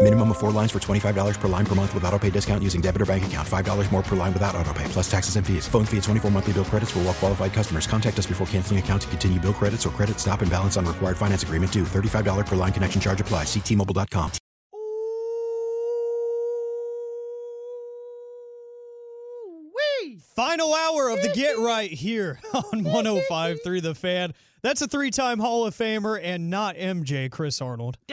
Minimum 0.00 0.30
of 0.30 0.38
four 0.38 0.52
lines 0.52 0.70
for 0.70 0.78
$25 0.78 1.40
per 1.40 1.48
line 1.48 1.66
per 1.66 1.74
month 1.74 1.92
with 1.92 2.04
auto 2.04 2.18
pay 2.18 2.30
discount 2.30 2.62
using 2.62 2.80
debit 2.80 3.02
or 3.02 3.06
bank 3.06 3.26
account. 3.26 3.46
$5 3.46 3.92
more 3.92 4.02
per 4.02 4.14
line 4.14 4.32
without 4.32 4.54
auto 4.54 4.72
pay, 4.72 4.84
plus 4.84 5.10
taxes 5.10 5.34
and 5.34 5.44
fees. 5.44 5.66
Phone 5.66 5.84
fee 5.84 5.96
at 5.96 6.04
24 6.04 6.30
monthly 6.30 6.52
bill 6.52 6.64
credits 6.64 6.92
for 6.92 7.00
all 7.00 7.06
well 7.06 7.14
qualified 7.14 7.52
customers. 7.52 7.88
Contact 7.88 8.16
us 8.16 8.26
before 8.26 8.46
canceling 8.46 8.78
account 8.78 9.02
to 9.02 9.08
continue 9.08 9.40
bill 9.40 9.52
credits 9.52 9.84
or 9.84 9.90
credit 9.90 10.20
stop 10.20 10.40
and 10.40 10.50
balance 10.50 10.76
on 10.76 10.86
required 10.86 11.16
finance 11.16 11.42
agreement 11.42 11.72
due. 11.72 11.82
$35 11.82 12.46
per 12.46 12.54
line 12.54 12.72
connection 12.72 13.00
charge 13.00 13.20
apply. 13.20 13.42
Ctmobile.com. 13.42 14.30
Final 20.36 20.72
hour 20.72 21.08
of 21.08 21.20
the 21.20 21.32
Get 21.34 21.58
Right 21.58 21.90
here 21.90 22.38
on 22.54 22.84
105.3 22.84 23.82
The 23.82 23.94
Fan. 23.96 24.32
That's 24.62 24.80
a 24.80 24.86
three-time 24.86 25.40
Hall 25.40 25.66
of 25.66 25.76
Famer 25.76 26.20
and 26.22 26.48
not 26.48 26.76
MJ 26.76 27.28
Chris 27.28 27.60
Arnold. 27.60 27.98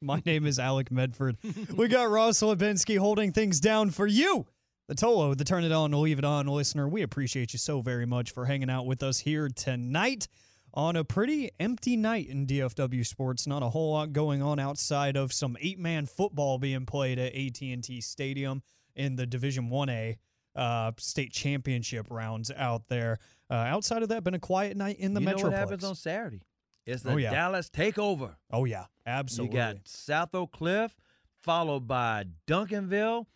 My 0.00 0.22
name 0.24 0.46
is 0.46 0.58
Alec 0.58 0.92
Medford. 0.92 1.38
we 1.74 1.88
got 1.88 2.08
Ross 2.08 2.40
Lipinski 2.40 2.98
holding 2.98 3.32
things 3.32 3.58
down 3.58 3.90
for 3.90 4.06
you. 4.06 4.46
The 4.86 4.94
Tolo, 4.94 5.36
the 5.36 5.44
Turn 5.44 5.64
It 5.64 5.72
On, 5.72 5.90
Leave 5.90 6.20
It 6.20 6.24
On 6.24 6.46
listener. 6.46 6.88
We 6.88 7.02
appreciate 7.02 7.52
you 7.52 7.58
so 7.58 7.80
very 7.80 8.06
much 8.06 8.30
for 8.30 8.46
hanging 8.46 8.70
out 8.70 8.86
with 8.86 9.02
us 9.02 9.18
here 9.18 9.48
tonight 9.48 10.28
on 10.72 10.94
a 10.94 11.02
pretty 11.02 11.50
empty 11.58 11.96
night 11.96 12.28
in 12.28 12.46
DFW 12.46 13.04
sports. 13.04 13.46
Not 13.46 13.62
a 13.64 13.68
whole 13.70 13.92
lot 13.92 14.12
going 14.12 14.40
on 14.40 14.60
outside 14.60 15.16
of 15.16 15.32
some 15.32 15.56
eight-man 15.60 16.06
football 16.06 16.58
being 16.58 16.86
played 16.86 17.18
at 17.18 17.34
AT&T 17.34 18.00
Stadium 18.00 18.62
in 18.94 19.16
the 19.16 19.26
Division 19.26 19.68
1A 19.68 20.16
uh, 20.54 20.92
state 20.98 21.32
championship 21.32 22.06
rounds 22.08 22.50
out 22.56 22.86
there. 22.88 23.18
Uh, 23.50 23.54
outside 23.54 24.02
of 24.02 24.10
that, 24.10 24.22
been 24.22 24.34
a 24.34 24.38
quiet 24.38 24.76
night 24.76 24.98
in 25.00 25.12
the 25.12 25.20
you 25.20 25.26
know 25.26 25.34
Metroplex. 25.34 25.42
what 25.42 25.52
happens 25.52 25.84
on 25.84 25.94
Saturday? 25.96 26.40
It's 26.88 27.02
the 27.02 27.12
Oh, 27.12 27.16
yeah. 27.16 27.30
Dallas 27.30 27.68
takeover. 27.68 28.36
Oh 28.50 28.64
yeah, 28.64 28.86
absolutely. 29.06 29.56
You 29.58 29.62
got 29.62 29.76
South 29.84 30.34
Oak 30.34 30.52
Cliff, 30.52 30.96
followed 31.42 31.86
by 31.86 32.24
Duncanville, 32.46 33.26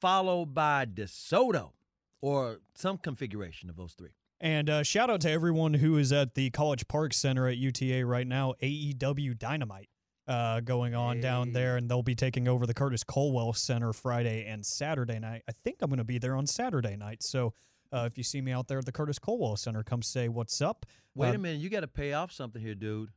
followed 0.00 0.52
by 0.54 0.86
DeSoto, 0.86 1.70
or 2.20 2.58
some 2.74 2.98
configuration 2.98 3.70
of 3.70 3.76
those 3.76 3.92
three. 3.92 4.10
And 4.40 4.68
uh, 4.68 4.82
shout 4.82 5.08
out 5.08 5.20
to 5.22 5.30
everyone 5.30 5.74
who 5.74 5.96
is 5.98 6.12
at 6.12 6.34
the 6.34 6.50
College 6.50 6.88
Park 6.88 7.14
Center 7.14 7.46
at 7.48 7.56
UTA 7.56 8.04
right 8.04 8.26
now. 8.26 8.54
AEW 8.60 9.38
Dynamite 9.38 9.88
uh, 10.26 10.60
going 10.60 10.94
on 10.96 11.20
down 11.20 11.52
there, 11.52 11.76
and 11.76 11.88
they'll 11.88 12.02
be 12.02 12.16
taking 12.16 12.48
over 12.48 12.66
the 12.66 12.74
Curtis 12.74 13.04
Culwell 13.04 13.54
Center 13.56 13.92
Friday 13.92 14.44
and 14.46 14.66
Saturday 14.66 15.20
night. 15.20 15.42
I 15.48 15.52
think 15.64 15.76
I'm 15.80 15.88
going 15.88 15.98
to 15.98 16.04
be 16.04 16.18
there 16.18 16.34
on 16.34 16.46
Saturday 16.46 16.96
night. 16.96 17.22
So 17.22 17.54
uh, 17.92 18.04
if 18.10 18.16
you 18.18 18.24
see 18.24 18.40
me 18.40 18.52
out 18.52 18.68
there 18.68 18.78
at 18.78 18.84
the 18.86 18.92
Curtis 18.92 19.18
Culwell 19.18 19.56
Center, 19.56 19.82
come 19.82 20.02
say 20.02 20.28
what's 20.28 20.60
up. 20.60 20.86
Wait 21.14 21.30
Uh, 21.30 21.34
a 21.34 21.38
minute, 21.38 21.60
you 21.60 21.68
got 21.70 21.80
to 21.80 21.88
pay 21.88 22.12
off 22.12 22.32
something 22.32 22.60
here, 22.60 22.74
dude. 22.74 23.10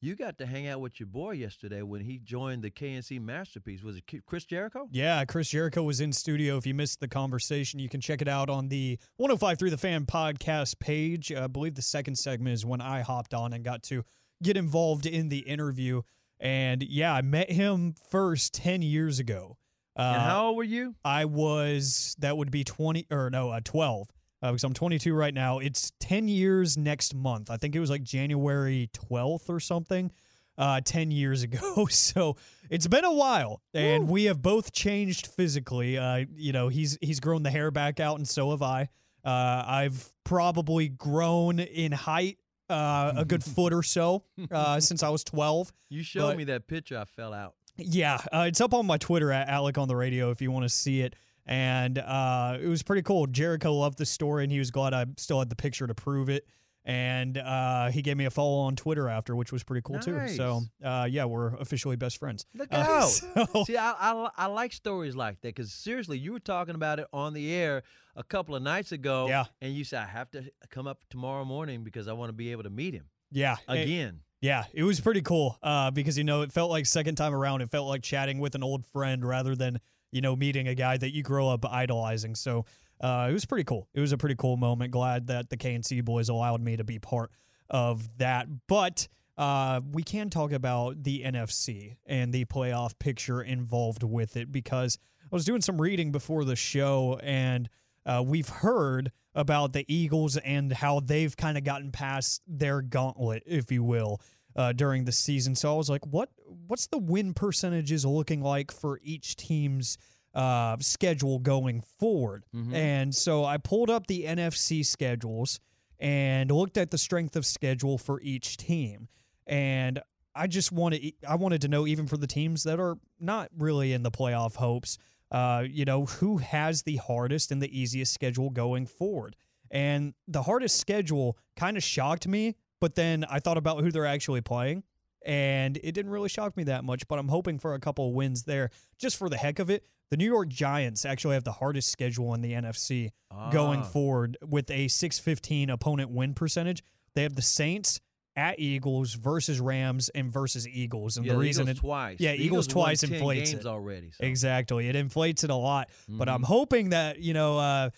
You 0.00 0.14
got 0.16 0.36
to 0.38 0.46
hang 0.46 0.66
out 0.66 0.80
with 0.82 1.00
your 1.00 1.06
boy 1.06 1.30
yesterday 1.32 1.80
when 1.80 2.02
he 2.02 2.18
joined 2.18 2.62
the 2.62 2.70
KNC 2.70 3.20
Masterpiece. 3.22 3.82
Was 3.82 3.96
it 3.96 4.04
Chris 4.26 4.44
Jericho? 4.44 4.86
Yeah, 4.90 5.24
Chris 5.24 5.48
Jericho 5.48 5.82
was 5.82 6.00
in 6.02 6.12
studio. 6.12 6.58
If 6.58 6.66
you 6.66 6.74
missed 6.74 7.00
the 7.00 7.08
conversation, 7.08 7.80
you 7.80 7.88
can 7.88 8.02
check 8.02 8.20
it 8.20 8.28
out 8.28 8.50
on 8.50 8.68
the 8.68 8.98
1053 9.16 9.70
The 9.70 9.78
Fan 9.78 10.04
podcast 10.04 10.78
page. 10.78 11.32
I 11.32 11.46
believe 11.46 11.74
the 11.74 11.80
second 11.82 12.16
segment 12.16 12.52
is 12.52 12.66
when 12.66 12.82
I 12.82 13.00
hopped 13.00 13.32
on 13.32 13.54
and 13.54 13.64
got 13.64 13.82
to 13.84 14.04
get 14.42 14.58
involved 14.58 15.06
in 15.06 15.30
the 15.30 15.38
interview. 15.38 16.02
And 16.38 16.82
yeah, 16.82 17.14
I 17.14 17.22
met 17.22 17.50
him 17.50 17.94
first 18.10 18.52
10 18.52 18.82
years 18.82 19.18
ago. 19.18 19.56
Uh, 19.96 20.02
and 20.14 20.22
how 20.22 20.46
old 20.48 20.56
were 20.56 20.64
you? 20.64 20.94
I 21.04 21.24
was, 21.26 22.16
that 22.18 22.36
would 22.36 22.50
be 22.50 22.64
20, 22.64 23.06
or 23.10 23.30
no, 23.30 23.50
uh, 23.50 23.60
12, 23.62 24.08
uh, 24.42 24.50
because 24.50 24.64
I'm 24.64 24.74
22 24.74 25.14
right 25.14 25.32
now. 25.32 25.58
It's 25.60 25.92
10 26.00 26.28
years 26.28 26.76
next 26.76 27.14
month. 27.14 27.50
I 27.50 27.56
think 27.56 27.76
it 27.76 27.80
was 27.80 27.90
like 27.90 28.02
January 28.02 28.90
12th 28.92 29.48
or 29.48 29.60
something, 29.60 30.10
uh, 30.58 30.80
10 30.84 31.10
years 31.10 31.42
ago. 31.42 31.86
So 31.90 32.36
it's 32.70 32.86
been 32.88 33.04
a 33.04 33.12
while, 33.12 33.62
and 33.72 34.08
we 34.08 34.24
have 34.24 34.42
both 34.42 34.72
changed 34.72 35.28
physically. 35.28 35.96
Uh, 35.98 36.24
you 36.34 36.52
know, 36.52 36.68
he's 36.68 36.98
he's 37.00 37.20
grown 37.20 37.42
the 37.42 37.50
hair 37.50 37.70
back 37.70 38.00
out, 38.00 38.16
and 38.18 38.26
so 38.28 38.50
have 38.50 38.62
I. 38.62 38.88
Uh, 39.24 39.64
I've 39.66 40.12
probably 40.24 40.88
grown 40.88 41.58
in 41.60 41.92
height 41.92 42.38
uh, 42.68 43.12
a 43.16 43.24
good 43.24 43.42
foot 43.54 43.72
or 43.72 43.82
so 43.82 44.24
uh, 44.50 44.80
since 44.80 45.02
I 45.02 45.08
was 45.10 45.24
12. 45.24 45.72
You 45.90 46.02
showed 46.02 46.28
But- 46.28 46.36
me 46.38 46.44
that 46.44 46.66
picture. 46.66 46.98
I 46.98 47.04
fell 47.04 47.32
out. 47.32 47.54
Yeah, 47.76 48.18
uh, 48.32 48.44
it's 48.48 48.60
up 48.60 48.72
on 48.74 48.86
my 48.86 48.98
Twitter 48.98 49.32
at 49.32 49.48
Alec 49.48 49.78
on 49.78 49.88
the 49.88 49.96
radio 49.96 50.30
if 50.30 50.40
you 50.40 50.50
want 50.50 50.64
to 50.64 50.68
see 50.68 51.00
it. 51.00 51.14
And 51.46 51.98
uh, 51.98 52.56
it 52.62 52.66
was 52.68 52.82
pretty 52.82 53.02
cool. 53.02 53.26
Jericho 53.26 53.72
loved 53.74 53.98
the 53.98 54.06
story, 54.06 54.44
and 54.44 54.52
he 54.52 54.58
was 54.58 54.70
glad 54.70 54.94
I 54.94 55.04
still 55.18 55.38
had 55.40 55.50
the 55.50 55.56
picture 55.56 55.86
to 55.86 55.94
prove 55.94 56.28
it. 56.30 56.46
And 56.86 57.38
uh, 57.38 57.90
he 57.90 58.02
gave 58.02 58.16
me 58.18 58.26
a 58.26 58.30
follow 58.30 58.58
on 58.60 58.76
Twitter 58.76 59.08
after, 59.08 59.34
which 59.34 59.52
was 59.52 59.62
pretty 59.64 59.80
cool 59.82 59.98
too. 60.00 60.28
So 60.28 60.60
uh, 60.82 61.08
yeah, 61.10 61.24
we're 61.24 61.54
officially 61.56 61.96
best 61.96 62.18
friends. 62.18 62.44
Look 62.54 62.68
Uh, 62.72 62.76
out! 62.76 63.08
so- 63.52 63.64
See, 63.64 63.76
I, 63.78 63.92
I 63.98 64.30
I 64.36 64.46
like 64.46 64.72
stories 64.74 65.16
like 65.16 65.40
that 65.40 65.48
because 65.54 65.72
seriously, 65.72 66.18
you 66.18 66.32
were 66.32 66.40
talking 66.40 66.74
about 66.74 66.98
it 67.00 67.06
on 67.12 67.32
the 67.32 67.54
air 67.54 67.82
a 68.16 68.22
couple 68.22 68.54
of 68.54 68.62
nights 68.62 68.92
ago. 68.92 69.28
Yeah. 69.28 69.44
and 69.62 69.74
you 69.74 69.82
said 69.84 70.02
I 70.02 70.06
have 70.10 70.30
to 70.32 70.44
come 70.68 70.86
up 70.86 71.00
tomorrow 71.08 71.44
morning 71.46 71.84
because 71.84 72.06
I 72.06 72.12
want 72.12 72.28
to 72.28 72.34
be 72.34 72.52
able 72.52 72.64
to 72.64 72.70
meet 72.70 72.92
him 72.94 73.06
yeah, 73.32 73.56
it- 73.68 73.84
again. 73.84 74.20
Yeah, 74.44 74.64
it 74.74 74.82
was 74.82 75.00
pretty 75.00 75.22
cool 75.22 75.58
uh, 75.62 75.90
because 75.90 76.18
you 76.18 76.24
know 76.24 76.42
it 76.42 76.52
felt 76.52 76.70
like 76.70 76.84
second 76.84 77.14
time 77.14 77.34
around. 77.34 77.62
It 77.62 77.70
felt 77.70 77.88
like 77.88 78.02
chatting 78.02 78.40
with 78.40 78.54
an 78.54 78.62
old 78.62 78.84
friend 78.84 79.24
rather 79.24 79.56
than 79.56 79.80
you 80.12 80.20
know 80.20 80.36
meeting 80.36 80.68
a 80.68 80.74
guy 80.74 80.98
that 80.98 81.14
you 81.14 81.22
grow 81.22 81.48
up 81.48 81.64
idolizing. 81.64 82.34
So 82.34 82.66
uh, 83.00 83.28
it 83.30 83.32
was 83.32 83.46
pretty 83.46 83.64
cool. 83.64 83.88
It 83.94 84.00
was 84.00 84.12
a 84.12 84.18
pretty 84.18 84.34
cool 84.34 84.58
moment. 84.58 84.90
Glad 84.90 85.28
that 85.28 85.48
the 85.48 85.56
KNC 85.56 86.04
boys 86.04 86.28
allowed 86.28 86.60
me 86.60 86.76
to 86.76 86.84
be 86.84 86.98
part 86.98 87.30
of 87.70 88.06
that. 88.18 88.46
But 88.68 89.08
uh, 89.38 89.80
we 89.92 90.02
can 90.02 90.28
talk 90.28 90.52
about 90.52 91.02
the 91.02 91.22
NFC 91.24 91.96
and 92.04 92.30
the 92.30 92.44
playoff 92.44 92.98
picture 92.98 93.40
involved 93.40 94.02
with 94.02 94.36
it 94.36 94.52
because 94.52 94.98
I 95.22 95.34
was 95.34 95.46
doing 95.46 95.62
some 95.62 95.80
reading 95.80 96.12
before 96.12 96.44
the 96.44 96.54
show 96.54 97.18
and 97.22 97.66
uh, 98.06 98.22
we've 98.24 98.48
heard 98.48 99.12
about 99.34 99.72
the 99.72 99.84
Eagles 99.92 100.36
and 100.36 100.72
how 100.72 101.00
they've 101.00 101.36
kind 101.36 101.58
of 101.58 101.64
gotten 101.64 101.90
past 101.90 102.42
their 102.46 102.80
gauntlet, 102.82 103.42
if 103.46 103.72
you 103.72 103.82
will, 103.82 104.20
uh, 104.56 104.72
during 104.72 105.04
the 105.04 105.12
season. 105.12 105.54
So 105.54 105.72
I 105.72 105.76
was 105.76 105.90
like, 105.90 106.06
what 106.06 106.28
what's 106.66 106.86
the 106.86 106.98
win 106.98 107.34
percentages 107.34 108.04
looking 108.04 108.40
like 108.42 108.70
for 108.70 109.00
each 109.02 109.36
team's 109.36 109.98
uh, 110.34 110.76
schedule 110.80 111.38
going 111.38 111.82
forward? 111.98 112.44
And 112.74 113.14
so 113.14 113.44
I 113.44 113.56
pulled 113.58 113.90
up 113.90 114.06
the 114.06 114.24
NFC 114.24 114.84
schedules 114.84 115.58
and 115.98 116.50
looked 116.50 116.76
at 116.76 116.90
the 116.90 116.98
strength 116.98 117.34
of 117.36 117.46
schedule 117.46 117.98
for 117.98 118.20
each 118.20 118.56
team. 118.56 119.08
And 119.46 120.00
I 120.34 120.46
just 120.46 120.72
wanted 120.72 121.12
I 121.28 121.36
wanted 121.36 121.62
to 121.62 121.68
know 121.68 121.86
even 121.86 122.06
for 122.06 122.16
the 122.16 122.26
teams 122.26 122.64
that 122.64 122.78
are 122.80 122.96
not 123.20 123.50
really 123.56 123.92
in 123.92 124.02
the 124.02 124.10
playoff 124.10 124.56
hopes, 124.56 124.98
uh, 125.30 125.64
you 125.68 125.84
know, 125.84 126.04
who 126.06 126.38
has 126.38 126.82
the 126.82 126.96
hardest 126.96 127.50
and 127.50 127.60
the 127.62 127.78
easiest 127.80 128.12
schedule 128.14 128.50
going 128.50 128.86
forward. 128.86 129.36
And 129.70 130.14
the 130.28 130.42
hardest 130.42 130.78
schedule 130.78 131.36
kind 131.56 131.76
of 131.76 131.82
shocked 131.82 132.28
me, 132.28 132.54
but 132.80 132.94
then 132.94 133.24
I 133.28 133.40
thought 133.40 133.56
about 133.58 133.80
who 133.82 133.90
they're 133.90 134.06
actually 134.06 134.40
playing. 134.42 134.84
and 135.26 135.78
it 135.82 135.92
didn't 135.92 136.12
really 136.12 136.28
shock 136.28 136.54
me 136.54 136.64
that 136.64 136.84
much. 136.84 137.08
But 137.08 137.18
I'm 137.18 137.28
hoping 137.28 137.58
for 137.58 137.72
a 137.72 137.80
couple 137.80 138.06
of 138.08 138.14
wins 138.14 138.42
there, 138.42 138.68
just 138.98 139.16
for 139.16 139.30
the 139.30 139.38
heck 139.38 139.58
of 139.58 139.70
it. 139.70 139.86
The 140.10 140.18
New 140.18 140.26
York 140.26 140.48
Giants 140.48 141.06
actually 141.06 141.32
have 141.34 141.44
the 141.44 141.52
hardest 141.52 141.88
schedule 141.90 142.34
in 142.34 142.42
the 142.42 142.52
NFC 142.52 143.10
going 143.50 143.80
Ah. 143.80 143.84
forward 143.84 144.36
with 144.46 144.70
a 144.70 144.86
615 144.88 145.70
opponent 145.70 146.10
win 146.10 146.34
percentage. 146.34 146.84
They 147.14 147.22
have 147.22 147.36
the 147.36 147.42
Saints 147.42 148.00
at 148.36 148.58
Eagles 148.58 149.14
versus 149.14 149.60
Rams 149.60 150.08
and 150.10 150.32
versus 150.32 150.66
Eagles. 150.66 151.16
And 151.16 151.24
Yeah, 151.26 151.32
the 151.34 151.38
reason 151.38 151.62
Eagles 151.64 151.78
it, 151.78 151.80
twice. 151.80 152.16
Yeah, 152.20 152.32
The 152.32 152.36
Eagles, 152.36 152.46
Eagles 152.46 152.66
twice 152.66 153.00
10 153.02 153.12
inflates 153.14 153.50
games 153.52 153.64
it. 153.64 153.68
already, 153.68 154.10
so. 154.10 154.24
Exactly. 154.24 154.88
It 154.88 154.96
inflates 154.96 155.44
it 155.44 155.50
a 155.50 155.54
lot. 155.54 155.88
But 156.08 156.28
I'm 156.28 156.42
Mhm. 156.42 156.46
hoping 156.46 156.90
that, 156.90 157.20
you 157.20 157.32
know, 157.32 157.58
uh, 157.58 157.90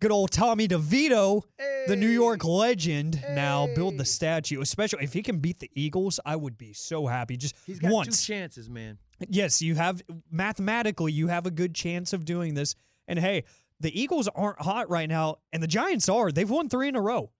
good 0.00 0.10
old 0.10 0.30
Tommy 0.30 0.66
DeVito, 0.66 1.42
the 1.86 1.94
New 1.96 2.08
York 2.08 2.42
legend, 2.44 3.22
now 3.30 3.68
build 3.74 3.98
the 3.98 4.04
statue. 4.04 4.60
Especially 4.60 5.04
if 5.04 5.12
he 5.12 5.22
can 5.22 5.38
beat 5.40 5.58
the 5.60 5.70
Eagles, 5.74 6.18
I 6.24 6.36
would 6.36 6.56
be 6.58 6.72
so 6.72 7.06
happy. 7.06 7.36
Just 7.36 7.54
He's 7.66 7.78
got 7.78 7.92
once. 7.92 8.24
two 8.26 8.32
chances, 8.32 8.68
man. 8.70 8.98
Yes, 9.28 9.60
you 9.62 9.74
have 9.76 10.02
mathematically 10.30 11.12
you 11.12 11.28
have 11.28 11.46
a 11.46 11.50
good 11.50 11.74
chance 11.74 12.12
of 12.12 12.24
doing 12.24 12.54
this. 12.54 12.74
And 13.06 13.18
hey, 13.18 13.44
the 13.78 13.96
Eagles 14.00 14.26
aren't 14.34 14.60
hot 14.60 14.88
right 14.90 15.08
now, 15.08 15.36
and 15.52 15.62
the 15.62 15.66
Giants 15.68 16.08
are. 16.08 16.32
They've 16.32 16.48
won 16.50 16.68
three 16.68 16.88
in 16.88 16.96
a 16.96 17.00
row. 17.00 17.30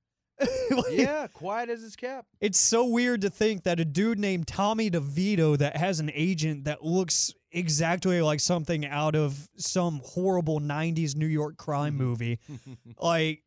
Like, 0.71 0.93
yeah, 0.93 1.27
quiet 1.27 1.69
as 1.69 1.85
it's 1.85 1.97
kept. 1.97 2.29
It's 2.41 2.59
so 2.59 2.87
weird 2.87 3.21
to 3.23 3.31
think 3.31 3.65
that 3.65 3.79
a 3.79 3.85
dude 3.85 4.19
named 4.19 4.47
Tommy 4.47 4.91
DeVito 4.91 5.59
that 5.59 5.77
has 5.77 6.01
an 6.01 6.11
agent 6.15 6.65
that 6.65 6.83
looks 6.83 7.35
exactly 7.51 8.23
like 8.23 8.41
something 8.41 8.87
out 8.87 9.15
of 9.15 9.49
some 9.57 10.01
horrible 10.03 10.61
90s 10.61 11.15
New 11.15 11.27
York 11.27 11.59
crime 11.59 11.95
movie. 11.95 12.39
like 12.99 13.43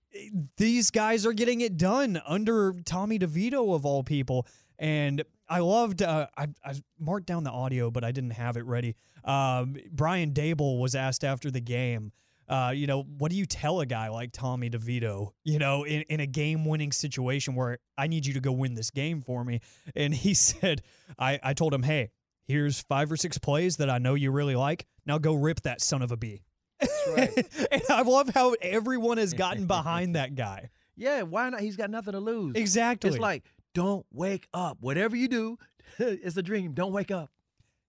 these 0.58 0.92
guys 0.92 1.26
are 1.26 1.34
getting 1.34 1.62
it 1.62 1.78
done 1.78 2.22
under 2.28 2.74
Tommy 2.86 3.18
DeVito 3.20 3.74
of 3.74 3.86
all 3.86 4.04
people. 4.04 4.46
And 4.78 5.24
I 5.50 5.60
loved, 5.60 6.02
uh, 6.02 6.28
I, 6.38 6.48
I 6.64 6.76
marked 7.00 7.28
down 7.28 7.44
the 7.44 7.52
audio, 7.52 7.90
but 7.90 8.04
I 8.04 8.12
didn't 8.12 8.32
have 8.32 8.58
it 8.58 8.66
ready. 8.66 8.96
Um, 9.24 9.78
Brian 9.92 10.32
Daboll 10.32 10.80
was 10.80 10.96
asked 10.96 11.24
after 11.24 11.50
the 11.50 11.62
game, 11.62 12.12
uh, 12.48 12.72
you 12.76 12.88
know, 12.88 13.04
what 13.04 13.32
do 13.32 13.38
you 13.38 13.46
tell 13.46 13.80
a 13.80 13.86
guy 13.86 14.10
like 14.10 14.32
Tommy 14.32 14.70
DeVito, 14.70 15.32
you 15.44 15.60
know, 15.60 15.84
in, 15.84 16.02
in 16.04 16.20
a 16.20 16.28
game 16.28 16.66
winning 16.66 16.92
situation 16.92 17.56
where 17.56 17.80
I 17.98 18.08
need 18.08 18.26
you 18.26 18.34
to 18.34 18.40
go 18.40 18.52
win 18.52 18.76
this 18.76 18.92
game 18.92 19.22
for 19.22 19.44
me? 19.44 19.62
And 19.96 20.14
he 20.14 20.34
said, 20.34 20.82
I, 21.18 21.40
I 21.42 21.54
told 21.54 21.74
him, 21.74 21.84
hey, 21.84 22.12
here's 22.48 22.82
five 22.82 23.12
or 23.12 23.18
six 23.18 23.38
plays 23.38 23.78
that 23.78 23.90
I 23.90 23.98
know 23.98 24.14
you 24.14 24.32
really 24.32 24.56
like. 24.56 24.86
Now 25.06 25.18
go 25.18 25.34
rip 25.34 25.62
that 25.62 25.82
son 25.82 26.02
of 26.02 26.12
a 26.12 26.18
bee. 26.18 26.44
and 27.18 27.82
I 27.90 28.02
love 28.02 28.30
how 28.30 28.56
everyone 28.62 29.18
has 29.18 29.34
gotten 29.34 29.66
behind 29.68 30.16
that 30.16 30.36
guy. 30.36 30.70
Yeah, 30.96 31.24
why 31.24 31.50
not? 31.50 31.62
He's 31.62 31.76
got 31.76 31.90
nothing 31.90 32.14
to 32.14 32.20
lose. 32.20 32.56
Exactly. 32.56 33.10
It's 33.10 33.20
like, 33.20 33.44
don't 33.74 34.06
wake 34.12 34.48
up. 34.54 34.78
Whatever 34.80 35.16
you 35.16 35.28
do, 35.28 35.58
it's 36.00 36.38
a 36.38 36.44
dream. 36.44 36.74
Don't 36.74 36.94
wake 36.94 37.12
up. 37.12 37.32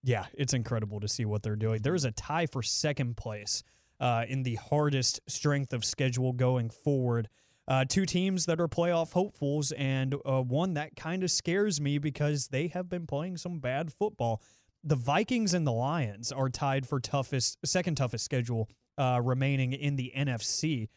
Yeah, 0.03 0.27
it's 0.35 0.55
incredible 0.55 1.01
to 1.01 1.09
see 1.09 1.25
what 1.25 1.43
they're 1.43 1.57
doing. 1.57 1.83
There 1.83 1.95
is 1.95 2.05
a 2.05 2.13
tie 2.13 2.47
for 2.47 2.63
second 2.63 3.17
place 3.17 3.65
uh, 4.01 4.25
in 4.29 4.43
the 4.43 4.57
hardest 4.57 5.21
strength 5.27 5.73
of 5.73 5.85
schedule 5.85 6.33
going 6.33 6.71
forward. 6.71 7.29
Uh, 7.69 7.85
two 7.85 8.07
teams 8.07 8.47
that 8.47 8.61
are 8.61 8.69
playoff 8.69 9.13
hopefuls, 9.13 9.73
and 9.73 10.15
uh, 10.25 10.41
one 10.41 10.75
that 10.75 10.95
kind 10.95 11.25
of 11.25 11.31
scares 11.31 11.81
me 11.81 11.99
because 11.99 12.49
they 12.49 12.69
have 12.69 12.89
been 12.89 13.07
playing 13.07 13.37
some 13.37 13.59
bad 13.59 13.93
football. 13.93 14.41
The 14.85 14.95
Vikings 14.95 15.53
and 15.53 15.67
the 15.67 15.73
Lions 15.73 16.31
are 16.31 16.49
tied 16.49 16.87
for 16.87 17.01
toughest, 17.01 17.59
second 17.65 17.97
toughest 17.97 18.25
schedule 18.25 18.69
uh, 18.97 19.21
remaining 19.23 19.73
in 19.73 19.97
the 19.97 20.13
NFC. 20.17 20.89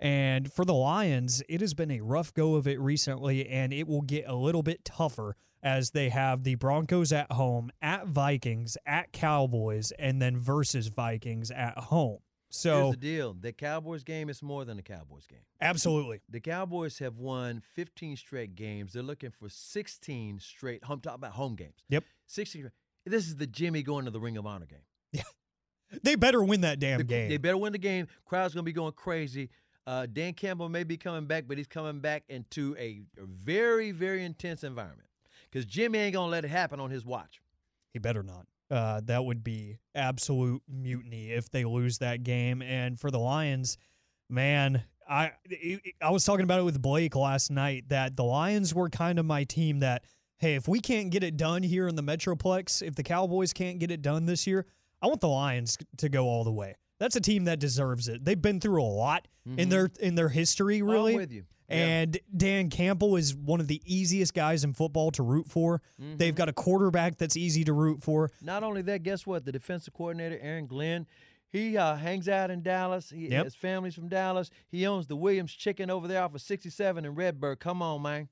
And 0.00 0.52
for 0.52 0.64
the 0.64 0.74
Lions, 0.74 1.42
it 1.48 1.60
has 1.60 1.72
been 1.74 1.90
a 1.90 2.00
rough 2.00 2.34
go 2.34 2.56
of 2.56 2.68
it 2.68 2.78
recently, 2.78 3.48
and 3.48 3.72
it 3.72 3.88
will 3.88 4.02
get 4.02 4.28
a 4.28 4.34
little 4.34 4.62
bit 4.62 4.84
tougher 4.84 5.34
as 5.62 5.90
they 5.90 6.10
have 6.10 6.44
the 6.44 6.54
Broncos 6.54 7.12
at 7.12 7.32
home, 7.32 7.70
at 7.82 8.06
Vikings, 8.06 8.76
at 8.86 9.12
Cowboys, 9.12 9.92
and 9.98 10.22
then 10.22 10.38
versus 10.38 10.88
Vikings 10.88 11.50
at 11.50 11.76
home. 11.78 12.18
So, 12.50 12.82
Here's 12.84 12.90
the 12.92 12.96
deal: 12.96 13.34
the 13.38 13.52
Cowboys 13.52 14.04
game 14.04 14.28
is 14.30 14.42
more 14.42 14.64
than 14.64 14.76
the 14.76 14.82
Cowboys 14.82 15.26
game. 15.26 15.40
absolutely. 15.60 16.20
The 16.30 16.40
Cowboys 16.40 16.98
have 16.98 17.18
won 17.18 17.60
15 17.74 18.16
straight 18.16 18.54
games. 18.54 18.94
They're 18.94 19.02
looking 19.02 19.30
for 19.30 19.48
16 19.48 20.40
straight. 20.40 20.80
I'm 20.88 21.00
talking 21.00 21.16
about 21.16 21.32
home 21.32 21.56
games. 21.56 21.84
Yep. 21.90 22.04
16. 22.26 22.70
This 23.04 23.26
is 23.26 23.36
the 23.36 23.46
Jimmy 23.46 23.82
going 23.82 24.04
to 24.06 24.10
the 24.10 24.20
Ring 24.20 24.36
of 24.36 24.46
Honor 24.46 24.66
game. 24.66 24.80
Yeah, 25.12 25.22
They 26.02 26.14
better 26.14 26.42
win 26.42 26.62
that 26.62 26.78
damn 26.78 27.00
game. 27.02 27.28
They 27.28 27.36
better 27.36 27.56
win 27.56 27.72
the 27.72 27.78
game. 27.78 28.08
Crowd's 28.24 28.54
gonna 28.54 28.62
be 28.64 28.72
going 28.72 28.92
crazy. 28.92 29.50
Uh, 29.86 30.06
Dan 30.06 30.34
Campbell 30.34 30.68
may 30.68 30.84
be 30.84 30.98
coming 30.98 31.26
back, 31.26 31.44
but 31.48 31.56
he's 31.56 31.66
coming 31.66 32.00
back 32.00 32.24
into 32.28 32.76
a 32.78 33.00
very, 33.16 33.90
very 33.90 34.22
intense 34.24 34.62
environment 34.62 35.08
because 35.50 35.64
Jimmy 35.64 35.98
ain't 35.98 36.14
gonna 36.14 36.30
let 36.30 36.44
it 36.44 36.48
happen 36.50 36.78
on 36.80 36.90
his 36.90 37.06
watch. 37.06 37.40
He 37.94 37.98
better 37.98 38.22
not. 38.22 38.46
Uh, 38.70 39.00
that 39.04 39.24
would 39.24 39.42
be 39.42 39.78
absolute 39.94 40.62
mutiny 40.68 41.32
if 41.32 41.50
they 41.50 41.64
lose 41.64 41.98
that 41.98 42.22
game. 42.22 42.60
And 42.60 43.00
for 43.00 43.10
the 43.10 43.18
Lions, 43.18 43.78
man, 44.28 44.82
I 45.08 45.32
I 46.02 46.10
was 46.10 46.24
talking 46.24 46.44
about 46.44 46.60
it 46.60 46.64
with 46.64 46.80
Blake 46.80 47.16
last 47.16 47.50
night 47.50 47.88
that 47.88 48.16
the 48.16 48.24
Lions 48.24 48.74
were 48.74 48.90
kind 48.90 49.18
of 49.18 49.24
my 49.24 49.44
team 49.44 49.80
that 49.80 50.04
hey, 50.38 50.54
if 50.54 50.68
we 50.68 50.80
can't 50.80 51.10
get 51.10 51.24
it 51.24 51.36
done 51.36 51.62
here 51.62 51.88
in 51.88 51.96
the 51.96 52.02
Metroplex, 52.02 52.80
if 52.80 52.94
the 52.94 53.02
Cowboys 53.02 53.52
can't 53.52 53.78
get 53.78 53.90
it 53.90 54.02
done 54.02 54.26
this 54.26 54.46
year, 54.46 54.66
I 55.02 55.08
want 55.08 55.20
the 55.20 55.28
Lions 55.28 55.76
to 55.96 56.08
go 56.08 56.26
all 56.26 56.44
the 56.44 56.52
way. 56.52 56.76
That's 57.00 57.16
a 57.16 57.20
team 57.20 57.44
that 57.44 57.58
deserves 57.58 58.08
it. 58.08 58.24
They've 58.24 58.40
been 58.40 58.60
through 58.60 58.82
a 58.82 58.84
lot 58.84 59.28
in 59.56 59.68
their 59.68 59.90
in 60.00 60.14
their 60.14 60.28
history, 60.28 60.78
I'm 60.78 60.90
really. 60.90 61.16
with 61.16 61.32
you. 61.32 61.44
Yeah. 61.68 61.76
And 61.76 62.18
Dan 62.36 62.70
Campbell 62.70 63.16
is 63.16 63.34
one 63.34 63.60
of 63.60 63.66
the 63.68 63.82
easiest 63.84 64.32
guys 64.34 64.64
in 64.64 64.72
football 64.72 65.10
to 65.12 65.22
root 65.22 65.46
for. 65.48 65.82
They've 65.98 66.34
got 66.34 66.48
a 66.48 66.52
quarterback 66.52 67.18
that's 67.18 67.36
easy 67.36 67.62
to 67.64 67.72
root 67.72 68.02
for. 68.02 68.30
Not 68.40 68.62
only 68.62 68.82
that, 68.82 69.02
guess 69.02 69.26
what? 69.26 69.44
The 69.44 69.52
defensive 69.52 69.92
coordinator, 69.94 70.38
Aaron 70.40 70.66
Glenn, 70.66 71.06
he 71.50 71.76
uh, 71.76 71.96
hangs 71.96 72.28
out 72.28 72.50
in 72.50 72.62
Dallas. 72.62 73.10
He, 73.10 73.28
Yep. 73.28 73.44
His 73.44 73.54
family's 73.54 73.94
from 73.94 74.08
Dallas. 74.08 74.50
He 74.68 74.86
owns 74.86 75.06
the 75.06 75.16
Williams 75.16 75.52
Chicken 75.52 75.90
over 75.90 76.08
there 76.08 76.22
off 76.22 76.34
of 76.34 76.40
67 76.40 77.04
in 77.04 77.14
Redbird. 77.14 77.60
Come 77.60 77.82
on, 77.82 78.02
man. 78.02 78.28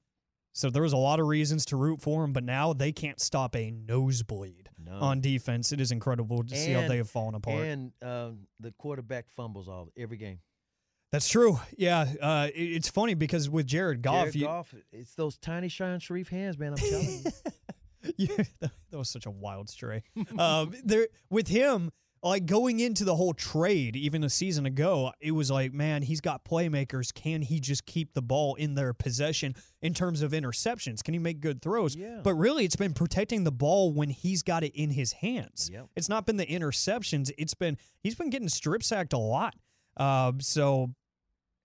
So 0.52 0.70
there 0.70 0.82
was 0.82 0.94
a 0.94 0.96
lot 0.98 1.20
of 1.20 1.26
reasons 1.26 1.66
to 1.66 1.76
root 1.76 2.00
for 2.00 2.24
him, 2.24 2.32
but 2.32 2.42
now 2.42 2.72
they 2.72 2.90
can't 2.90 3.20
stop 3.20 3.54
a 3.54 3.70
nosebleed 3.70 4.70
No. 4.82 4.92
on 5.00 5.20
defense. 5.20 5.70
It 5.72 5.80
is 5.82 5.92
incredible 5.92 6.42
to 6.44 6.56
see 6.56 6.72
how 6.72 6.88
they 6.88 6.96
have 6.96 7.10
fallen 7.10 7.34
apart. 7.34 7.64
And 7.66 7.92
um, 8.00 8.46
the 8.60 8.72
quarterback 8.78 9.28
fumbles 9.28 9.68
all 9.68 9.90
every 9.98 10.16
game. 10.16 10.38
That's 11.12 11.28
true. 11.28 11.58
Yeah, 11.76 12.06
uh, 12.20 12.48
it- 12.54 12.60
it's 12.60 12.88
funny 12.88 13.14
because 13.14 13.48
with 13.48 13.66
Jared 13.66 14.02
Goff, 14.02 14.24
Jared 14.24 14.34
you, 14.34 14.46
Goff, 14.46 14.74
it's 14.92 15.14
those 15.14 15.38
tiny 15.38 15.68
Shan 15.68 16.00
Shariff 16.00 16.28
hands, 16.28 16.58
man. 16.58 16.72
I'm 16.72 16.78
telling 16.78 17.22
you. 17.24 17.30
you 18.16 18.36
that 18.60 18.70
was 18.92 19.08
such 19.08 19.26
a 19.26 19.30
wild 19.30 19.68
stray. 19.68 20.02
um, 20.38 20.72
there 20.84 21.08
with 21.30 21.48
him, 21.48 21.90
like 22.22 22.46
going 22.46 22.80
into 22.80 23.04
the 23.04 23.14
whole 23.14 23.34
trade, 23.34 23.94
even 23.94 24.24
a 24.24 24.30
season 24.30 24.66
ago, 24.66 25.12
it 25.20 25.30
was 25.30 25.48
like, 25.50 25.72
man, 25.72 26.02
he's 26.02 26.20
got 26.20 26.44
playmakers. 26.44 27.14
Can 27.14 27.40
he 27.42 27.60
just 27.60 27.86
keep 27.86 28.14
the 28.14 28.22
ball 28.22 28.56
in 28.56 28.74
their 28.74 28.92
possession 28.92 29.54
in 29.82 29.94
terms 29.94 30.22
of 30.22 30.32
interceptions? 30.32 31.04
Can 31.04 31.14
he 31.14 31.20
make 31.20 31.40
good 31.40 31.62
throws? 31.62 31.94
Yeah. 31.94 32.20
But 32.24 32.34
really, 32.34 32.64
it's 32.64 32.74
been 32.76 32.94
protecting 32.94 33.44
the 33.44 33.52
ball 33.52 33.92
when 33.92 34.08
he's 34.08 34.42
got 34.42 34.64
it 34.64 34.72
in 34.74 34.90
his 34.90 35.12
hands. 35.12 35.70
Yep. 35.72 35.86
It's 35.94 36.08
not 36.08 36.26
been 36.26 36.36
the 36.36 36.46
interceptions. 36.46 37.30
It's 37.38 37.54
been 37.54 37.76
he's 38.02 38.16
been 38.16 38.30
getting 38.30 38.48
strip 38.48 38.82
sacked 38.82 39.12
a 39.12 39.18
lot. 39.18 39.54
Um, 39.98 40.40
so, 40.40 40.94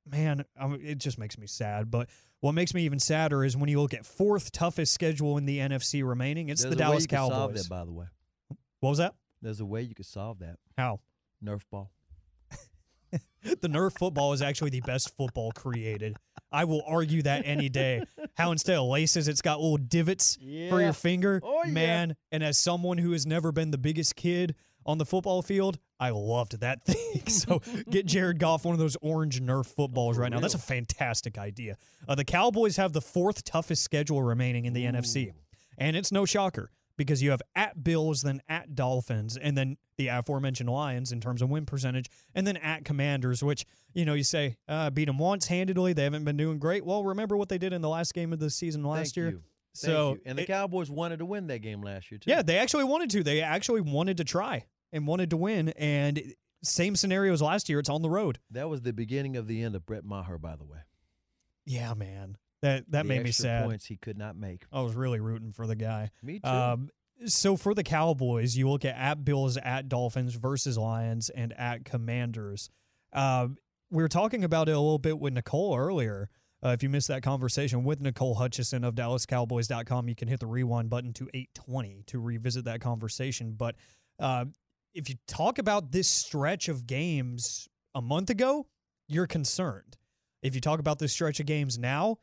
man, 0.06 0.46
it 0.82 0.98
just 0.98 1.18
makes 1.18 1.38
me 1.38 1.48
sad. 1.48 1.92
But 1.92 2.10
what 2.40 2.54
makes 2.54 2.74
me 2.74 2.84
even 2.84 3.00
sadder 3.00 3.44
is 3.44 3.56
when 3.56 3.70
you 3.70 3.80
look 3.82 3.94
at 3.94 4.06
fourth 4.06 4.52
toughest 4.52 4.94
schedule 4.94 5.38
in 5.38 5.46
the 5.46 5.60
NFC 5.60 6.08
remaining. 6.08 6.50
It's 6.50 6.64
There's 6.64 6.76
the 6.76 6.84
a 6.84 6.88
way 6.88 6.92
Dallas 6.92 7.04
you 7.04 7.08
can 7.08 7.18
Solve 7.20 7.32
Cowboys. 7.32 7.64
that, 7.64 7.70
by 7.70 7.86
the 7.86 7.92
way. 7.92 8.06
What 8.80 8.90
was 8.90 8.98
that? 8.98 9.14
There's 9.42 9.60
a 9.60 9.66
way 9.66 9.82
you 9.84 9.96
could 9.96 10.06
solve 10.06 10.40
that. 10.40 10.58
How? 10.78 11.00
Nerf 11.44 11.62
ball. 11.72 11.92
The 13.44 13.68
Nerf 13.68 13.98
football 13.98 14.34
is 14.34 14.42
actually 14.44 14.70
the 14.70 14.82
best 14.82 15.18
football 15.18 15.52
created. 15.52 16.16
I 16.52 16.66
will 16.66 16.84
argue 16.88 17.24
that 17.24 17.42
any 17.46 17.70
day. 17.70 18.04
How 18.36 18.52
instead 18.52 18.78
of 18.78 18.86
laces, 18.86 19.28
it's 19.28 19.42
got 19.42 19.60
little 19.60 19.78
divots 19.78 20.38
for 20.70 20.80
your 20.80 20.94
finger. 20.94 21.42
Oh, 21.44 21.64
yeah. 21.66 21.72
Man, 21.72 22.16
and 22.32 22.44
as 22.44 22.60
someone 22.60 23.00
who 23.00 23.14
has 23.14 23.26
never 23.26 23.52
been 23.52 23.72
the 23.72 23.80
biggest 23.80 24.16
kid 24.16 24.54
on 24.86 24.98
the 24.98 25.06
football 25.06 25.42
field, 25.42 25.80
I 26.00 26.10
loved 26.10 26.60
that 26.62 26.84
thing. 26.86 27.28
so 27.28 27.62
get 27.90 28.06
Jared 28.06 28.40
Goff 28.40 28.66
one 28.66 28.74
of 28.74 28.80
those 28.80 28.98
orange 29.02 29.42
Nerf 29.42 29.68
footballs 29.68 30.18
right 30.18 30.32
now. 30.32 30.40
That's 30.40 30.56
a 30.56 30.60
fantastic 30.60 31.38
idea. 31.38 31.78
Uh, 32.08 32.16
the 32.16 32.26
Cowboys 32.26 32.78
have 32.78 32.94
the 32.94 33.02
fourth 33.02 33.44
toughest 33.44 33.84
schedule 33.84 34.22
remaining 34.22 34.66
in 34.66 34.74
the 34.74 34.86
NFC. 34.86 35.34
And 35.78 35.96
it's 35.96 36.12
no 36.12 36.26
shocker 36.26 36.72
because 36.98 37.24
you 37.24 37.32
have 37.32 37.42
at 37.56 37.84
Bills, 37.84 38.22
then 38.22 38.42
at 38.48 38.76
Dolphins, 38.76 39.38
and 39.38 39.58
then 39.58 39.78
the 39.98 40.08
aforementioned 40.08 40.70
Lions 40.70 41.12
in 41.12 41.20
terms 41.20 41.42
of 41.42 41.50
win 41.50 41.66
percentage, 41.66 42.10
and 42.36 42.46
then 42.46 42.58
at 42.58 42.86
Commanders, 42.86 43.44
which, 43.44 43.66
you 43.94 44.06
know, 44.06 44.14
you 44.14 44.24
say, 44.24 44.58
uh, 44.68 44.90
beat 44.90 45.06
them 45.06 45.18
once 45.18 45.48
handedly. 45.48 45.94
They 45.94 46.04
haven't 46.04 46.26
been 46.26 46.38
doing 46.38 46.60
great. 46.60 46.86
Well, 46.86 47.04
remember 47.04 47.38
what 47.38 47.50
they 47.50 47.58
did 47.58 47.74
in 47.74 47.82
the 47.82 47.90
last 47.90 48.14
game 48.14 48.34
of 48.34 48.40
the 48.40 48.50
season 48.50 48.84
last 48.84 49.16
Thank 49.16 49.18
year? 49.18 49.30
you. 49.30 49.42
So, 49.74 50.18
and 50.26 50.38
the 50.38 50.44
it- 50.44 50.48
Cowboys 50.48 50.90
wanted 50.90 51.20
to 51.20 51.26
win 51.26 51.48
that 51.48 51.60
game 51.60 51.82
last 51.82 52.12
year 52.12 52.18
too. 52.18 52.30
yeah, 52.30 52.42
they 52.42 52.58
actually 52.58 52.84
wanted 52.84 53.10
to. 53.12 53.24
They 53.24 53.42
actually 53.42 53.82
wanted 53.82 54.18
to 54.18 54.24
try 54.24 54.66
and 54.92 55.08
wanted 55.08 55.30
to 55.30 55.38
win. 55.38 55.70
And 55.70 56.22
same 56.64 56.96
scenario 56.96 57.34
as 57.34 57.42
last 57.42 57.70
year. 57.70 57.80
It's 57.80 57.90
on 57.90 58.02
the 58.02 58.10
road. 58.10 58.40
that 58.52 58.70
was 58.70 58.82
the 58.82 58.94
beginning 58.94 59.38
of 59.38 59.48
the 59.48 59.64
end 59.64 59.76
of 59.76 59.86
Brett 59.86 60.04
Maher, 60.04 60.38
by 60.38 60.56
the 60.56 60.66
way. 60.66 60.80
Yeah, 61.66 61.94
man. 61.94 62.38
That 62.62 62.92
that 62.92 63.04
the 63.04 63.08
made 63.10 63.24
me 63.24 63.32
sad. 63.32 63.66
Points 63.66 63.86
he 63.86 63.98
could 63.98 64.18
not 64.18 64.36
make. 64.36 64.66
I 64.72 64.82
was 64.82 64.94
really 64.94 65.20
rooting 65.20 65.52
for 65.52 65.66
the 65.66 65.76
guy. 65.76 66.12
Me 66.22 66.40
too. 66.40 66.50
Um, 66.50 66.90
so 67.26 67.56
for 67.56 67.74
the 67.74 67.84
Cowboys, 67.84 68.56
you 68.56 68.70
look 68.70 68.86
at 68.86 68.96
at 68.96 69.24
Bills, 69.26 69.58
at 69.58 69.90
Dolphins 69.90 70.36
versus 70.36 70.78
Lions, 70.78 71.30
and 71.30 71.54
at 71.54 71.86
Commanders. 71.86 72.70
Um, 73.14 73.58
we 73.90 74.04
were 74.04 74.10
talking 74.10 74.44
about 74.44 74.70
it 74.70 74.74
a 74.74 74.80
little 74.80 75.00
bit 75.00 75.20
with 75.20 75.34
Nicole 75.34 75.76
earlier. 75.78 76.30
Uh, 76.64 76.70
if 76.70 76.84
you 76.84 76.90
missed 76.90 77.08
that 77.08 77.24
conversation 77.24 77.84
with 77.84 78.02
Nicole 78.02 78.36
Hutchison 78.36 78.84
of 78.84 78.94
DallasCowboys.com, 78.94 80.08
you 80.08 80.16
can 80.16 80.28
hit 80.28 80.40
the 80.40 80.48
rewind 80.48 80.90
button 80.90 81.12
to 81.14 81.28
820 81.34 82.04
to 82.08 82.20
revisit 82.20 82.66
that 82.66 82.82
conversation. 82.82 83.54
But 83.58 83.76
uh, 84.20 84.46
if 84.94 85.10
you 85.10 85.16
talk 85.28 85.58
about 85.58 85.92
this 85.92 86.08
stretch 86.08 86.70
of 86.70 86.86
games 86.86 87.68
a 87.96 88.02
month 88.02 88.30
ago, 88.30 88.68
you're 89.08 89.28
concerned. 89.28 89.98
If 90.44 90.56
you 90.56 90.62
talk 90.62 90.80
about 90.80 91.00
this 91.00 91.12
stretch 91.12 91.40
of 91.40 91.46
games 91.46 91.80
now, 91.80 92.18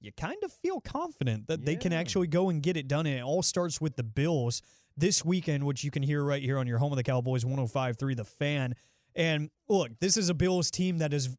you 0.00 0.12
kind 0.12 0.36
of 0.42 0.52
feel 0.52 0.80
confident 0.80 1.46
that 1.48 1.64
they 1.64 1.76
can 1.76 1.92
actually 1.92 2.26
go 2.26 2.50
and 2.50 2.62
get 2.62 2.76
it 2.76 2.86
done. 2.86 3.06
And 3.06 3.18
it 3.18 3.22
all 3.22 3.42
starts 3.42 3.80
with 3.80 3.96
the 3.96 4.02
Bills 4.02 4.62
this 4.96 5.24
weekend, 5.24 5.64
which 5.64 5.84
you 5.84 5.90
can 5.90 6.02
hear 6.02 6.22
right 6.22 6.42
here 6.42 6.58
on 6.58 6.66
your 6.66 6.78
home 6.78 6.92
of 6.92 6.96
the 6.96 7.02
Cowboys 7.02 7.44
105.3 7.44 8.16
The 8.16 8.24
Fan. 8.24 8.74
And 9.14 9.50
look, 9.68 9.98
this 10.00 10.16
is 10.16 10.28
a 10.28 10.34
Bills 10.34 10.70
team 10.70 10.98
that 10.98 11.14
is, 11.14 11.34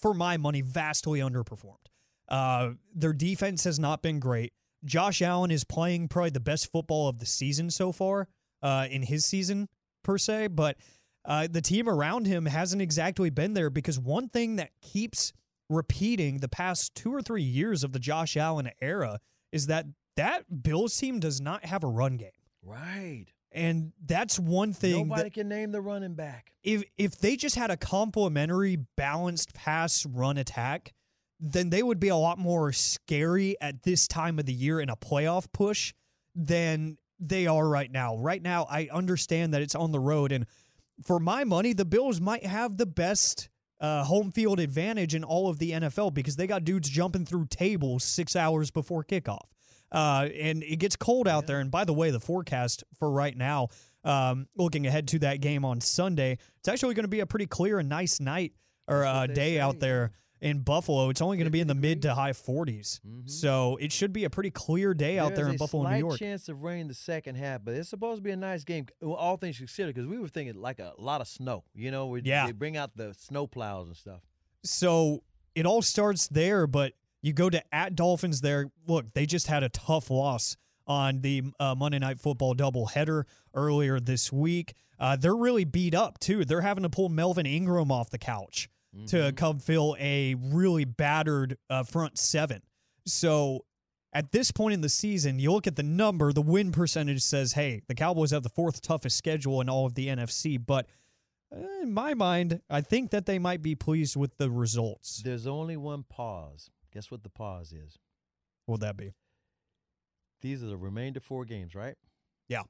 for 0.00 0.14
my 0.14 0.36
money, 0.36 0.60
vastly 0.60 1.20
underperformed. 1.20 1.86
Uh, 2.28 2.70
their 2.94 3.12
defense 3.12 3.64
has 3.64 3.78
not 3.78 4.02
been 4.02 4.20
great. 4.20 4.52
Josh 4.84 5.20
Allen 5.20 5.50
is 5.50 5.64
playing 5.64 6.08
probably 6.08 6.30
the 6.30 6.40
best 6.40 6.70
football 6.70 7.08
of 7.08 7.18
the 7.18 7.26
season 7.26 7.70
so 7.70 7.92
far 7.92 8.28
uh, 8.62 8.86
in 8.90 9.02
his 9.02 9.26
season, 9.26 9.68
per 10.02 10.16
se. 10.16 10.48
But 10.48 10.76
uh, 11.24 11.48
the 11.50 11.60
team 11.60 11.88
around 11.88 12.26
him 12.26 12.46
hasn't 12.46 12.80
exactly 12.80 13.30
been 13.30 13.54
there 13.54 13.70
because 13.70 13.98
one 13.98 14.28
thing 14.28 14.56
that 14.56 14.70
keeps 14.80 15.32
repeating 15.68 16.38
the 16.38 16.48
past 16.48 16.94
two 16.94 17.14
or 17.14 17.22
three 17.22 17.42
years 17.42 17.84
of 17.84 17.92
the 17.92 17.98
Josh 17.98 18.36
Allen 18.36 18.70
era 18.80 19.20
is 19.52 19.66
that 19.66 19.86
that 20.16 20.62
Bills 20.62 20.96
team 20.96 21.20
does 21.20 21.40
not 21.40 21.64
have 21.64 21.84
a 21.84 21.88
run 21.88 22.16
game. 22.16 22.30
Right. 22.62 23.26
And 23.52 23.92
that's 24.04 24.38
one 24.38 24.72
thing 24.72 25.08
Nobody 25.08 25.24
that 25.24 25.34
can 25.34 25.48
name 25.48 25.72
the 25.72 25.80
running 25.80 26.14
back. 26.14 26.52
if 26.62 26.84
if 26.96 27.18
they 27.18 27.36
just 27.36 27.56
had 27.56 27.70
a 27.70 27.76
complementary 27.76 28.76
balanced 28.96 29.54
pass 29.54 30.06
run 30.06 30.38
attack, 30.38 30.92
then 31.40 31.70
they 31.70 31.82
would 31.82 31.98
be 31.98 32.08
a 32.08 32.16
lot 32.16 32.38
more 32.38 32.70
scary 32.72 33.56
at 33.60 33.82
this 33.82 34.06
time 34.06 34.38
of 34.38 34.46
the 34.46 34.52
year 34.52 34.80
in 34.80 34.88
a 34.88 34.96
playoff 34.96 35.46
push 35.52 35.92
than 36.34 36.96
they 37.18 37.46
are 37.46 37.68
right 37.68 37.90
now. 37.90 38.16
Right 38.16 38.40
now, 38.40 38.66
I 38.70 38.88
understand 38.92 39.52
that 39.54 39.62
it's 39.62 39.74
on 39.74 39.90
the 39.90 40.00
road 40.00 40.32
and 40.32 40.46
for 41.02 41.18
my 41.18 41.44
money, 41.44 41.72
the 41.72 41.84
Bills 41.84 42.20
might 42.20 42.44
have 42.44 42.76
the 42.76 42.86
best 42.86 43.48
uh, 43.80 44.04
home 44.04 44.30
field 44.30 44.60
advantage 44.60 45.14
in 45.14 45.24
all 45.24 45.48
of 45.48 45.58
the 45.58 45.72
NFL 45.72 46.12
because 46.14 46.36
they 46.36 46.46
got 46.46 46.64
dudes 46.64 46.88
jumping 46.88 47.24
through 47.24 47.46
tables 47.46 48.04
six 48.04 48.36
hours 48.36 48.70
before 48.70 49.02
kickoff. 49.02 49.46
Uh, 49.92 50.28
and 50.38 50.62
it 50.62 50.76
gets 50.76 50.96
cold 50.96 51.26
out 51.26 51.46
there. 51.46 51.60
And 51.60 51.70
by 51.70 51.84
the 51.84 51.92
way, 51.94 52.10
the 52.10 52.20
forecast 52.20 52.84
for 52.98 53.10
right 53.10 53.36
now, 53.36 53.68
um, 54.04 54.46
looking 54.56 54.86
ahead 54.86 55.08
to 55.08 55.18
that 55.20 55.40
game 55.40 55.64
on 55.64 55.80
Sunday, 55.80 56.38
it's 56.58 56.68
actually 56.68 56.94
going 56.94 57.04
to 57.04 57.08
be 57.08 57.20
a 57.20 57.26
pretty 57.26 57.46
clear 57.46 57.78
and 57.78 57.88
nice 57.88 58.20
night 58.20 58.52
or 58.88 59.04
uh, 59.04 59.26
day 59.26 59.54
say, 59.54 59.60
out 59.60 59.78
there 59.80 60.12
in 60.40 60.60
Buffalo. 60.60 61.10
It's 61.10 61.20
only 61.20 61.36
going 61.36 61.44
to 61.46 61.50
be 61.50 61.60
in 61.60 61.66
the 61.66 61.74
mid 61.74 62.02
to 62.02 62.14
high 62.14 62.30
40s. 62.32 63.00
So 63.26 63.76
it 63.80 63.92
should 63.92 64.12
be 64.12 64.24
a 64.24 64.30
pretty 64.30 64.50
clear 64.50 64.94
day 64.94 65.18
out 65.18 65.34
there 65.34 65.48
in 65.48 65.56
Buffalo, 65.56 65.88
New 65.90 65.98
York. 65.98 66.18
chance 66.18 66.48
of 66.48 66.62
rain 66.62 66.88
the 66.88 66.94
second 66.94 67.34
half, 67.34 67.62
but 67.64 67.74
it's 67.74 67.90
supposed 67.90 68.18
to 68.18 68.22
be 68.22 68.30
a 68.30 68.36
nice 68.36 68.64
game, 68.64 68.86
all 69.02 69.36
things 69.36 69.58
considered, 69.58 69.94
because 69.94 70.08
we 70.08 70.18
were 70.18 70.28
thinking 70.28 70.54
like 70.60 70.78
a 70.78 70.92
lot 70.98 71.20
of 71.20 71.28
snow. 71.28 71.64
You 71.74 71.90
know, 71.90 72.06
we, 72.06 72.22
Yeah. 72.22 72.46
they 72.46 72.52
bring 72.52 72.76
out 72.76 72.96
the 72.96 73.12
snow 73.18 73.46
plows 73.46 73.86
and 73.88 73.96
stuff. 73.96 74.20
So 74.64 75.22
it 75.54 75.66
all 75.66 75.82
starts 75.82 76.26
there, 76.28 76.66
but 76.66 76.94
you 77.22 77.32
go 77.32 77.50
to 77.50 77.62
at 77.74 77.94
Dolphins 77.94 78.40
there. 78.40 78.70
Look, 78.86 79.12
they 79.14 79.26
just 79.26 79.46
had 79.46 79.62
a 79.62 79.68
tough 79.68 80.10
loss 80.10 80.56
on 80.86 81.20
the 81.20 81.42
uh, 81.60 81.74
Monday 81.76 81.98
Night 81.98 82.18
Football 82.18 82.54
doubleheader 82.54 83.24
earlier 83.54 84.00
this 84.00 84.32
week. 84.32 84.74
Uh, 84.98 85.16
they're 85.16 85.36
really 85.36 85.64
beat 85.64 85.94
up, 85.94 86.18
too. 86.18 86.44
They're 86.44 86.60
having 86.60 86.82
to 86.82 86.90
pull 86.90 87.08
Melvin 87.08 87.46
Ingram 87.46 87.92
off 87.92 88.10
the 88.10 88.18
couch 88.18 88.68
to 89.06 89.32
come 89.32 89.60
fill 89.60 89.96
a 90.00 90.34
really 90.34 90.84
battered 90.84 91.56
uh, 91.68 91.84
front 91.84 92.18
seven. 92.18 92.60
So 93.06 93.64
at 94.12 94.32
this 94.32 94.50
point 94.50 94.74
in 94.74 94.80
the 94.80 94.88
season, 94.88 95.38
you 95.38 95.52
look 95.52 95.68
at 95.68 95.76
the 95.76 95.84
number, 95.84 96.32
the 96.32 96.42
win 96.42 96.72
percentage 96.72 97.22
says, 97.22 97.52
hey, 97.52 97.82
the 97.86 97.94
Cowboys 97.94 98.32
have 98.32 98.42
the 98.42 98.48
fourth 98.48 98.82
toughest 98.82 99.16
schedule 99.16 99.60
in 99.60 99.68
all 99.68 99.86
of 99.86 99.94
the 99.94 100.08
NFC. 100.08 100.58
But 100.64 100.88
uh, 101.54 101.60
in 101.82 101.92
my 101.92 102.14
mind, 102.14 102.62
I 102.68 102.80
think 102.80 103.10
that 103.12 103.26
they 103.26 103.38
might 103.38 103.62
be 103.62 103.76
pleased 103.76 104.16
with 104.16 104.36
the 104.38 104.50
results. 104.50 105.22
There's 105.24 105.46
only 105.46 105.76
one 105.76 106.02
pause. 106.02 106.70
Guess 106.92 107.10
what 107.10 107.22
the 107.22 107.28
pause 107.28 107.72
is? 107.72 107.98
What 108.66 108.74
would 108.74 108.80
that 108.82 108.96
be? 108.96 109.12
These 110.42 110.62
are 110.62 110.66
the 110.66 110.76
remainder 110.76 111.20
four 111.20 111.44
games, 111.44 111.74
right? 111.74 111.96
Yeah. 112.48 112.62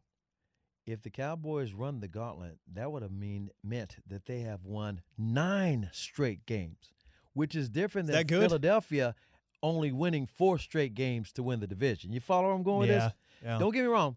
If 0.87 1.03
the 1.03 1.11
Cowboys 1.11 1.73
run 1.73 2.01
the 2.01 2.09
gauntlet, 2.09 2.59
that 2.73 2.91
would 2.91 3.03
have 3.03 3.13
mean 3.13 3.51
meant 3.63 3.97
that 4.07 4.27
they 4.27 4.41
have 4.41 4.65
won 4.65 5.03
nine 5.17 5.91
straight 5.93 6.47
games, 6.47 6.93
which 7.33 7.55
is 7.55 7.69
different 7.69 8.11
Is 8.11 8.17
than? 8.17 8.27
Philadelphia 8.27 9.15
only 9.63 9.93
winning 9.93 10.27
four 10.27 10.59
straight 10.59 10.95
games 10.95 11.33
to 11.33 11.43
win 11.43 11.61
the 11.61 11.67
division. 11.67 12.13
You 12.13 12.21
follow 12.21 12.49
where 12.49 12.57
I'm 12.57 12.63
going 12.63 12.81
with 12.81 12.91
yeah, 12.91 12.99
this? 12.99 13.13
yeah. 13.45 13.59
Don't 13.59 13.73
get 13.73 13.83
me 13.83 13.89
wrong. 13.89 14.17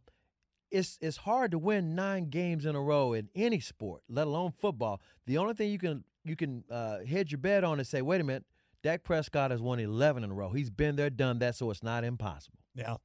It's 0.72 0.98
it's 1.02 1.18
hard 1.18 1.52
to 1.52 1.60
win 1.60 1.94
nine 1.94 2.30
games 2.30 2.66
in 2.66 2.76
a 2.76 2.82
row 2.82 3.14
in 3.14 3.30
any 3.36 3.60
sport, 3.60 4.02
let 4.10 4.26
alone 4.26 4.52
football. 4.52 5.02
The 5.28 5.38
only 5.38 5.54
thing 5.54 5.70
you 5.70 5.78
can 5.78 6.04
you 6.24 6.36
can 6.36 6.64
uh, 6.72 7.00
hedge 7.08 7.32
your 7.32 7.40
bet 7.40 7.64
on 7.64 7.80
is 7.80 7.90
say, 7.90 8.02
wait 8.02 8.22
a 8.22 8.24
minute, 8.24 8.46
Dak 8.84 9.04
Prescott 9.04 9.52
has 9.52 9.62
won 9.62 9.80
11 9.80 10.24
in 10.24 10.30
a 10.30 10.34
row. 10.34 10.52
He's 10.52 10.70
been 10.70 10.98
there, 10.98 11.10
done 11.10 11.40
that, 11.40 11.56
so 11.56 11.72
it's 11.72 11.82
not 11.82 12.04
impossible. 12.04 12.60
Yeah. 12.76 12.98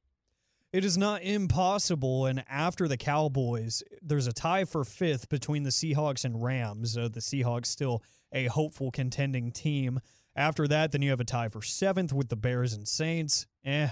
It 0.71 0.85
is 0.85 0.97
not 0.97 1.23
impossible. 1.23 2.27
And 2.27 2.43
after 2.47 2.87
the 2.87 2.97
Cowboys, 2.97 3.81
there's 4.01 4.27
a 4.27 4.33
tie 4.33 4.65
for 4.65 4.83
fifth 4.83 5.29
between 5.29 5.63
the 5.63 5.71
Seahawks 5.71 6.25
and 6.25 6.43
Rams. 6.43 6.95
Uh, 6.95 7.07
the 7.07 7.21
Seahawks 7.21 7.67
still 7.67 8.03
a 8.31 8.45
hopeful 8.45 8.91
contending 8.91 9.51
team. 9.51 9.99
After 10.35 10.67
that, 10.67 10.91
then 10.91 11.01
you 11.01 11.09
have 11.09 11.19
a 11.19 11.25
tie 11.25 11.49
for 11.49 11.61
seventh 11.61 12.13
with 12.13 12.29
the 12.29 12.35
Bears 12.35 12.73
and 12.73 12.87
Saints. 12.87 13.47
Eh. 13.65 13.89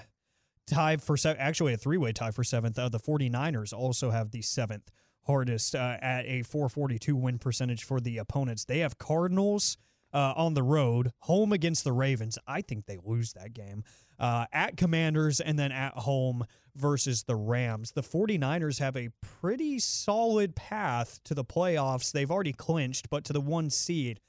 Tie 0.67 0.97
for 0.97 1.17
actually 1.25 1.73
a 1.73 1.77
three 1.77 1.97
way 1.97 2.11
tie 2.11 2.31
for 2.31 2.43
seventh. 2.43 2.77
Uh, 2.77 2.89
the 2.89 2.99
49ers 2.99 3.73
also 3.73 4.11
have 4.11 4.31
the 4.31 4.41
seventh 4.41 4.91
hardest 5.25 5.73
uh, 5.73 5.97
at 6.01 6.25
a 6.25 6.43
442 6.43 7.15
win 7.15 7.39
percentage 7.39 7.85
for 7.85 7.99
the 7.99 8.17
opponents. 8.17 8.65
They 8.65 8.79
have 8.79 8.97
Cardinals 8.97 9.77
uh, 10.13 10.33
on 10.35 10.53
the 10.53 10.63
road, 10.63 11.11
home 11.19 11.51
against 11.51 11.83
the 11.83 11.91
Ravens. 11.91 12.37
I 12.47 12.61
think 12.61 12.85
they 12.85 12.97
lose 13.03 13.33
that 13.33 13.53
game. 13.53 13.83
Uh, 14.19 14.45
at 14.51 14.77
Commanders 14.77 15.39
and 15.39 15.59
then 15.59 15.71
at 15.71 15.93
home 15.93 16.43
versus 16.75 17.23
the 17.23 17.35
Rams. 17.35 17.91
The 17.91 18.01
49ers 18.01 18.79
have 18.79 18.97
a 18.97 19.09
pretty 19.21 19.77
solid 19.79 20.55
path 20.55 21.19
to 21.25 21.35
the 21.35 21.45
playoffs. 21.45 22.11
They've 22.11 22.31
already 22.31 22.53
clinched, 22.53 23.09
but 23.09 23.25
to 23.25 23.33
the 23.33 23.41
one 23.41 23.69
seed. 23.69 24.19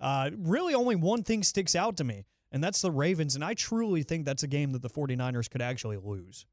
Uh, 0.00 0.30
really, 0.36 0.74
only 0.74 0.96
one 0.96 1.22
thing 1.22 1.42
sticks 1.42 1.74
out 1.74 1.96
to 1.96 2.04
me, 2.04 2.26
and 2.52 2.62
that's 2.62 2.82
the 2.82 2.90
Ravens. 2.90 3.34
And 3.34 3.44
I 3.44 3.54
truly 3.54 4.02
think 4.02 4.26
that's 4.26 4.42
a 4.42 4.48
game 4.48 4.72
that 4.72 4.82
the 4.82 4.90
49ers 4.90 5.50
could 5.50 5.62
actually 5.62 5.96
lose. 5.96 6.44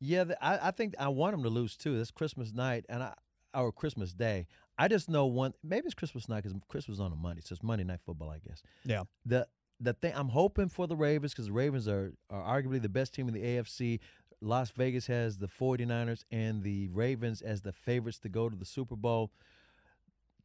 Yeah, 0.00 0.24
I, 0.40 0.68
I 0.68 0.70
think 0.70 0.94
I 0.98 1.08
want 1.08 1.32
them 1.32 1.42
to 1.42 1.50
lose 1.50 1.76
too. 1.76 2.00
It's 2.00 2.10
Christmas 2.10 2.52
night 2.54 2.86
and 2.88 3.02
I 3.02 3.12
or 3.54 3.72
Christmas 3.72 4.12
Day. 4.12 4.46
I 4.80 4.88
just 4.88 5.10
know 5.10 5.26
one. 5.26 5.52
Maybe 5.62 5.84
it's 5.84 5.94
Christmas 5.94 6.26
night 6.26 6.42
because 6.42 6.58
Christmas 6.68 6.96
is 6.96 7.00
on 7.02 7.12
a 7.12 7.16
Monday, 7.16 7.42
so 7.44 7.52
it's 7.52 7.62
Monday 7.62 7.84
Night 7.84 8.00
Football, 8.06 8.30
I 8.30 8.38
guess. 8.38 8.62
Yeah. 8.82 9.02
The 9.26 9.46
the 9.78 9.92
thing 9.92 10.14
I'm 10.16 10.30
hoping 10.30 10.70
for 10.70 10.86
the 10.86 10.96
Ravens 10.96 11.32
because 11.32 11.46
the 11.46 11.52
Ravens 11.52 11.86
are 11.86 12.14
are 12.30 12.62
arguably 12.62 12.80
the 12.80 12.88
best 12.88 13.12
team 13.12 13.28
in 13.28 13.34
the 13.34 13.42
AFC. 13.42 14.00
Las 14.40 14.70
Vegas 14.70 15.06
has 15.06 15.36
the 15.36 15.48
49ers 15.48 16.24
and 16.32 16.62
the 16.62 16.88
Ravens 16.88 17.42
as 17.42 17.60
the 17.60 17.72
favorites 17.72 18.18
to 18.20 18.30
go 18.30 18.48
to 18.48 18.56
the 18.56 18.64
Super 18.64 18.96
Bowl. 18.96 19.30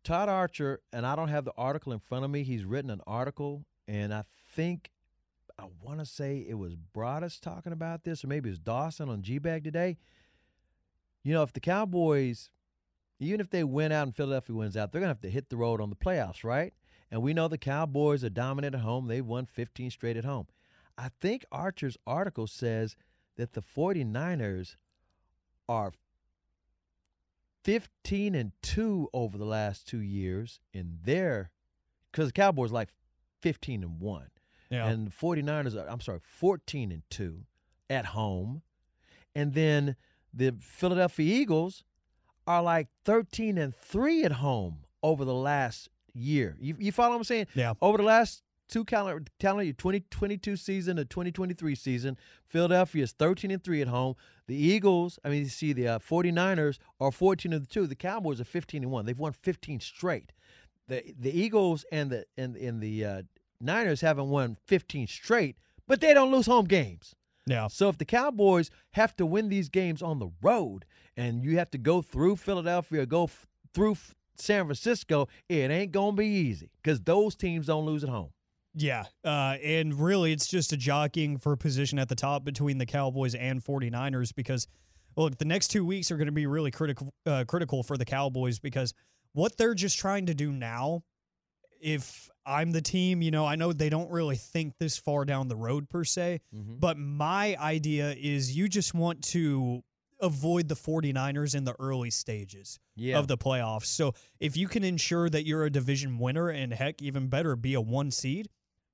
Todd 0.03 0.27
Archer, 0.27 0.81
and 0.91 1.05
I 1.05 1.15
don't 1.15 1.29
have 1.29 1.45
the 1.45 1.53
article 1.57 1.93
in 1.93 1.99
front 1.99 2.25
of 2.25 2.29
me. 2.29 2.43
He's 2.43 2.65
written 2.65 2.91
an 2.91 3.01
article, 3.07 3.63
and 3.87 4.13
I 4.13 4.25
think 4.53 4.91
I 5.57 5.63
want 5.81 5.99
to 5.99 6.05
say 6.05 6.45
it 6.45 6.55
was 6.55 6.75
Broadus 6.75 7.39
talking 7.39 7.71
about 7.71 8.03
this, 8.03 8.21
or 8.21 8.27
maybe 8.27 8.49
it 8.49 8.51
was 8.51 8.59
Dawson 8.59 9.07
on 9.07 9.21
G 9.21 9.37
Bag 9.37 9.63
today. 9.63 9.95
You 11.23 11.33
know, 11.33 11.41
if 11.43 11.53
the 11.53 11.61
Cowboys, 11.61 12.49
even 13.19 13.39
if 13.39 13.49
they 13.49 13.63
win 13.63 13.91
out 13.91 14.07
and 14.07 14.15
Philadelphia 14.15 14.55
wins 14.55 14.75
out, 14.75 14.91
they're 14.91 15.01
going 15.01 15.09
to 15.09 15.15
have 15.15 15.21
to 15.21 15.29
hit 15.29 15.49
the 15.49 15.57
road 15.57 15.81
on 15.81 15.89
the 15.89 15.95
playoffs, 15.95 16.43
right? 16.43 16.73
And 17.11 17.21
we 17.21 17.33
know 17.33 17.47
the 17.47 17.57
Cowboys 17.57 18.23
are 18.23 18.29
dominant 18.29 18.75
at 18.75 18.81
home. 18.81 19.07
They've 19.07 19.25
won 19.25 19.45
15 19.45 19.91
straight 19.91 20.17
at 20.17 20.25
home. 20.25 20.47
I 20.97 21.09
think 21.21 21.45
Archer's 21.51 21.97
article 22.07 22.47
says 22.47 22.95
that 23.37 23.53
the 23.53 23.61
49ers 23.61 24.75
are 25.67 25.93
15 27.63 28.35
and 28.35 28.51
2 28.61 29.09
over 29.13 29.37
the 29.37 29.45
last 29.45 29.87
two 29.87 29.99
years 29.99 30.59
in 30.73 30.99
their 31.03 31.51
because 32.11 32.27
the 32.29 32.33
Cowboys 32.33 32.71
like 32.71 32.89
15 33.41 33.83
and 33.83 33.99
1. 33.99 34.27
Yeah. 34.69 34.87
And 34.87 35.07
the 35.07 35.11
49ers 35.11 35.75
are, 35.75 35.89
I'm 35.89 35.99
sorry, 35.99 36.19
14 36.23 36.91
and 36.91 37.03
2 37.09 37.45
at 37.89 38.07
home. 38.07 38.61
And 39.35 39.53
then 39.53 39.95
the 40.33 40.55
Philadelphia 40.59 41.41
Eagles 41.41 41.83
are 42.47 42.61
like 42.61 42.87
13 43.05 43.57
and 43.57 43.75
3 43.75 44.23
at 44.23 44.33
home 44.33 44.79
over 45.01 45.25
the 45.25 45.33
last 45.33 45.89
year. 46.13 46.55
You, 46.59 46.75
you 46.79 46.91
follow 46.91 47.11
what 47.11 47.17
I'm 47.17 47.23
saying? 47.23 47.47
Yeah. 47.55 47.73
Over 47.81 47.97
the 47.97 48.03
last 48.03 48.43
two 48.67 48.83
calendar 48.83 49.23
calendar 49.39 49.63
year 49.63 49.73
2022 49.73 50.55
season 50.55 50.97
to 50.97 51.05
2023 51.05 51.75
season. 51.75 52.17
Philadelphia 52.45 53.03
is 53.03 53.11
13 53.11 53.51
and 53.51 53.63
3 53.63 53.81
at 53.81 53.87
home. 53.87 54.15
The 54.47 54.55
Eagles, 54.55 55.19
I 55.23 55.29
mean, 55.29 55.43
you 55.43 55.49
see 55.49 55.73
the 55.73 55.87
uh, 55.87 55.99
49ers 55.99 56.77
are 56.99 57.11
14 57.11 57.53
and 57.53 57.69
2. 57.69 57.87
The 57.87 57.95
Cowboys 57.95 58.41
are 58.41 58.45
15 58.45 58.83
and 58.83 58.91
1. 58.91 59.05
They've 59.05 59.19
won 59.19 59.33
15 59.33 59.79
straight. 59.79 60.31
The 60.87 61.15
the 61.19 61.37
Eagles 61.37 61.83
and 61.91 62.11
the 62.11 62.25
and, 62.37 62.55
and 62.55 62.81
the 62.81 63.05
uh, 63.05 63.21
Niners 63.59 64.01
haven't 64.01 64.29
won 64.29 64.57
15 64.65 65.07
straight, 65.07 65.57
but 65.87 65.99
they 65.99 66.13
don't 66.13 66.31
lose 66.31 66.45
home 66.45 66.65
games. 66.65 67.15
Yeah. 67.45 67.67
So 67.67 67.89
if 67.89 67.97
the 67.97 68.05
Cowboys 68.05 68.69
have 68.91 69.15
to 69.17 69.25
win 69.25 69.49
these 69.49 69.69
games 69.69 70.01
on 70.01 70.19
the 70.19 70.29
road 70.41 70.85
and 71.15 71.43
you 71.43 71.57
have 71.57 71.71
to 71.71 71.77
go 71.77 72.01
through 72.01 72.37
Philadelphia, 72.37 73.05
go 73.05 73.25
f- 73.25 73.45
through 73.73 73.93
f- 73.93 74.15
San 74.35 74.65
Francisco, 74.65 75.27
it 75.47 75.69
ain't 75.69 75.91
going 75.91 76.15
to 76.15 76.19
be 76.19 76.27
easy 76.27 76.71
because 76.81 77.01
those 77.01 77.35
teams 77.35 77.67
don't 77.67 77.85
lose 77.85 78.03
at 78.03 78.09
home. 78.09 78.31
Yeah. 78.73 79.05
Uh, 79.23 79.57
and 79.63 79.93
really, 79.97 80.33
it's 80.33 80.47
just 80.47 80.73
a 80.73 80.77
jockeying 80.77 81.37
for 81.37 81.55
position 81.55 81.97
at 81.97 82.09
the 82.09 82.15
top 82.15 82.43
between 82.43 82.77
the 82.77 82.85
Cowboys 82.85 83.33
and 83.33 83.63
49ers 83.63 84.35
because, 84.35 84.67
look, 85.15 85.37
the 85.37 85.45
next 85.45 85.69
two 85.69 85.85
weeks 85.85 86.11
are 86.11 86.17
going 86.17 86.25
to 86.25 86.33
be 86.33 86.45
really 86.45 86.71
critical, 86.71 87.13
uh, 87.25 87.45
critical 87.47 87.83
for 87.83 87.95
the 87.95 88.05
Cowboys 88.05 88.59
because 88.59 88.93
what 89.31 89.57
they're 89.57 89.75
just 89.75 89.97
trying 89.97 90.25
to 90.25 90.33
do 90.33 90.51
now, 90.51 91.03
if 91.81 92.29
I'm 92.45 92.71
the 92.71 92.81
team, 92.81 93.21
you 93.21 93.31
know, 93.31 93.45
I 93.45 93.55
know 93.55 93.73
they 93.73 93.89
don't 93.89 94.11
really 94.11 94.35
think 94.35 94.77
this 94.79 94.97
far 94.97 95.25
down 95.25 95.47
the 95.47 95.55
road 95.55 95.89
per 95.89 96.03
se, 96.03 96.41
Mm-hmm. 96.55 96.75
but 96.79 96.97
my 96.97 97.55
idea 97.59 98.11
is 98.17 98.55
you 98.55 98.67
just 98.67 98.93
want 98.93 99.23
to 99.29 99.83
avoid 100.21 100.67
the 100.69 100.75
49ers 100.75 101.55
in 101.55 101.65
the 101.65 101.75
early 101.79 102.09
stages 102.09 102.79
Yeah. 102.95 103.19
of 103.19 103.27
the 103.27 103.37
playoffs. 103.37 103.85
So 103.87 104.13
if 104.39 104.55
you 104.55 104.67
can 104.67 104.83
ensure 104.83 105.29
that 105.29 105.45
you're 105.45 105.65
a 105.65 105.69
division 105.69 106.17
winner 106.19 106.49
and 106.49 106.73
heck, 106.73 107.01
even 107.01 107.27
better, 107.27 107.55
be 107.55 107.73
a 107.73 107.81
one 107.81 108.11
seed, 108.11 108.47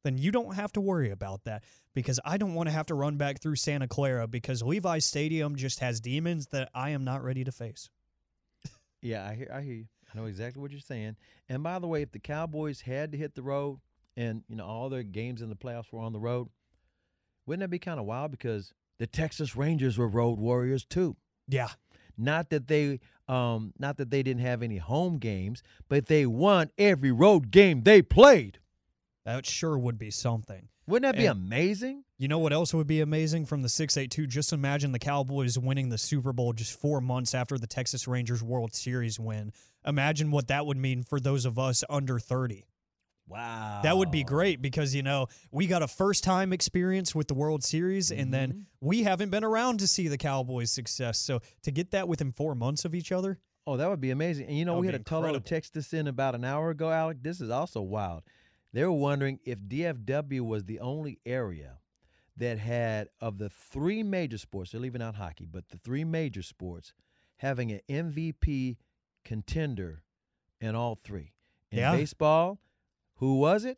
then 0.04 0.18
you 0.18 0.32
don't 0.32 0.56
have 0.56 0.72
to 0.74 0.82
worry 0.82 1.12
about 1.12 1.44
that 1.44 1.64
because 1.94 2.20
I 2.26 2.38
don't 2.38 2.56
want 2.56 2.70
to 2.70 2.74
have 2.74 2.88
to 2.88 2.96
run 2.96 3.18
back 3.18 3.40
through 3.40 3.58
Santa 3.58 3.88
Clara 3.88 4.26
because 4.28 4.64
Levi 4.64 4.98
Stadium 4.98 5.56
just 5.56 5.80
has 5.80 6.02
demons 6.02 6.48
that 6.48 6.70
I 6.74 6.90
am 6.90 7.04
not 7.04 7.24
ready 7.24 7.44
to 7.44 7.52
face. 7.52 7.90
Yeah, 9.02 9.28
I 9.28 9.36
hear 9.36 9.52
I 9.54 9.62
hear 9.62 9.74
you. 9.74 9.86
I 10.14 10.18
know 10.18 10.26
exactly 10.26 10.62
what 10.62 10.72
you're 10.72 10.80
saying. 10.80 11.16
And 11.48 11.64
by 11.64 11.80
the 11.80 11.88
way, 11.88 12.02
if 12.02 12.12
the 12.12 12.20
Cowboys 12.20 12.82
had 12.82 13.12
to 13.12 13.18
hit 13.18 13.36
the 13.36 13.42
road 13.42 13.80
and, 14.18 14.44
you 14.48 14.56
know, 14.56 14.66
all 14.66 14.90
their 14.90 15.04
games 15.04 15.42
in 15.42 15.50
the 15.50 15.56
playoffs 15.56 15.92
were 15.92 16.02
on 16.02 16.14
the 16.14 16.20
road, 16.20 16.50
wouldn't 17.46 17.62
that 17.62 17.70
be 17.70 17.80
kind 17.80 18.00
of 18.00 18.06
wild 18.06 18.32
because 18.32 18.74
the 19.00 19.08
Texas 19.08 19.56
Rangers 19.56 19.98
were 19.98 20.08
road 20.08 20.38
warriors 20.40 20.86
too. 20.86 21.16
Yeah. 21.48 21.70
Not 22.18 22.50
that 22.50 22.68
they 22.68 23.00
um 23.28 23.74
not 23.80 23.98
that 23.98 24.10
they 24.10 24.22
didn't 24.22 24.42
have 24.42 24.62
any 24.62 24.78
home 24.78 25.18
games, 25.18 25.64
but 25.90 26.08
they 26.08 26.26
won 26.26 26.70
every 26.78 27.12
road 27.12 27.52
game 27.52 27.84
they 27.84 28.02
played. 28.02 28.60
That 29.26 29.46
sure 29.46 29.78
would 29.78 29.98
be 29.98 30.12
something. 30.12 30.68
Wouldn't 30.88 31.12
that 31.14 31.18
be 31.20 31.28
And- 31.28 31.40
amazing? 31.40 32.04
You 32.18 32.28
know 32.28 32.40
what 32.40 32.54
else 32.54 32.74
would 32.74 32.88
be 32.88 33.02
amazing 33.02 33.46
from 33.46 33.62
the 33.62 33.70
682? 33.70 34.28
Just 34.28 34.54
imagine 34.54 34.92
the 34.92 35.00
Cowboys 35.00 35.58
winning 35.58 35.90
the 35.90 35.98
Super 35.98 36.34
Bowl 36.34 36.54
just 36.54 36.80
four 36.80 37.02
months 37.02 37.34
after 37.34 37.58
the 37.58 37.68
Texas 37.68 38.08
Rangers 38.08 38.44
World 38.44 38.74
Series 38.76 39.20
win. 39.20 39.54
Imagine 39.86 40.30
what 40.32 40.48
that 40.50 40.66
would 40.66 40.78
mean 40.78 41.02
for 41.04 41.20
those 41.20 41.46
of 41.46 41.58
us 41.58 41.84
under 41.90 42.20
30. 42.20 42.66
Wow. 43.28 43.80
That 43.84 43.98
would 43.98 44.12
be 44.12 44.24
great 44.24 44.62
because, 44.62 44.94
you 44.94 45.04
know, 45.04 45.28
we 45.52 45.66
got 45.66 45.82
a 45.82 45.88
first 45.88 46.24
time 46.24 46.52
experience 46.52 47.16
with 47.16 47.28
the 47.28 47.34
World 47.34 47.64
Series 47.64 48.12
and 48.12 48.24
Mm-hmm. 48.24 48.32
then 48.32 48.66
we 48.82 49.04
haven't 49.04 49.30
been 49.30 49.44
around 49.46 49.80
to 49.80 49.88
see 49.88 50.08
the 50.08 50.18
Cowboys' 50.18 50.72
success. 50.72 51.18
So 51.18 51.40
to 51.64 51.72
get 51.72 51.92
that 51.92 52.08
within 52.08 52.32
four 52.32 52.56
months 52.56 52.84
of 52.86 52.94
each 52.94 53.12
other, 53.12 53.40
Oh, 53.68 53.78
that 53.78 53.88
would 53.90 54.02
be 54.02 54.10
amazing. 54.10 54.48
And 54.48 54.58
you 54.58 54.66
know, 54.66 54.80
we 54.80 54.88
had 54.88 54.96
a 54.96 55.00
Tolo 55.00 55.42
text 55.44 55.76
this 55.76 55.94
in 55.94 56.08
about 56.08 56.34
an 56.34 56.44
hour 56.44 56.72
ago, 56.72 56.90
Alec. 56.90 57.22
This 57.22 57.40
is 57.40 57.52
also 57.52 57.80
wild. 57.80 58.24
They 58.74 58.84
were 58.84 58.92
wondering 58.92 59.40
if 59.44 59.60
DFW 59.60 60.42
was 60.42 60.66
the 60.66 60.80
only 60.80 61.20
area 61.26 61.80
that 62.38 62.58
had, 62.60 63.10
of 63.20 63.38
the 63.38 63.50
three 63.50 64.04
major 64.04 64.38
sports, 64.38 64.72
they're 64.72 64.80
leaving 64.82 65.02
out 65.02 65.16
hockey, 65.16 65.46
but 65.50 65.70
the 65.70 65.78
three 65.78 66.04
major 66.06 66.42
sports, 66.42 66.94
having 67.38 67.72
an 67.72 67.82
MVP 67.90 68.78
contender 69.26 70.04
in 70.60 70.76
all 70.76 70.96
three. 70.96 71.34
In 71.72 71.80
Yeah. 71.80 71.92
baseball, 71.96 72.60
who 73.16 73.38
was 73.38 73.66
it? 73.66 73.78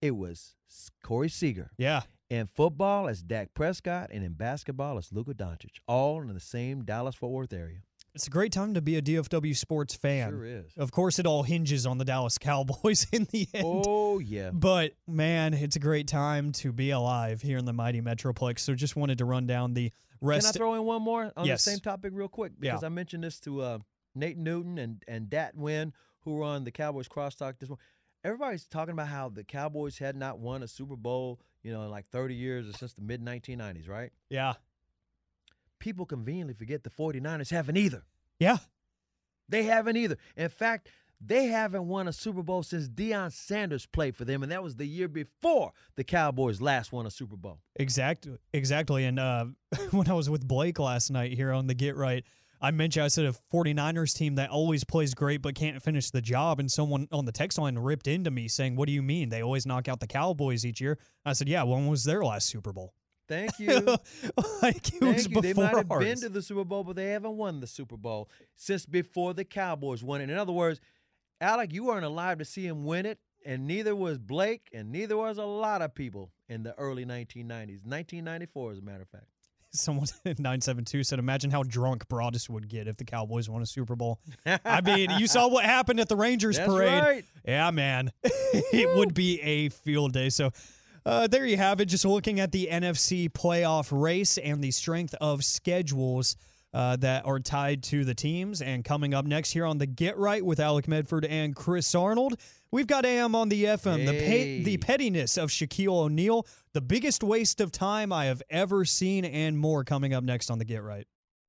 It 0.00 0.12
was 0.12 0.56
Corey 1.02 1.28
Seager. 1.28 1.70
yeah, 1.78 2.02
In 2.28 2.46
football, 2.46 3.08
it's 3.08 3.22
Dak 3.22 3.52
Prescott, 3.54 4.10
and 4.12 4.24
in 4.24 4.32
basketball, 4.32 4.96
it's 4.98 5.12
Luka 5.12 5.34
Doncic, 5.34 5.78
all 5.86 6.20
in 6.22 6.32
the 6.32 6.40
same 6.40 6.82
Dallas 6.84 7.14
Fort 7.14 7.30
Worth 7.32 7.52
area. 7.52 7.82
It's 8.14 8.26
a 8.26 8.30
great 8.30 8.52
time 8.52 8.74
to 8.74 8.82
be 8.82 8.96
a 8.96 9.02
DFW 9.02 9.56
sports 9.56 9.94
fan. 9.94 10.30
Sure 10.30 10.44
is. 10.44 10.72
Of 10.76 10.92
course, 10.92 11.18
it 11.18 11.26
all 11.26 11.42
hinges 11.44 11.86
on 11.86 11.96
the 11.98 12.04
Dallas 12.04 12.36
Cowboys 12.38 13.06
in 13.12 13.26
the 13.30 13.48
end. 13.54 13.64
Oh 13.86 14.18
yeah. 14.18 14.50
But 14.52 14.92
man, 15.08 15.54
it's 15.54 15.76
a 15.76 15.80
great 15.80 16.08
time 16.08 16.52
to 16.52 16.72
be 16.72 16.90
alive 16.90 17.40
here 17.40 17.56
in 17.56 17.64
the 17.64 17.72
mighty 17.72 18.00
Metroplex. 18.02 18.58
So 18.60 18.74
just 18.74 18.96
wanted 18.96 19.18
to 19.18 19.24
run 19.24 19.46
down 19.46 19.72
the 19.74 19.92
rest. 20.20 20.46
Can 20.46 20.48
I 20.50 20.52
throw 20.52 20.74
in 20.74 20.84
one 20.84 21.00
more 21.02 21.32
on 21.36 21.46
Yes. 21.46 21.64
the 21.64 21.70
same 21.70 21.80
topic 21.80 22.12
real 22.14 22.28
quick? 22.28 22.52
Yeah. 22.60 22.72
Because 22.72 22.84
I 22.84 22.90
mentioned 22.90 23.24
this 23.24 23.40
to 23.40 23.62
uh, 23.62 23.78
Nate 24.14 24.36
Newton 24.36 24.76
and, 24.78 25.02
and 25.08 25.30
Dat 25.30 25.56
Nguyen, 25.56 25.92
who 26.20 26.34
were 26.34 26.44
on 26.44 26.64
the 26.64 26.70
Cowboys 26.70 27.08
crosstalk 27.08 27.58
this 27.58 27.68
morning. 27.70 27.82
Everybody's 28.24 28.66
talking 28.66 28.92
about 28.92 29.08
how 29.08 29.30
the 29.30 29.42
Cowboys 29.42 29.98
had 29.98 30.16
not 30.16 30.38
won 30.38 30.62
a 30.62 30.68
Super 30.68 30.94
Bowl, 30.96 31.40
you 31.62 31.72
know, 31.72 31.82
in 31.82 31.90
like 31.90 32.06
30 32.10 32.34
years 32.34 32.68
or 32.68 32.72
since 32.74 32.92
the 32.92 33.00
mid 33.00 33.24
1990s, 33.24 33.88
right? 33.88 34.12
yeah, 34.28 34.52
People 35.82 36.06
conveniently 36.06 36.54
forget 36.54 36.84
the 36.84 36.90
49ers 36.90 37.50
haven't 37.50 37.76
either. 37.76 38.04
yeah, 38.38 38.58
They 39.48 39.64
haven't 39.64 39.96
either. 39.96 40.16
In 40.36 40.48
fact, 40.48 40.88
they 41.20 41.46
haven't 41.46 41.88
won 41.88 42.06
a 42.06 42.12
Super 42.12 42.44
Bowl 42.44 42.62
since 42.62 42.88
Deion 42.88 43.32
Sanders 43.32 43.84
played 43.86 44.14
for 44.16 44.24
them, 44.24 44.44
and 44.44 44.52
that 44.52 44.62
was 44.62 44.76
the 44.76 44.86
year 44.86 45.08
before 45.08 45.72
the 45.96 46.04
Cowboys 46.04 46.60
last 46.60 46.92
won 46.92 47.04
a 47.04 47.10
Super 47.10 47.36
Bowl. 47.36 47.58
exactly, 47.74 48.38
exactly. 48.52 49.04
And 49.04 49.18
uh, 49.18 49.46
when 49.90 50.08
I 50.08 50.12
was 50.14 50.30
with 50.30 50.46
Blake 50.46 50.78
last 50.78 51.10
night 51.10 51.32
here 51.32 51.50
on 51.50 51.66
the 51.66 51.74
Get 51.74 51.96
Right, 51.96 52.24
I 52.60 52.70
mentioned 52.70 53.04
I 53.04 53.08
said 53.08 53.24
a 53.24 53.34
49ers 53.52 54.14
team 54.16 54.36
that 54.36 54.50
always 54.50 54.84
plays 54.84 55.14
great 55.14 55.42
but 55.42 55.56
can't 55.56 55.82
finish 55.82 56.10
the 56.10 56.22
job. 56.22 56.60
And 56.60 56.70
someone 56.70 57.08
on 57.10 57.24
the 57.24 57.32
text 57.32 57.58
line 57.58 57.76
ripped 57.76 58.06
into 58.06 58.30
me 58.30 58.46
saying, 58.46 58.76
"What 58.76 58.86
do 58.86 58.92
you 58.92 59.02
mean? 59.02 59.30
They 59.30 59.42
always 59.42 59.66
knock 59.66 59.88
out 59.88 59.98
the 59.98 60.06
Cowboys 60.06 60.64
each 60.64 60.80
year?" 60.80 60.96
I 61.24 61.32
said, 61.32 61.48
"Yeah, 61.48 61.64
when 61.64 61.88
was 61.88 62.04
their 62.04 62.24
last 62.24 62.46
Super 62.48 62.72
Bowl?" 62.72 62.94
Thank 63.32 63.58
you. 63.58 63.80
like 64.62 64.94
it 64.94 65.00
was 65.02 65.24
Thank 65.24 65.34
you. 65.34 65.40
They 65.40 65.54
might 65.54 65.74
have 65.76 65.90
ours. 65.90 66.04
been 66.04 66.20
to 66.20 66.28
the 66.28 66.42
Super 66.42 66.64
Bowl, 66.64 66.84
but 66.84 66.96
they 66.96 67.10
haven't 67.10 67.36
won 67.36 67.60
the 67.60 67.66
Super 67.66 67.96
Bowl 67.96 68.28
since 68.56 68.84
before 68.84 69.32
the 69.32 69.44
Cowboys 69.44 70.02
won 70.04 70.20
it. 70.20 70.28
In 70.30 70.36
other 70.36 70.52
words, 70.52 70.80
Alec, 71.40 71.72
you 71.72 71.84
weren't 71.84 72.04
alive 72.04 72.38
to 72.38 72.44
see 72.44 72.66
him 72.66 72.84
win 72.84 73.06
it, 73.06 73.18
and 73.44 73.66
neither 73.66 73.96
was 73.96 74.18
Blake, 74.18 74.68
and 74.72 74.92
neither 74.92 75.16
was 75.16 75.38
a 75.38 75.44
lot 75.44 75.80
of 75.82 75.94
people 75.94 76.30
in 76.48 76.62
the 76.62 76.78
early 76.78 77.04
1990s. 77.04 77.84
1994, 77.84 78.72
as 78.72 78.78
a 78.78 78.82
matter 78.82 79.02
of 79.02 79.08
fact. 79.08 79.24
Someone 79.74 80.06
in 80.26 80.36
nine 80.38 80.60
seven 80.60 80.84
two 80.84 81.02
said, 81.02 81.18
"Imagine 81.18 81.50
how 81.50 81.62
drunk 81.62 82.06
Broadus 82.06 82.50
would 82.50 82.68
get 82.68 82.86
if 82.86 82.98
the 82.98 83.04
Cowboys 83.04 83.48
won 83.48 83.62
a 83.62 83.66
Super 83.66 83.96
Bowl." 83.96 84.20
I 84.44 84.82
mean, 84.82 85.08
you 85.18 85.26
saw 85.26 85.48
what 85.48 85.64
happened 85.64 85.98
at 85.98 86.10
the 86.10 86.16
Rangers 86.16 86.56
That's 86.58 86.68
parade. 86.70 87.02
right. 87.02 87.24
Yeah, 87.46 87.70
man, 87.70 88.12
it 88.22 88.98
would 88.98 89.14
be 89.14 89.40
a 89.40 89.70
field 89.70 90.12
day. 90.12 90.28
So. 90.28 90.50
Uh, 91.04 91.26
there 91.26 91.44
you 91.46 91.56
have 91.56 91.80
it. 91.80 91.86
Just 91.86 92.04
looking 92.04 92.40
at 92.40 92.52
the 92.52 92.68
NFC 92.70 93.28
playoff 93.30 93.88
race 93.90 94.38
and 94.38 94.62
the 94.62 94.70
strength 94.70 95.14
of 95.20 95.44
schedules 95.44 96.36
uh, 96.74 96.96
that 96.96 97.26
are 97.26 97.40
tied 97.40 97.82
to 97.84 98.04
the 98.04 98.14
teams. 98.14 98.62
And 98.62 98.84
coming 98.84 99.12
up 99.14 99.26
next 99.26 99.50
here 99.50 99.66
on 99.66 99.78
the 99.78 99.86
Get 99.86 100.16
Right 100.16 100.44
with 100.44 100.60
Alec 100.60 100.88
Medford 100.88 101.24
and 101.24 101.54
Chris 101.54 101.94
Arnold, 101.94 102.40
we've 102.70 102.86
got 102.86 103.04
AM 103.04 103.34
on 103.34 103.48
the 103.48 103.64
FM. 103.64 104.06
The 104.06 104.12
pe- 104.12 104.62
the 104.62 104.76
pettiness 104.78 105.36
of 105.36 105.50
Shaquille 105.50 105.92
O'Neal, 106.04 106.46
the 106.72 106.80
biggest 106.80 107.22
waste 107.22 107.60
of 107.60 107.72
time 107.72 108.12
I 108.12 108.26
have 108.26 108.42
ever 108.48 108.84
seen, 108.84 109.24
and 109.24 109.58
more 109.58 109.84
coming 109.84 110.14
up 110.14 110.24
next 110.24 110.50
on 110.50 110.58
the 110.58 110.64
Get 110.64 110.82
Right. 110.82 111.06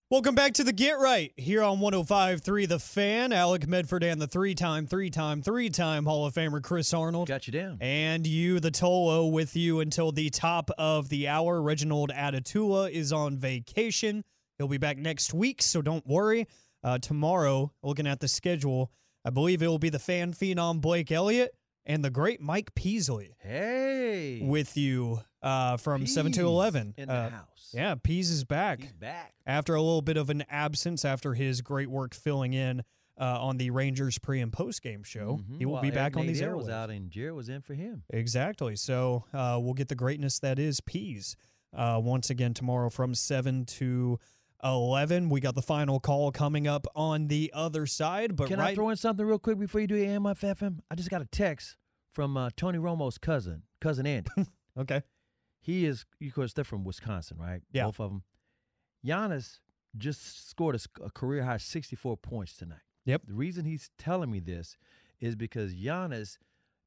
Welcome 0.09 0.35
back 0.35 0.53
to 0.55 0.63
the 0.63 0.73
Get 0.73 0.99
Right 0.99 1.33
here 1.37 1.63
on 1.63 1.79
105.3 1.79 2.67
The 2.67 2.77
Fan. 2.77 3.33
Alec 3.33 3.67
Medford 3.67 4.03
and 4.03 4.21
the 4.21 4.27
three-time, 4.27 4.85
three-time, 4.85 5.41
three-time 5.41 6.05
Hall 6.05 6.27
of 6.27 6.35
Famer 6.35 6.61
Chris 6.61 6.93
Arnold. 6.93 7.27
Got 7.27 7.47
you 7.47 7.53
down. 7.53 7.79
And 7.81 8.27
you, 8.27 8.59
the 8.59 8.69
Tolo, 8.69 9.31
with 9.31 9.55
you 9.55 9.79
until 9.79 10.11
the 10.11 10.29
top 10.29 10.69
of 10.77 11.09
the 11.09 11.27
hour. 11.29 11.59
Reginald 11.63 12.11
Atatula 12.11 12.91
is 12.91 13.11
on 13.11 13.37
vacation. 13.37 14.23
He'll 14.59 14.67
be 14.67 14.77
back 14.77 14.97
next 14.99 15.33
week, 15.33 15.63
so 15.63 15.81
don't 15.81 16.05
worry. 16.05 16.47
Uh, 16.83 16.99
tomorrow, 16.99 17.71
looking 17.81 18.05
at 18.05 18.19
the 18.19 18.27
schedule, 18.27 18.91
I 19.25 19.31
believe 19.31 19.63
it 19.63 19.67
will 19.67 19.79
be 19.79 19.89
the 19.89 19.99
fan 19.99 20.33
phenom 20.33 20.79
Blake 20.79 21.11
Elliott 21.11 21.55
and 21.87 22.03
the 22.05 22.11
great 22.11 22.39
Mike 22.39 22.75
Peasley 22.75 23.33
Hey. 23.39 24.41
with 24.43 24.77
you 24.77 25.21
uh, 25.43 25.77
from 25.77 26.07
7 26.07 26.31
to 26.31 26.41
11. 26.47 26.93
In 26.97 27.07
the 27.07 27.13
Uh, 27.13 27.29
house. 27.29 27.71
yeah, 27.73 27.95
Pease 27.95 28.31
is 28.31 28.43
back 28.43 28.81
He's 28.81 28.93
back. 28.93 29.33
after 29.45 29.75
a 29.75 29.81
little 29.81 30.01
bit 30.01 30.17
of 30.17 30.29
an 30.29 30.43
absence 30.49 31.03
after 31.05 31.33
his 31.33 31.61
great 31.61 31.89
work 31.89 32.13
filling 32.15 32.53
in 32.53 32.81
uh, 33.19 33.39
on 33.45 33.57
the 33.57 33.69
Rangers 33.69 34.17
pre 34.17 34.41
and 34.41 34.51
post 34.51 34.81
game 34.81 35.03
show. 35.03 35.37
Mhm. 35.37 35.57
He 35.59 35.65
will 35.65 35.73
Well, 35.73 35.81
be 35.83 35.91
back 35.91 36.17
on 36.17 36.25
these 36.25 36.41
was 36.41 36.67
airwaves. 36.67 36.71
out, 36.71 36.89
and 36.89 37.11
Jared 37.11 37.35
was 37.35 37.47
in 37.49 37.61
for 37.61 37.75
him. 37.75 38.03
Exactly. 38.09 38.75
So 38.75 39.25
uh, 39.33 39.59
we'll 39.61 39.75
get 39.75 39.87
the 39.89 39.95
greatness 39.95 40.39
that 40.39 40.57
is 40.57 40.79
Peas 40.81 41.35
uh, 41.73 41.99
once 42.03 42.29
again 42.31 42.53
tomorrow 42.55 42.89
from 42.89 43.13
7 43.13 43.65
to 43.65 44.17
11. 44.63 45.29
We 45.29 45.41
got 45.41 45.55
the 45.55 45.61
final 45.61 45.99
call 45.99 46.31
coming 46.31 46.67
up 46.67 46.87
on 46.95 47.27
the 47.27 47.51
other 47.53 47.85
side. 47.85 48.35
But 48.35 48.47
Can 48.47 48.59
right 48.59 48.71
I 48.71 48.75
throw 48.75 48.89
in 48.89 48.95
something 48.95 49.25
real 49.25 49.37
quick 49.39 49.59
before 49.59 49.81
you 49.81 49.87
do 49.87 49.95
AMFFM? 49.95 50.79
I 50.89 50.95
just 50.95 51.09
got 51.09 51.21
a 51.21 51.25
text 51.25 51.75
from 52.13 52.37
uh, 52.37 52.49
Tony 52.55 52.77
Romo's 52.79 53.17
cousin, 53.17 53.63
cousin 53.81 54.07
Andy. 54.07 54.29
Okay. 54.75 55.03
He 55.63 55.85
is, 55.85 56.05
of 56.21 56.35
course, 56.35 56.51
they're 56.51 56.65
from 56.65 56.83
Wisconsin, 56.83 57.37
right? 57.39 57.61
Yeah. 57.71 57.85
Both 57.85 58.01
of 58.01 58.11
them. 58.11 58.23
Giannis 59.05 59.59
just 59.97 60.49
scored 60.49 60.75
a, 60.75 61.03
a 61.05 61.09
career 61.09 61.43
high 61.43 61.57
64 61.57 62.17
points 62.17 62.57
tonight. 62.57 62.81
Yep. 63.05 63.23
The 63.27 63.33
reason 63.33 63.63
he's 63.63 63.89
telling 63.97 64.29
me 64.29 64.41
this 64.41 64.75
is 65.21 65.37
because 65.37 65.73
Giannis 65.73 66.37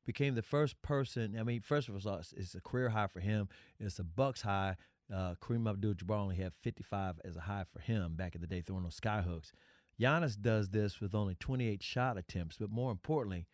became 0.05 0.35
the 0.35 0.43
first 0.43 0.81
person. 0.83 1.39
I 1.41 1.43
mean, 1.43 1.63
first 1.63 1.89
of 1.89 2.07
all, 2.07 2.17
it's, 2.17 2.35
it's 2.35 2.55
a 2.55 2.61
career 2.61 2.91
high 2.91 3.07
for 3.07 3.21
him. 3.21 3.49
It's 3.81 3.99
a 3.99 4.05
Bucks 4.05 4.43
high. 4.43 4.77
Uh, 5.13 5.37
Kareem 5.41 5.67
Abdul-Jabbar 5.67 6.19
only 6.19 6.37
had 6.37 6.53
55 6.61 7.21
as 7.25 7.37
a 7.37 7.41
high 7.41 7.65
for 7.73 7.81
him 7.81 8.15
back 8.15 8.35
in 8.35 8.43
the 8.43 8.47
day, 8.47 8.61
throwing 8.61 8.83
those 8.83 9.01
skyhooks. 9.01 9.53
Giannis 9.99 10.39
does 10.39 10.69
this 10.69 11.01
with 11.01 11.15
only 11.15 11.35
28 11.35 11.83
shot 11.83 12.19
attempts, 12.19 12.59
but 12.59 12.71
more 12.71 12.91
importantly, 12.91 13.47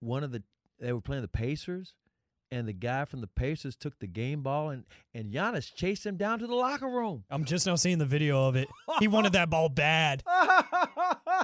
one 0.00 0.22
of 0.22 0.30
the 0.30 0.42
they 0.78 0.92
were 0.92 1.00
playing 1.00 1.22
the 1.22 1.28
Pacers, 1.28 1.94
and 2.52 2.68
the 2.68 2.72
guy 2.72 3.06
from 3.06 3.22
the 3.22 3.26
Pacers 3.26 3.74
took 3.74 3.98
the 3.98 4.06
game 4.06 4.42
ball, 4.42 4.70
and 4.70 4.84
and 5.14 5.32
Giannis 5.32 5.74
chased 5.74 6.06
him 6.06 6.16
down 6.16 6.38
to 6.38 6.46
the 6.46 6.54
locker 6.54 6.86
room. 6.86 7.24
I'm 7.30 7.44
just 7.44 7.66
now 7.66 7.74
seeing 7.74 7.98
the 7.98 8.06
video 8.06 8.46
of 8.46 8.56
it. 8.56 8.68
He 9.00 9.08
wanted 9.08 9.32
that 9.32 9.50
ball 9.50 9.68
bad. 9.70 10.22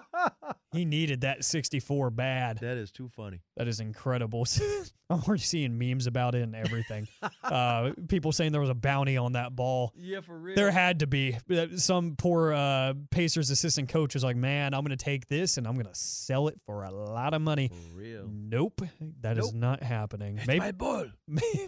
He 0.70 0.84
needed 0.84 1.22
that 1.22 1.44
64 1.46 2.10
bad. 2.10 2.58
that 2.58 2.76
is 2.76 2.92
too 2.92 3.08
funny. 3.08 3.40
That 3.56 3.68
is 3.68 3.80
incredible. 3.80 4.46
I'm 5.10 5.22
already 5.22 5.40
seeing 5.42 5.78
memes 5.78 6.06
about 6.06 6.34
it 6.34 6.42
and 6.42 6.54
everything. 6.54 7.08
uh, 7.42 7.92
people 8.06 8.32
saying 8.32 8.52
there 8.52 8.60
was 8.60 8.68
a 8.68 8.74
bounty 8.74 9.16
on 9.16 9.32
that 9.32 9.56
ball. 9.56 9.94
Yeah, 9.96 10.20
for 10.20 10.38
real. 10.38 10.56
There 10.56 10.70
had 10.70 10.98
to 11.00 11.06
be. 11.06 11.38
Some 11.76 12.16
poor 12.16 12.52
uh, 12.52 12.92
Pacers 13.10 13.48
assistant 13.48 13.88
coach 13.88 14.12
was 14.12 14.22
like, 14.22 14.36
man, 14.36 14.74
I'm 14.74 14.82
going 14.84 14.96
to 14.96 15.02
take 15.02 15.26
this 15.26 15.56
and 15.56 15.66
I'm 15.66 15.72
going 15.72 15.86
to 15.86 15.94
sell 15.94 16.48
it 16.48 16.60
for 16.66 16.84
a 16.84 16.90
lot 16.90 17.32
of 17.32 17.40
money. 17.40 17.68
for 17.68 17.96
real. 17.96 18.28
Nope, 18.30 18.82
that 19.22 19.38
is 19.38 19.46
Nope. 19.46 19.54
not 19.54 19.82
happening. 19.82 20.36
It's 20.36 20.46
Maybe, 20.46 20.58
my 20.60 20.72
ball. 20.72 21.06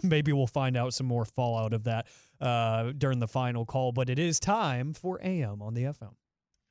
maybe 0.03 0.31
we'll 0.31 0.45
find 0.45 0.77
out 0.77 0.93
some 0.93 1.07
more 1.07 1.25
fallout 1.25 1.73
of 1.73 1.85
that 1.85 2.05
uh, 2.39 2.91
during 2.95 3.17
the 3.17 3.27
final 3.27 3.65
call, 3.65 3.93
but 3.93 4.11
it 4.11 4.19
is 4.19 4.39
time 4.39 4.93
for 4.93 5.19
AM 5.23 5.63
on 5.63 5.73
the 5.73 5.85
FM. 5.85 6.11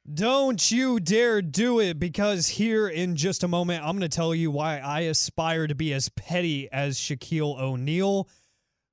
Don't 0.09 0.71
you 0.71 0.99
dare 0.99 1.43
do 1.43 1.79
it 1.79 1.99
because 1.99 2.49
here 2.49 2.89
in 2.89 3.17
just 3.17 3.45
a 3.45 3.49
moment, 3.49 3.85
I'm 3.85 3.99
going 3.99 4.09
to 4.09 4.17
tell 4.17 4.35
you 4.35 4.51
why 4.51 4.79
I 4.79 5.01
aspire 5.01 5.67
to 5.67 5.75
be 5.75 5.93
as 5.93 6.09
petty 6.09 6.71
as 6.73 6.99
Shaquille 6.99 7.61
O'Neal. 7.61 8.27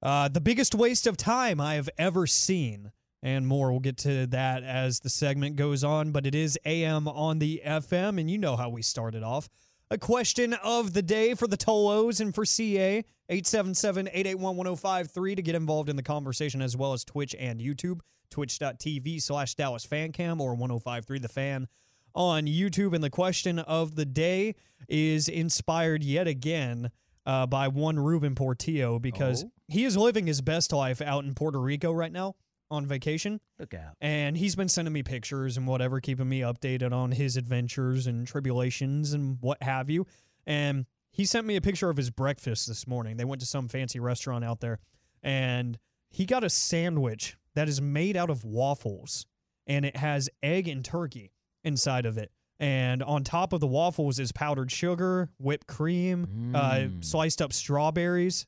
Uh, 0.03 0.27
the 0.27 0.41
biggest 0.41 0.75
waste 0.75 1.07
of 1.07 1.15
time 1.15 1.61
I 1.61 1.75
have 1.75 1.89
ever 1.97 2.27
seen, 2.27 2.91
and 3.23 3.47
more. 3.47 3.71
We'll 3.71 3.79
get 3.79 3.97
to 3.99 4.27
that 4.27 4.63
as 4.63 4.99
the 4.99 5.09
segment 5.09 5.55
goes 5.55 5.83
on, 5.83 6.11
but 6.11 6.25
it 6.25 6.35
is 6.35 6.59
AM 6.65 7.07
on 7.07 7.39
the 7.39 7.61
FM, 7.65 8.19
and 8.19 8.29
you 8.29 8.37
know 8.37 8.57
how 8.57 8.69
we 8.69 8.81
started 8.81 9.23
off. 9.23 9.49
A 9.89 9.97
question 9.97 10.53
of 10.53 10.93
the 10.93 11.01
day 11.01 11.33
for 11.33 11.47
the 11.47 11.55
Tolos 11.57 12.19
and 12.19 12.35
for 12.35 12.43
CA, 12.43 12.97
877 13.29 14.07
881 14.07 14.55
1053 14.57 15.35
to 15.35 15.41
get 15.41 15.55
involved 15.55 15.89
in 15.89 15.95
the 15.95 16.03
conversation 16.03 16.61
as 16.61 16.75
well 16.75 16.91
as 16.91 17.05
Twitch 17.05 17.33
and 17.39 17.61
YouTube, 17.61 17.99
twitch.tv 18.29 19.21
slash 19.21 19.55
Dallas 19.55 19.85
Fancam 19.87 20.41
or 20.41 20.55
1053 20.55 21.19
The 21.19 21.29
Fan 21.29 21.67
on 22.13 22.47
YouTube. 22.47 22.93
And 22.95 23.03
the 23.03 23.09
question 23.09 23.59
of 23.59 23.95
the 23.95 24.05
day 24.05 24.55
is 24.89 25.29
inspired 25.29 26.03
yet 26.03 26.27
again 26.27 26.91
uh, 27.25 27.45
by 27.45 27.69
one 27.69 27.97
Ruben 27.97 28.35
Portillo 28.35 28.99
because 28.99 29.45
Oh. 29.45 29.51
he 29.69 29.85
is 29.85 29.95
living 29.95 30.27
his 30.27 30.41
best 30.41 30.73
life 30.73 31.01
out 31.01 31.23
in 31.23 31.33
Puerto 31.33 31.59
Rico 31.61 31.93
right 31.93 32.11
now 32.11 32.35
on 32.69 32.85
vacation. 32.85 33.39
Look 33.59 33.73
out. 33.73 33.95
And 34.01 34.37
he's 34.37 34.55
been 34.55 34.69
sending 34.69 34.93
me 34.93 35.03
pictures 35.03 35.57
and 35.57 35.65
whatever, 35.67 35.99
keeping 35.99 36.27
me 36.29 36.41
updated 36.41 36.91
on 36.91 37.11
his 37.11 37.37
adventures 37.37 38.07
and 38.07 38.27
tribulations 38.27 39.13
and 39.13 39.37
what 39.41 39.61
have 39.63 39.89
you. 39.89 40.05
And 40.45 40.85
he 41.11 41.25
sent 41.25 41.45
me 41.47 41.55
a 41.55 41.61
picture 41.61 41.89
of 41.89 41.97
his 41.97 42.09
breakfast 42.09 42.67
this 42.67 42.87
morning. 42.87 43.17
They 43.17 43.25
went 43.25 43.39
to 43.41 43.47
some 43.47 43.67
fancy 43.67 43.99
restaurant 43.99 44.43
out 44.45 44.59
there 44.59 44.79
and 45.23 45.77
he 46.09 46.25
got 46.25 46.43
a 46.43 46.49
sandwich 46.49 47.37
that 47.55 47.67
is 47.67 47.81
made 47.81 48.15
out 48.15 48.29
of 48.29 48.43
waffles 48.45 49.25
and 49.65 49.83
it 49.85 49.95
has 49.97 50.29
egg 50.43 50.67
and 50.67 50.83
turkey 50.85 51.31
inside 51.63 52.05
of 52.05 52.17
it. 52.17 52.31
And 52.59 53.03
on 53.03 53.23
top 53.23 53.53
of 53.53 53.59
the 53.59 53.67
waffles 53.67 54.17
is 54.19 54.31
powdered 54.31 54.71
sugar, 54.71 55.29
whipped 55.37 55.67
cream, 55.67 56.53
uh, 56.55 56.71
Mm. 56.71 57.05
sliced 57.05 57.41
up 57.41 57.53
strawberries. 57.53 58.45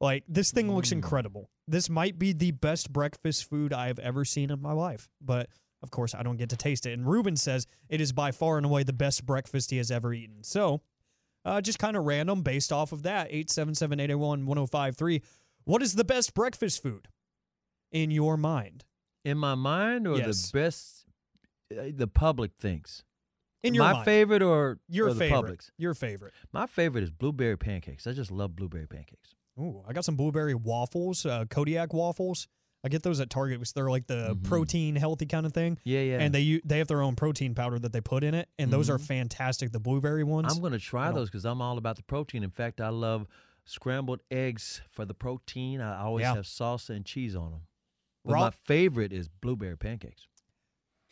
Like 0.00 0.24
this 0.28 0.52
thing 0.52 0.72
looks 0.74 0.90
Mm. 0.90 0.92
incredible. 0.98 1.50
This 1.66 1.90
might 1.90 2.18
be 2.18 2.32
the 2.32 2.52
best 2.52 2.92
breakfast 2.92 3.48
food 3.48 3.72
I 3.72 3.88
have 3.88 3.98
ever 3.98 4.24
seen 4.24 4.50
in 4.50 4.60
my 4.62 4.72
life, 4.72 5.08
but 5.20 5.48
of 5.82 5.90
course 5.90 6.14
I 6.14 6.22
don't 6.22 6.36
get 6.36 6.50
to 6.50 6.56
taste 6.56 6.86
it. 6.86 6.92
And 6.92 7.06
Ruben 7.06 7.36
says 7.36 7.66
it 7.88 8.00
is 8.00 8.12
by 8.12 8.30
far 8.30 8.56
and 8.58 8.66
away 8.66 8.84
the 8.84 8.92
best 8.92 9.26
breakfast 9.26 9.70
he 9.70 9.76
has 9.78 9.90
ever 9.90 10.12
eaten. 10.14 10.44
So, 10.44 10.82
uh, 11.44 11.60
just 11.60 11.78
kind 11.78 11.96
of 11.96 12.04
random 12.04 12.42
based 12.42 12.72
off 12.72 12.92
of 12.92 13.02
that. 13.02 13.26
877 13.30 13.98
881 14.00 14.46
1053. 14.46 15.22
What 15.64 15.82
is 15.82 15.94
the 15.94 16.04
best 16.04 16.32
breakfast 16.34 16.80
food 16.82 17.08
in 17.90 18.10
your 18.10 18.36
mind? 18.36 18.84
In 19.24 19.36
my 19.36 19.54
mind, 19.56 20.06
or 20.06 20.16
Yes. 20.18 20.50
the 20.50 20.58
best, 20.58 21.06
uh, 21.76 21.90
the 21.94 22.06
public 22.06 22.52
thinks. 22.58 23.02
In 23.64 23.74
your 23.74 23.84
my 23.84 23.92
mind. 23.94 24.04
favorite 24.04 24.42
or 24.42 24.78
Your 24.88 25.08
or 25.08 25.12
the 25.14 25.18
favorite. 25.18 25.36
public's? 25.36 25.72
Your 25.76 25.92
favorite. 25.94 26.32
My 26.52 26.66
favorite 26.66 27.02
is 27.02 27.10
blueberry 27.10 27.58
pancakes. 27.58 28.06
I 28.06 28.12
just 28.12 28.30
love 28.30 28.54
blueberry 28.54 28.86
pancakes. 28.86 29.34
Ooh, 29.58 29.82
I 29.88 29.92
got 29.92 30.04
some 30.04 30.16
blueberry 30.16 30.54
waffles, 30.54 31.26
uh, 31.26 31.44
Kodiak 31.50 31.92
waffles. 31.92 32.46
I 32.84 32.88
get 32.88 33.02
those 33.02 33.18
at 33.18 33.28
Target 33.28 33.58
because 33.58 33.72
they're 33.72 33.90
like 33.90 34.06
the 34.06 34.36
Mhm. 34.36 34.44
protein 34.44 34.94
healthy 34.94 35.26
kind 35.26 35.44
of 35.44 35.52
thing. 35.52 35.78
Yeah, 35.82 36.00
yeah. 36.00 36.20
And 36.20 36.32
they 36.32 36.40
u- 36.42 36.60
they 36.64 36.78
have 36.78 36.86
their 36.86 37.02
own 37.02 37.16
protein 37.16 37.54
powder 37.54 37.76
that 37.80 37.92
they 37.92 38.00
put 38.00 38.22
in 38.22 38.34
it, 38.34 38.48
and 38.56 38.70
those 38.72 38.88
are 38.88 38.98
fantastic. 38.98 39.72
The 39.72 39.80
blueberry 39.80 40.22
ones. 40.22 40.52
I'm 40.54 40.60
going 40.60 40.72
to 40.72 40.78
try 40.78 41.10
those 41.10 41.28
because 41.28 41.44
I'm 41.44 41.60
all 41.60 41.76
about 41.76 41.96
the 41.96 42.04
protein. 42.04 42.44
In 42.44 42.50
fact, 42.50 42.80
I 42.80 42.90
love 42.90 43.26
scrambled 43.64 44.20
eggs 44.30 44.80
for 44.90 45.04
the 45.04 45.12
protein. 45.14 45.80
I 45.80 45.98
always 46.02 46.22
Yeah. 46.22 46.36
have 46.36 46.44
salsa 46.44 46.90
and 46.90 47.04
cheese 47.04 47.34
on 47.34 47.50
them. 47.50 47.60
But 48.24 48.32
Raw- 48.32 48.40
my 48.44 48.50
favorite 48.50 49.12
is 49.12 49.28
blueberry 49.28 49.76
pancakes. 49.76 50.26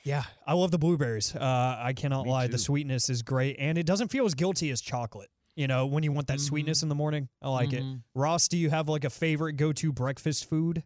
Yeah, 0.04 0.22
I 0.46 0.54
love 0.54 0.70
the 0.70 0.78
blueberries. 0.78 1.34
Uh, 1.34 1.76
I 1.80 1.92
cannot 1.94 2.26
Me 2.26 2.30
lie. 2.30 2.46
The 2.46 2.58
sweetness 2.58 3.10
is 3.10 3.22
great, 3.22 3.56
and 3.58 3.76
it 3.76 3.86
doesn't 3.86 4.08
feel 4.08 4.24
as 4.24 4.34
guilty 4.34 4.70
as 4.70 4.80
chocolate. 4.80 5.30
You 5.56 5.66
know, 5.66 5.86
when 5.86 6.02
you 6.04 6.12
want 6.12 6.26
that 6.28 6.40
sweetness 6.40 6.82
in 6.82 6.88
the 6.90 6.94
morning, 6.94 7.28
I 7.42 7.48
like 7.48 7.72
it. 7.72 7.82
Mhm. 7.82 8.02
Ross, 8.14 8.46
do 8.46 8.58
you 8.58 8.68
have 8.70 8.88
like 8.88 9.04
a 9.04 9.10
favorite 9.10 9.54
go-to 9.54 9.90
breakfast 9.90 10.48
food? 10.48 10.84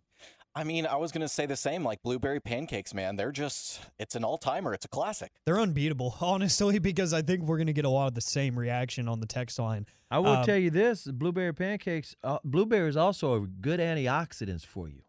I 0.54 0.64
mean, 0.64 0.84
I 0.86 0.96
was 0.96 1.12
gonna 1.12 1.28
say 1.28 1.46
the 1.46 1.56
same. 1.56 1.84
Like 1.84 2.02
blueberry 2.02 2.40
pancakes, 2.40 2.92
man. 2.94 3.14
They're 3.16 3.30
just—it's 3.32 4.14
an 4.16 4.24
all-timer. 4.24 4.72
It's 4.74 4.84
a 4.84 4.88
classic. 4.88 5.30
They're 5.46 5.60
unbeatable, 5.60 6.16
honestly, 6.20 6.78
because 6.80 7.12
I 7.12 7.22
think 7.22 7.42
we're 7.42 7.58
gonna 7.58 7.72
get 7.72 7.84
a 7.84 7.88
lot 7.90 8.08
of 8.08 8.14
the 8.14 8.20
same 8.20 8.58
reaction 8.58 9.06
on 9.08 9.20
the 9.20 9.26
text 9.26 9.58
line. 9.58 9.86
I 10.10 10.18
will 10.18 10.28
Um, 10.38 10.44
tell 10.46 10.56
you 10.56 10.70
this: 10.70 11.04
blueberry 11.04 11.54
pancakes. 11.54 12.14
Uh, 12.24 12.38
blueberries 12.44 12.96
also 12.96 13.34
are 13.34 13.46
good 13.46 13.78
antioxidants 13.80 14.64
for 14.66 14.88
you. 14.88 15.02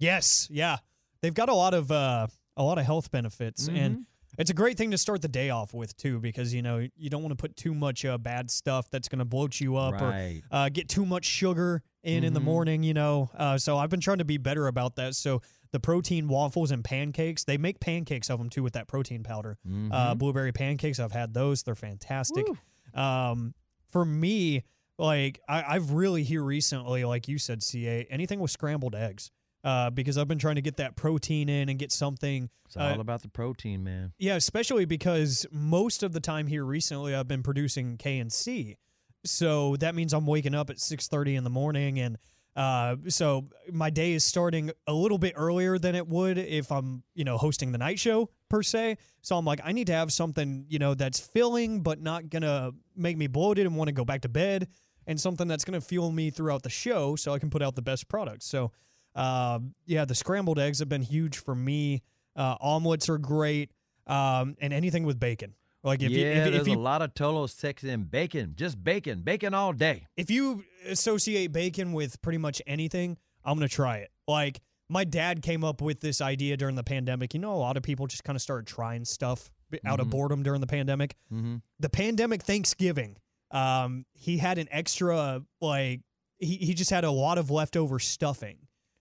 Yes, 0.00 0.48
yeah, 0.50 0.78
they've 1.22 1.34
got 1.34 1.48
a 1.48 1.54
lot 1.54 1.74
of 1.74 1.90
uh, 1.92 2.26
a 2.56 2.62
lot 2.64 2.78
of 2.78 2.84
health 2.84 3.10
benefits, 3.12 3.68
and 3.68 4.06
it's 4.38 4.50
a 4.50 4.54
great 4.54 4.78
thing 4.78 4.90
to 4.92 4.98
start 4.98 5.20
the 5.20 5.28
day 5.28 5.50
off 5.50 5.74
with 5.74 5.96
too, 5.96 6.20
because 6.20 6.54
you 6.54 6.62
know 6.62 6.86
you 6.96 7.10
don't 7.10 7.22
want 7.22 7.32
to 7.36 7.36
put 7.36 7.56
too 7.56 7.74
much 7.74 8.04
uh, 8.04 8.16
bad 8.16 8.50
stuff 8.50 8.88
that's 8.90 9.08
gonna 9.08 9.24
bloat 9.24 9.60
you 9.60 9.76
up 9.76 10.00
Right. 10.00 10.42
or 10.52 10.56
uh, 10.56 10.68
get 10.70 10.88
too 10.88 11.04
much 11.04 11.24
sugar 11.26 11.82
in 12.02 12.24
in 12.24 12.32
the 12.32 12.40
Mhm. 12.40 12.44
morning. 12.44 12.82
You 12.84 12.94
know, 12.94 13.30
uh, 13.34 13.58
so 13.58 13.76
I've 13.76 13.90
been 13.90 14.00
trying 14.00 14.18
to 14.18 14.24
be 14.24 14.38
better 14.38 14.66
about 14.68 14.96
that. 14.96 15.14
So 15.16 15.42
the 15.72 15.80
protein 15.80 16.28
waffles 16.28 16.70
and 16.70 16.82
pancakes, 16.82 17.44
they 17.44 17.58
make 17.58 17.80
pancakes 17.80 18.30
of 18.30 18.38
them 18.38 18.48
too 18.48 18.62
with 18.62 18.72
that 18.72 18.88
protein 18.88 19.22
powder. 19.22 19.58
Uh, 19.66 19.68
Mhm. 20.14 20.18
blueberry 20.18 20.52
pancakes, 20.52 20.98
I've 20.98 21.12
had 21.12 21.34
those; 21.34 21.62
they're 21.64 21.74
fantastic. 21.74 22.46
Um, 22.94 23.54
for 23.90 24.04
me, 24.04 24.62
like 24.98 25.40
I, 25.48 25.74
I've 25.76 25.92
really 25.92 26.22
here 26.24 26.42
recently, 26.42 27.04
like 27.04 27.28
you 27.28 27.38
said, 27.38 27.62
CA, 27.62 28.06
anything 28.10 28.40
with 28.40 28.50
scrambled 28.50 28.94
eggs. 28.94 29.30
Uh, 29.64 29.90
because 29.90 30.16
I've 30.16 30.28
been 30.28 30.38
trying 30.38 30.54
to 30.54 30.62
get 30.62 30.76
that 30.76 30.94
protein 30.94 31.48
in 31.48 31.68
and 31.68 31.78
get 31.78 31.90
something. 31.90 32.48
It's 32.66 32.76
uh, 32.76 32.92
all 32.94 33.00
about 33.00 33.22
the 33.22 33.28
protein, 33.28 33.82
man. 33.82 34.12
yeah, 34.18 34.36
especially 34.36 34.84
because 34.84 35.46
most 35.50 36.04
of 36.04 36.12
the 36.12 36.20
time 36.20 36.46
here 36.46 36.64
recently 36.64 37.14
I've 37.14 37.26
been 37.26 37.42
producing 37.42 37.96
K 37.96 38.18
and 38.18 38.32
C. 38.32 38.76
So 39.24 39.76
that 39.76 39.96
means 39.96 40.12
I'm 40.12 40.26
waking 40.26 40.54
up 40.54 40.70
at 40.70 40.76
6:30 40.76 41.36
in 41.36 41.44
the 41.44 41.50
morning 41.50 41.98
and 41.98 42.18
uh, 42.56 42.96
so 43.06 43.46
my 43.70 43.88
day 43.88 44.14
is 44.14 44.24
starting 44.24 44.72
a 44.88 44.92
little 44.92 45.18
bit 45.18 45.32
earlier 45.36 45.78
than 45.78 45.94
it 45.94 46.08
would 46.08 46.38
if 46.38 46.72
I'm, 46.72 47.04
you 47.14 47.22
know, 47.22 47.36
hosting 47.36 47.70
the 47.70 47.78
night 47.78 48.00
show 48.00 48.30
per 48.48 48.64
se. 48.64 48.96
So 49.22 49.36
I'm 49.36 49.44
like 49.44 49.60
I 49.62 49.70
need 49.70 49.86
to 49.88 49.92
have 49.92 50.12
something, 50.12 50.66
you 50.68 50.80
know, 50.80 50.94
that's 50.94 51.20
filling 51.20 51.82
but 51.82 52.00
not 52.00 52.30
going 52.30 52.42
to 52.42 52.74
make 52.96 53.16
me 53.16 53.28
bloated 53.28 53.66
and 53.66 53.76
want 53.76 53.88
to 53.88 53.92
go 53.92 54.04
back 54.04 54.22
to 54.22 54.28
bed 54.28 54.66
and 55.06 55.20
something 55.20 55.46
that's 55.46 55.64
going 55.64 55.78
to 55.80 55.86
fuel 55.86 56.10
me 56.10 56.30
throughout 56.30 56.62
the 56.62 56.70
show 56.70 57.14
so 57.14 57.32
I 57.32 57.38
can 57.38 57.48
put 57.48 57.62
out 57.62 57.76
the 57.76 57.82
best 57.82 58.08
product. 58.08 58.42
So 58.42 58.72
uh, 59.18 59.58
yeah, 59.86 60.04
the 60.04 60.14
scrambled 60.14 60.58
eggs 60.58 60.78
have 60.78 60.88
been 60.88 61.02
huge 61.02 61.38
for 61.38 61.54
me. 61.54 62.02
Uh, 62.36 62.56
omelets 62.60 63.08
are 63.08 63.18
great, 63.18 63.70
um, 64.06 64.56
and 64.60 64.72
anything 64.72 65.04
with 65.04 65.18
bacon. 65.18 65.54
Like 65.82 66.02
if 66.02 66.10
yeah, 66.10 66.18
you 66.18 66.26
if, 66.26 66.44
there's 66.44 66.56
if 66.62 66.68
you 66.68 66.74
a 66.74 66.78
lot 66.78 67.02
of 67.02 67.14
Tolo 67.14 67.48
sex 67.48 67.84
in 67.84 68.04
bacon. 68.04 68.54
Just 68.56 68.82
bacon, 68.82 69.22
bacon 69.22 69.54
all 69.54 69.72
day. 69.72 70.06
if 70.16 70.30
you 70.30 70.64
associate 70.86 71.52
bacon 71.52 71.92
with 71.92 72.20
pretty 72.22 72.38
much 72.38 72.60
anything, 72.66 73.16
I'm 73.44 73.56
gonna 73.56 73.68
try 73.68 73.98
it. 73.98 74.10
Like 74.26 74.60
my 74.88 75.04
dad 75.04 75.42
came 75.42 75.64
up 75.64 75.80
with 75.82 76.00
this 76.00 76.20
idea 76.20 76.56
during 76.56 76.74
the 76.74 76.82
pandemic. 76.84 77.34
You 77.34 77.40
know, 77.40 77.52
a 77.54 77.56
lot 77.56 77.76
of 77.76 77.82
people 77.82 78.06
just 78.06 78.24
kind 78.24 78.36
of 78.36 78.42
started 78.42 78.66
trying 78.66 79.04
stuff 79.04 79.50
out 79.84 80.00
of 80.00 80.06
Mhm. 80.06 80.10
boredom 80.10 80.42
during 80.42 80.60
the 80.60 80.66
pandemic. 80.66 81.14
Mm-hmm. 81.32 81.56
The 81.78 81.88
pandemic 81.90 82.42
Thanksgiving, 82.42 83.16
um, 83.50 84.04
he 84.14 84.38
had 84.38 84.58
an 84.58 84.68
extra 84.70 85.42
like 85.60 86.00
he 86.38 86.56
he 86.56 86.74
just 86.74 86.90
had 86.90 87.04
a 87.04 87.10
lot 87.10 87.38
of 87.38 87.50
leftover 87.50 87.98
stuffing, 87.98 88.58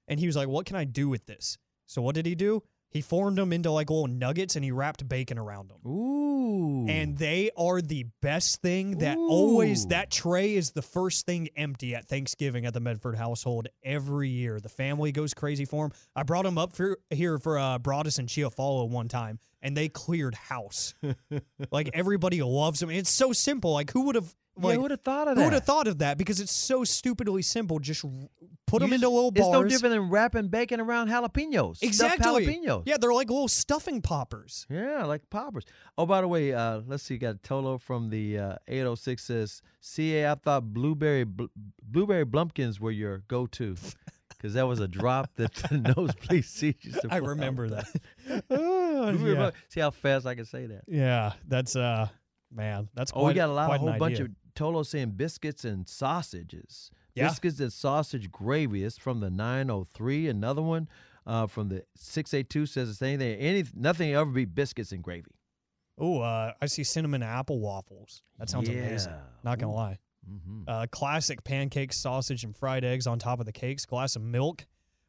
and 0.08 0.20
he 0.20 0.28
was 0.28 0.36
like, 0.36 0.48
"What 0.48 0.65
can 0.65 0.76
I 0.76 0.84
do 0.84 1.10
with 1.10 1.26
this?" 1.26 1.58
So 1.86 2.02
what 2.02 2.15
did 2.15 2.26
he 2.26 2.36
do? 2.36 2.63
He 2.89 3.02
formed 3.02 3.38
them 3.38 3.52
into 3.52 3.70
like 3.72 3.89
little 3.89 4.08
nuggets, 4.08 4.56
and 4.56 4.63
he 4.63 4.72
wrapped 4.72 5.08
bacon 5.08 5.38
around 5.38 5.70
them. 5.70 5.80
Ooh. 5.86 6.86
And 6.88 7.17
they 7.17 7.52
are 7.58 7.82
the 7.82 8.06
best 8.22 8.62
thing 8.62 9.00
that 9.00 9.17
always 9.17 9.88
that 9.88 10.10
tray 10.10 10.56
is 10.56 10.72
the 10.72 10.82
first 10.82 11.26
thing 11.26 11.50
empty 11.58 11.96
at 11.96 12.08
Thanksgiving 12.08 12.65
at 12.65 12.74
the 12.74 12.80
Medford 12.80 13.15
household 13.15 13.67
every 13.84 14.30
year. 14.30 14.60
The 14.60 14.70
family 14.70 15.12
goes 15.12 15.34
crazy 15.34 15.65
for 15.65 15.88
them. 15.88 15.98
I 16.15 16.24
brought 16.24 16.46
them 16.46 16.58
up 16.58 16.74
for 16.74 16.98
here 17.10 17.38
for 17.38 17.60
uh, 17.60 17.78
Broadus 17.80 18.20
and 18.20 18.30
Chiafalo 18.30 18.89
one 18.89 19.10
time, 19.10 19.39
and 19.62 19.76
they 19.76 19.89
cleared 19.89 20.36
house. 20.36 20.93
like 21.72 21.89
everybody 21.93 22.41
loves 22.41 22.80
them. 22.80 22.89
It's 22.89 23.10
so 23.10 23.34
simple. 23.34 23.74
Like 23.74 23.91
who 23.91 24.04
would 24.04 24.15
have 24.15 24.34
Yeah, 24.60 24.74
who 24.76 24.82
would 24.82 24.91
have 24.91 25.02
thought 25.02 25.28
of 25.28 25.36
that? 25.36 25.41
who 25.41 25.46
would 25.48 25.54
have 25.54 25.63
thought 25.63 25.88
of 25.88 26.00
that? 26.00 26.17
Because 26.17 26.39
it's 26.39 26.52
so 26.52 26.84
stupidly 26.84 27.41
simple. 27.41 27.80
Just 27.80 28.04
put 28.65 28.80
them 28.80 28.89
You 28.89 28.96
into 28.96 29.06
just- 29.06 29.13
little 29.13 29.32
bars. 29.32 29.46
It's 29.48 29.54
no 29.54 29.63
different 29.63 29.93
than 29.96 30.10
wrapping 30.10 30.48
bacon 30.50 30.80
around 30.80 31.10
jalapenos. 31.10 31.82
Exactly. 31.82 32.46
jalapenos. 32.46 32.84
Yeah, 32.86 32.98
they're 33.00 33.13
like 33.13 33.30
little 33.30 33.48
stuffing 33.48 34.02
poppers. 34.02 34.65
Yeah, 34.70 35.06
like 35.06 35.30
poppers. 35.30 35.65
Oh, 35.98 36.06
by 36.06 36.22
the 36.22 36.28
way, 36.28 36.54
uh, 36.54 36.82
let's 36.86 37.04
see. 37.04 37.15
You 37.15 37.20
got 37.20 37.41
Tolo 37.43 37.80
from 37.80 38.10
the 38.10 38.38
uh, 38.39 38.56
806 38.67 39.24
says, 39.24 39.62
"CA, 39.82 40.28
I 40.32 40.36
thought 40.36 40.74
blueberry 40.74 41.24
bl- 41.24 41.46
blueberry 41.82 42.26
blumpkins 42.26 42.80
were 42.80 42.91
your 42.91 43.20
go-to 43.28 43.76
because 44.30 44.54
that 44.54 44.67
was 44.67 44.80
a 44.80 44.88
drop 44.88 45.32
that 45.38 45.54
the 45.54 45.78
nosebleed 45.98 46.46
seats 46.46 46.86
used 46.86 47.02
to." 47.02 47.08
I 47.12 47.17
remember 47.34 47.70
that. 47.70 47.86
Blueberry 48.50 49.34
yeah. 49.34 49.52
See 49.70 49.80
how 49.80 49.91
fast 49.91 50.26
I 50.26 50.36
can 50.36 50.46
say 50.46 50.65
that. 50.67 50.84
Yeah, 50.88 51.34
that's 51.48 51.76
uh, 51.76 52.08
man, 52.52 52.89
that's 52.93 53.12
Oh, 53.15 53.26
we 53.28 53.34
got 53.34 53.50
a 53.50 53.54
lot, 53.54 53.74
a 53.74 53.78
whole 53.78 53.98
bunch 53.98 54.20
of 54.20 54.30
Tolo 54.58 54.86
saying 54.86 55.12
biscuits 55.12 55.63
and 55.63 55.88
sausages. 55.88 56.91
Yeah. 57.13 57.28
Biscuits 57.28 57.60
and 57.60 57.72
sausage 57.72 58.32
gravy. 58.32 58.84
It's 58.84 58.98
from 58.98 59.20
the 59.20 59.30
903. 59.30 60.28
Another 60.28 60.62
one 60.62 60.88
uh, 61.26 61.48
from 61.48 61.70
the 61.70 61.84
682 61.96 62.65
says 62.65 62.88
the 62.89 62.93
same 62.96 63.20
thing. 63.20 63.38
Any 63.39 63.65
nothing 63.76 64.13
ever 64.13 64.30
beat 64.30 64.56
biscuits 64.56 64.91
and 64.91 65.04
gravy. 65.04 65.32
Oh, 66.00 66.22
uh, 66.22 66.54
I 66.62 66.65
see 66.67 66.84
cinnamon 66.84 67.24
apple 67.24 67.60
waffles. 67.60 68.22
That 68.38 68.50
sounds 68.50 68.70
amazing. 68.70 69.13
Not 69.43 69.60
gonna 69.60 69.74
lie. 69.74 69.98
Mm-hmm. 70.30 70.63
Uh, 70.67 70.86
classic 70.91 71.43
pancakes, 71.43 71.98
sausage, 71.98 72.43
and 72.43 72.56
fried 72.56 72.84
eggs 72.84 73.08
on 73.08 73.17
top 73.17 73.39
of 73.39 73.46
the 73.46 73.52
cakes. 73.52 73.86
Glass 73.86 74.15
of 74.15 74.22
milk. 74.22 74.65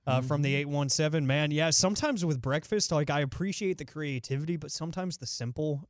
Uh, 0.07 0.23
From 0.23 0.41
the 0.41 0.55
817, 0.55 1.27
man. 1.27 1.51
Yeah, 1.51 1.69
sometimes 1.69 2.25
with 2.25 2.41
breakfast, 2.41 2.91
like 2.91 3.11
I 3.11 3.21
appreciate 3.21 3.77
the 3.77 3.85
creativity, 3.85 4.57
but 4.57 4.71
sometimes 4.71 5.19
the 5.19 5.27
simple 5.27 5.87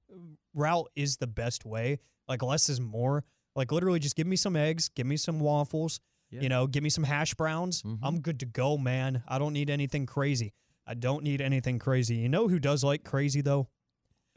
route 0.55 0.89
is 0.97 1.19
the 1.19 1.29
best 1.29 1.65
way. 1.65 2.01
Like 2.27 2.43
less 2.43 2.69
is 2.69 2.81
more. 2.81 3.25
Like 3.59 3.73
literally 3.73 3.99
just 3.99 4.15
give 4.17 4.27
me 4.29 4.37
some 4.37 4.55
eggs, 4.57 4.89
give 4.89 5.07
me 5.07 5.17
some 5.17 5.41
waffles, 5.41 6.01
Yeah. 6.31 6.41
you 6.43 6.49
know, 6.49 6.67
give 6.69 6.83
me 6.85 6.91
some 6.91 7.03
hash 7.05 7.35
browns. 7.35 7.83
Mhm. 7.83 7.99
I'm 8.03 8.21
good 8.21 8.39
to 8.41 8.47
go, 8.47 8.79
man. 8.79 9.23
I 9.27 9.39
don't 9.39 9.53
need 9.53 9.69
anything 9.69 10.07
crazy. 10.07 10.55
I 10.87 10.95
don't 10.95 11.23
need 11.25 11.41
anything 11.41 11.79
crazy. 11.79 12.17
You 12.17 12.29
know 12.29 12.47
who 12.49 12.59
does 12.61 12.85
like 12.85 13.03
crazy 13.05 13.41
though? 13.41 13.69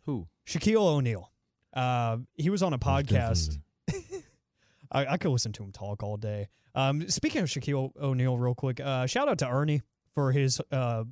Who? 0.06 0.28
Shaquille 0.48 0.82
O'Neal. 0.82 1.32
Uh, 1.72 2.18
he 2.34 2.50
was 2.50 2.64
on 2.64 2.74
a 2.74 2.80
podcast. 2.80 3.58
I, 4.92 5.06
I 5.06 5.18
could 5.18 5.30
listen 5.32 5.52
to 5.54 5.64
him 5.64 5.72
talk 5.72 6.04
all 6.04 6.18
day. 6.18 6.50
Um, 6.76 7.08
speaking 7.10 7.42
of 7.42 7.48
Shaquille 7.48 7.92
O'Neal, 8.02 8.38
real 8.38 8.56
quick, 8.56 8.80
uh, 8.80 9.06
shout 9.06 9.30
out 9.30 9.38
to 9.40 9.48
Ernie 9.48 9.82
for 10.16 10.32
his 10.32 10.60
uh, 10.72 11.04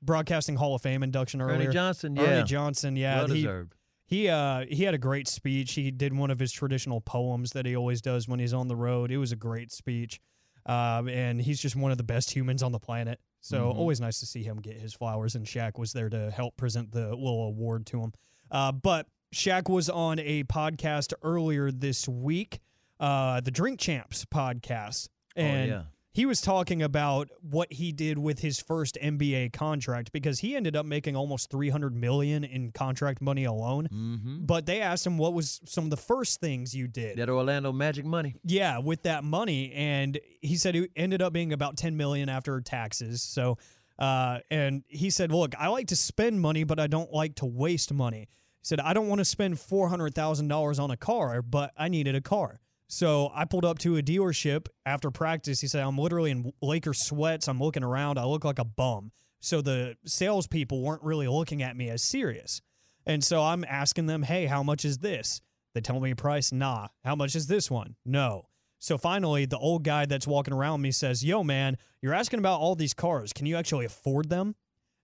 broadcasting 0.00 0.56
Hall 0.56 0.74
of 0.74 0.82
Fame 0.82 1.02
induction 1.02 1.40
earlier. 1.42 1.56
Ernie 1.66 1.72
Johnson. 1.72 2.16
Yeah. 2.16 2.22
Ernie 2.22 2.44
Johnson, 2.44 2.96
yeah, 2.96 3.18
well 3.18 3.28
he 3.28 3.34
deserved. 3.42 3.74
He 4.06 4.28
uh 4.28 4.64
he 4.68 4.84
had 4.84 4.94
a 4.94 4.98
great 4.98 5.28
speech. 5.28 5.72
He 5.74 5.90
did 5.90 6.12
one 6.16 6.30
of 6.30 6.38
his 6.38 6.52
traditional 6.52 7.00
poems 7.00 7.52
that 7.52 7.66
he 7.66 7.76
always 7.76 8.00
does 8.00 8.28
when 8.28 8.40
he's 8.40 8.52
on 8.54 8.68
the 8.68 8.76
road. 8.76 9.10
It 9.10 9.18
was 9.18 9.32
a 9.32 9.36
great 9.36 9.72
speech, 9.72 10.20
um, 10.66 11.08
and 11.08 11.40
he's 11.40 11.60
just 11.60 11.76
one 11.76 11.90
of 11.92 11.98
the 11.98 12.04
best 12.04 12.30
humans 12.34 12.62
on 12.62 12.72
the 12.72 12.78
planet. 12.80 13.20
So 13.40 13.72
Mhm. 13.72 13.76
always 13.76 14.00
nice 14.00 14.20
to 14.20 14.26
see 14.26 14.42
him 14.42 14.60
get 14.60 14.76
his 14.80 14.94
flowers. 14.94 15.34
And 15.34 15.44
Shaq 15.46 15.78
was 15.78 15.92
there 15.92 16.08
to 16.10 16.30
help 16.30 16.56
present 16.56 16.92
the 16.92 17.08
little 17.10 17.44
award 17.48 17.86
to 17.86 18.00
him. 18.00 18.12
Uh, 18.50 18.70
but 18.72 19.08
Shaq 19.34 19.68
was 19.68 19.88
on 19.88 20.18
a 20.20 20.44
podcast 20.44 21.12
earlier 21.22 21.72
this 21.72 22.06
week, 22.08 22.60
uh, 23.00 23.40
the 23.40 23.50
Drink 23.50 23.80
Champs 23.80 24.24
podcast, 24.26 25.08
and 25.34 25.72
oh 25.72 25.74
yeah. 25.74 25.82
He 26.14 26.26
was 26.26 26.42
talking 26.42 26.82
about 26.82 27.30
what 27.40 27.72
he 27.72 27.90
did 27.90 28.18
with 28.18 28.40
his 28.40 28.60
first 28.60 28.98
NBA 29.02 29.54
contract 29.54 30.12
because 30.12 30.40
he 30.40 30.54
ended 30.54 30.76
up 30.76 30.84
making 30.84 31.16
almost 31.16 31.50
300 31.50 31.96
million 31.96 32.44
in 32.44 32.70
contract 32.70 33.22
money 33.22 33.44
alone. 33.44 33.88
Mm-hmm. 33.90 34.44
But 34.44 34.66
they 34.66 34.82
asked 34.82 35.06
him 35.06 35.16
what 35.16 35.32
was 35.32 35.62
some 35.64 35.84
of 35.84 35.90
the 35.90 35.96
first 35.96 36.40
things 36.40 36.74
you 36.74 36.86
did. 36.86 37.16
That 37.16 37.30
Orlando 37.30 37.72
Magic 37.72 38.04
money. 38.04 38.36
Yeah, 38.44 38.78
with 38.78 39.04
that 39.04 39.24
money, 39.24 39.72
and 39.72 40.20
he 40.42 40.56
said 40.56 40.76
it 40.76 40.90
ended 40.96 41.22
up 41.22 41.32
being 41.32 41.54
about 41.54 41.78
10 41.78 41.96
million 41.96 42.28
after 42.28 42.60
taxes. 42.60 43.22
So, 43.22 43.56
uh, 43.98 44.40
and 44.50 44.84
he 44.88 45.08
said, 45.08 45.32
"Look, 45.32 45.54
I 45.58 45.68
like 45.68 45.86
to 45.88 45.96
spend 45.96 46.40
money, 46.40 46.64
but 46.64 46.78
I 46.78 46.88
don't 46.88 47.12
like 47.12 47.36
to 47.36 47.46
waste 47.46 47.92
money." 47.92 48.28
He 48.60 48.66
said, 48.66 48.80
"I 48.80 48.92
don't 48.92 49.08
want 49.08 49.20
to 49.20 49.24
spend 49.24 49.58
four 49.58 49.88
hundred 49.88 50.14
thousand 50.14 50.48
dollars 50.48 50.78
on 50.78 50.90
a 50.90 50.96
car, 50.96 51.40
but 51.40 51.72
I 51.78 51.88
needed 51.88 52.14
a 52.14 52.20
car." 52.20 52.60
So 52.92 53.32
I 53.34 53.46
pulled 53.46 53.64
up 53.64 53.78
to 53.78 53.96
a 53.96 54.02
dealership 54.02 54.66
after 54.84 55.10
practice. 55.10 55.62
He 55.62 55.66
said, 55.66 55.82
"I'm 55.82 55.96
literally 55.96 56.30
in 56.30 56.52
Laker 56.60 56.92
sweats. 56.92 57.48
I'm 57.48 57.58
looking 57.58 57.82
around. 57.82 58.18
I 58.18 58.24
look 58.26 58.44
like 58.44 58.58
a 58.58 58.66
bum." 58.66 59.12
So 59.40 59.62
the 59.62 59.96
salespeople 60.04 60.82
weren't 60.82 61.02
really 61.02 61.26
looking 61.26 61.62
at 61.62 61.74
me 61.74 61.88
as 61.88 62.02
serious. 62.02 62.60
And 63.06 63.24
so 63.24 63.42
I'm 63.42 63.64
asking 63.64 64.06
them, 64.06 64.22
hey, 64.22 64.44
how 64.44 64.62
much 64.62 64.84
is 64.84 64.98
this? 64.98 65.40
They 65.74 65.80
tell 65.80 66.00
me 66.00 66.10
a 66.10 66.16
price. 66.16 66.52
Nah. 66.52 66.88
How 67.02 67.16
much 67.16 67.34
is 67.34 67.46
this 67.46 67.70
one? 67.70 67.96
No. 68.04 68.48
So 68.78 68.98
finally, 68.98 69.46
the 69.46 69.58
old 69.58 69.84
guy 69.84 70.04
that's 70.04 70.26
walking 70.26 70.52
around 70.52 70.82
me 70.82 70.90
says, 70.90 71.24
yo, 71.24 71.42
man, 71.42 71.78
you're 72.02 72.12
asking 72.12 72.40
about 72.40 72.60
all 72.60 72.74
these 72.74 72.92
cars. 72.94 73.32
Can 73.32 73.46
you 73.46 73.56
actually 73.56 73.86
afford 73.86 74.28
them? 74.28 74.54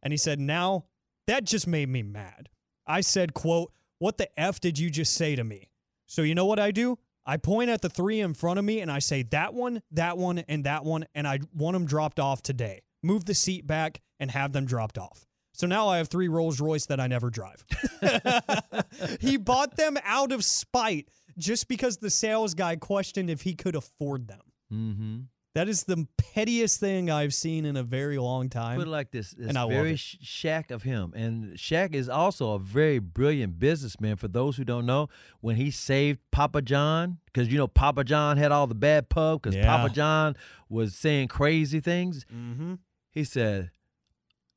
And 0.03 0.13
he 0.13 0.19
said, 0.19 0.39
now 0.39 0.85
that 1.27 1.45
just 1.45 1.67
made 1.67 1.89
me 1.89 2.03
mad. 2.03 2.51
I 2.87 3.01
said, 3.01 3.33
quote, 3.33 3.73
what 3.99 4.19
the 4.19 4.29
F 4.39 4.61
did 4.61 4.79
you 4.79 4.91
just 4.91 5.15
say 5.15 5.35
to 5.35 5.43
me? 5.43 5.71
So 6.07 6.23
you 6.23 6.35
know 6.35 6.47
what 6.47 6.61
I 6.61 6.71
do? 6.71 6.99
I 7.29 7.37
point 7.37 7.69
at 7.69 7.83
the 7.83 7.91
three 7.91 8.21
in 8.21 8.33
front 8.33 8.59
of 8.59 8.65
me 8.65 8.81
and 8.81 8.91
I 8.91 9.01
say, 9.01 9.23
that 9.25 9.53
one, 9.53 9.83
that 9.91 10.17
one, 10.17 10.39
and 10.39 10.65
that 10.65 10.87
one, 10.87 11.05
and 11.15 11.29
I 11.29 11.41
want 11.55 11.75
them 11.75 11.85
dropped 11.85 12.19
off 12.19 12.41
today. 12.41 12.81
Move 13.03 13.27
the 13.27 13.35
seat 13.35 13.67
back 13.67 14.01
and 14.19 14.31
have 14.31 14.53
them 14.53 14.65
dropped 14.65 14.97
off. 14.97 15.27
So 15.53 15.67
now 15.67 15.89
I 15.89 15.99
have 15.99 16.09
three 16.09 16.29
Rolls 16.29 16.59
Royce 16.59 16.87
that 16.87 17.01
I 17.01 17.07
never 17.07 17.29
drive. 17.29 17.63
he 19.21 19.37
bought 19.37 19.77
them 19.77 19.99
out 20.05 20.33
of 20.33 20.43
spite 20.43 21.11
just 21.37 21.69
because 21.69 21.99
the 21.99 22.09
sales 22.09 22.55
guy 22.55 22.77
questioned 22.77 23.29
if 23.29 23.43
he 23.43 23.55
could 23.55 23.77
afford 23.77 24.27
them. 24.27 24.41
Mm-hmm. 24.73 25.19
That 25.59 25.69
is 25.69 25.83
the 25.83 26.07
pettiest 26.17 26.79
thing 26.79 27.11
I've 27.11 27.35
seen 27.35 27.65
in 27.65 27.77
a 27.77 27.83
very 27.83 28.17
long 28.17 28.49
time. 28.49 28.79
Put 28.79 28.87
it 28.87 28.91
like 28.91 29.11
this: 29.11 29.33
it's 29.33 29.49
and 29.49 29.59
I 29.59 29.67
very 29.67 29.97
sh- 29.97 30.17
Shaq 30.23 30.71
of 30.71 30.85
him, 30.85 31.13
and 31.17 31.55
Shaq 31.57 31.95
is 31.95 32.09
also 32.09 32.53
a 32.53 32.61
very 32.61 33.01
brilliant 33.01 33.59
businessman. 33.59 34.15
For 34.15 34.29
those 34.29 34.57
who 34.57 34.63
don't 34.65 34.87
know, 34.87 35.09
when 35.41 35.57
he 35.57 35.73
saved 35.73 36.21
Papa 36.31 36.63
John, 36.63 37.19
because 37.27 37.49
you 37.49 37.59
know 37.59 37.67
Papa 37.67 38.05
John 38.05 38.37
had 38.37 38.53
all 38.53 38.69
the 38.69 38.77
bad 38.77 39.09
pub, 39.09 39.43
because 39.43 39.57
Yeah. 39.57 39.67
Papa 39.67 39.93
John 39.93 40.37
was 40.69 40.95
saying 40.95 41.27
crazy 41.27 41.81
things. 41.81 42.25
mm-hmm. 42.33 42.75
He 43.11 43.25
said 43.25 43.73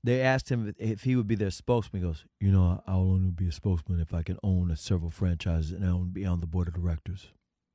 they 0.04 0.22
asked 0.22 0.50
him 0.52 0.72
if- 0.78 1.02
he 1.02 1.16
would 1.16 1.28
be 1.28 1.34
their 1.34 1.50
spokesman. 1.50 2.04
He 2.04 2.08
goes, 2.08 2.26
"You 2.40 2.52
know, 2.52 2.84
I 2.86 2.94
will 2.98 3.14
only 3.14 3.32
be 3.32 3.48
a 3.48 3.52
spokesman 3.52 4.00
if 4.00 4.14
I 4.14 4.22
can 4.22 4.38
own 4.44 4.70
a 4.70 4.76
several 4.76 5.10
franchises 5.10 5.72
and 5.72 5.84
I 5.84 5.90
to 5.90 6.06
be 6.06 6.28
on 6.28 6.42
the 6.42 6.48
board 6.48 6.68
of 6.68 6.76
directors." 6.76 7.30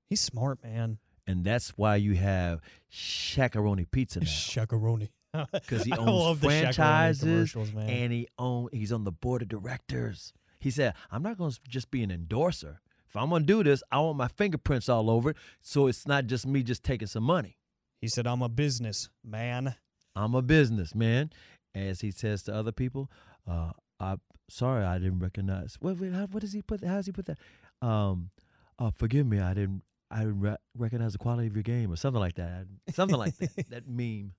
He's 0.09 0.21
smart, 0.21 0.63
man. 0.63 0.99
And 1.27 1.45
that's 1.45 1.71
why 1.71 1.97
you 1.97 2.15
have 2.15 2.61
Shaqaroni 2.93 3.91
Pizza 3.91 4.21
now. 4.21 4.27
Shakaroni. 4.27 5.09
because 5.53 5.85
he 5.85 5.93
owns 5.93 6.39
franchises 6.41 7.55
and 7.55 8.13
he 8.13 8.29
own 8.39 8.69
he's 8.73 8.93
on 8.93 9.05
the 9.05 9.13
board 9.13 9.43
of 9.43 9.49
directors. 9.49 10.33
He 10.59 10.71
said, 10.71 10.95
"I'm 11.11 11.23
not 11.23 11.39
going 11.39 11.51
to 11.51 11.61
just 11.69 11.91
be 11.91 12.03
an 12.03 12.11
endorser. 12.11 12.81
If 13.07 13.17
I'm 13.17 13.31
going 13.31 13.43
to 13.43 13.47
do 13.47 13.63
this, 13.63 13.83
I 13.91 14.01
want 14.01 14.17
my 14.17 14.29
fingerprints 14.29 14.89
all 14.89 15.11
over 15.11 15.31
it, 15.31 15.37
so 15.61 15.87
it's 15.87 16.07
not 16.07 16.27
just 16.27 16.47
me 16.47 16.63
just 16.63 16.83
taking 16.83 17.09
some 17.09 17.23
money. 17.23 17.57
He 18.01 18.09
said, 18.09 18.27
I'm 18.27 18.43
a 18.43 18.49
business 18.49 19.09
man. 19.25 19.75
I'm 20.15 20.35
a 20.35 20.43
businessman." 20.43 21.31
As 21.75 22.01
he 22.01 22.11
says 22.11 22.43
to 22.45 22.55
other 22.55 22.73
people, 22.73 23.11
uh, 23.47 23.73
"I 24.01 24.17
sorry, 24.49 24.85
I 24.85 24.99
didn't 24.99 25.19
recognize. 25.19 25.77
What, 25.81 25.99
what, 25.99 26.13
how, 26.13 26.27
what 26.27 26.41
does 26.41 26.53
he 26.53 26.63
put? 26.63 26.83
How 26.83 26.97
does 26.97 27.07
he 27.07 27.13
put 27.13 27.27
that? 27.27 27.39
Um, 27.83 28.31
uh, 28.79 28.91
forgive 28.91 29.27
me, 29.27 29.41
I 29.41 29.53
didn't." 29.55 29.83
I 30.11 30.25
re- 30.25 30.57
recognize 30.77 31.13
the 31.13 31.19
quality 31.19 31.49
of 31.49 31.55
your 31.55 31.63
game, 31.63 31.93
or 31.93 31.97
something 31.97 32.21
like 32.21 32.35
that. 32.37 32.67
Something 32.95 33.19
like 33.19 33.37
that. 33.39 33.71
That 33.71 33.83
meme. 33.89 34.33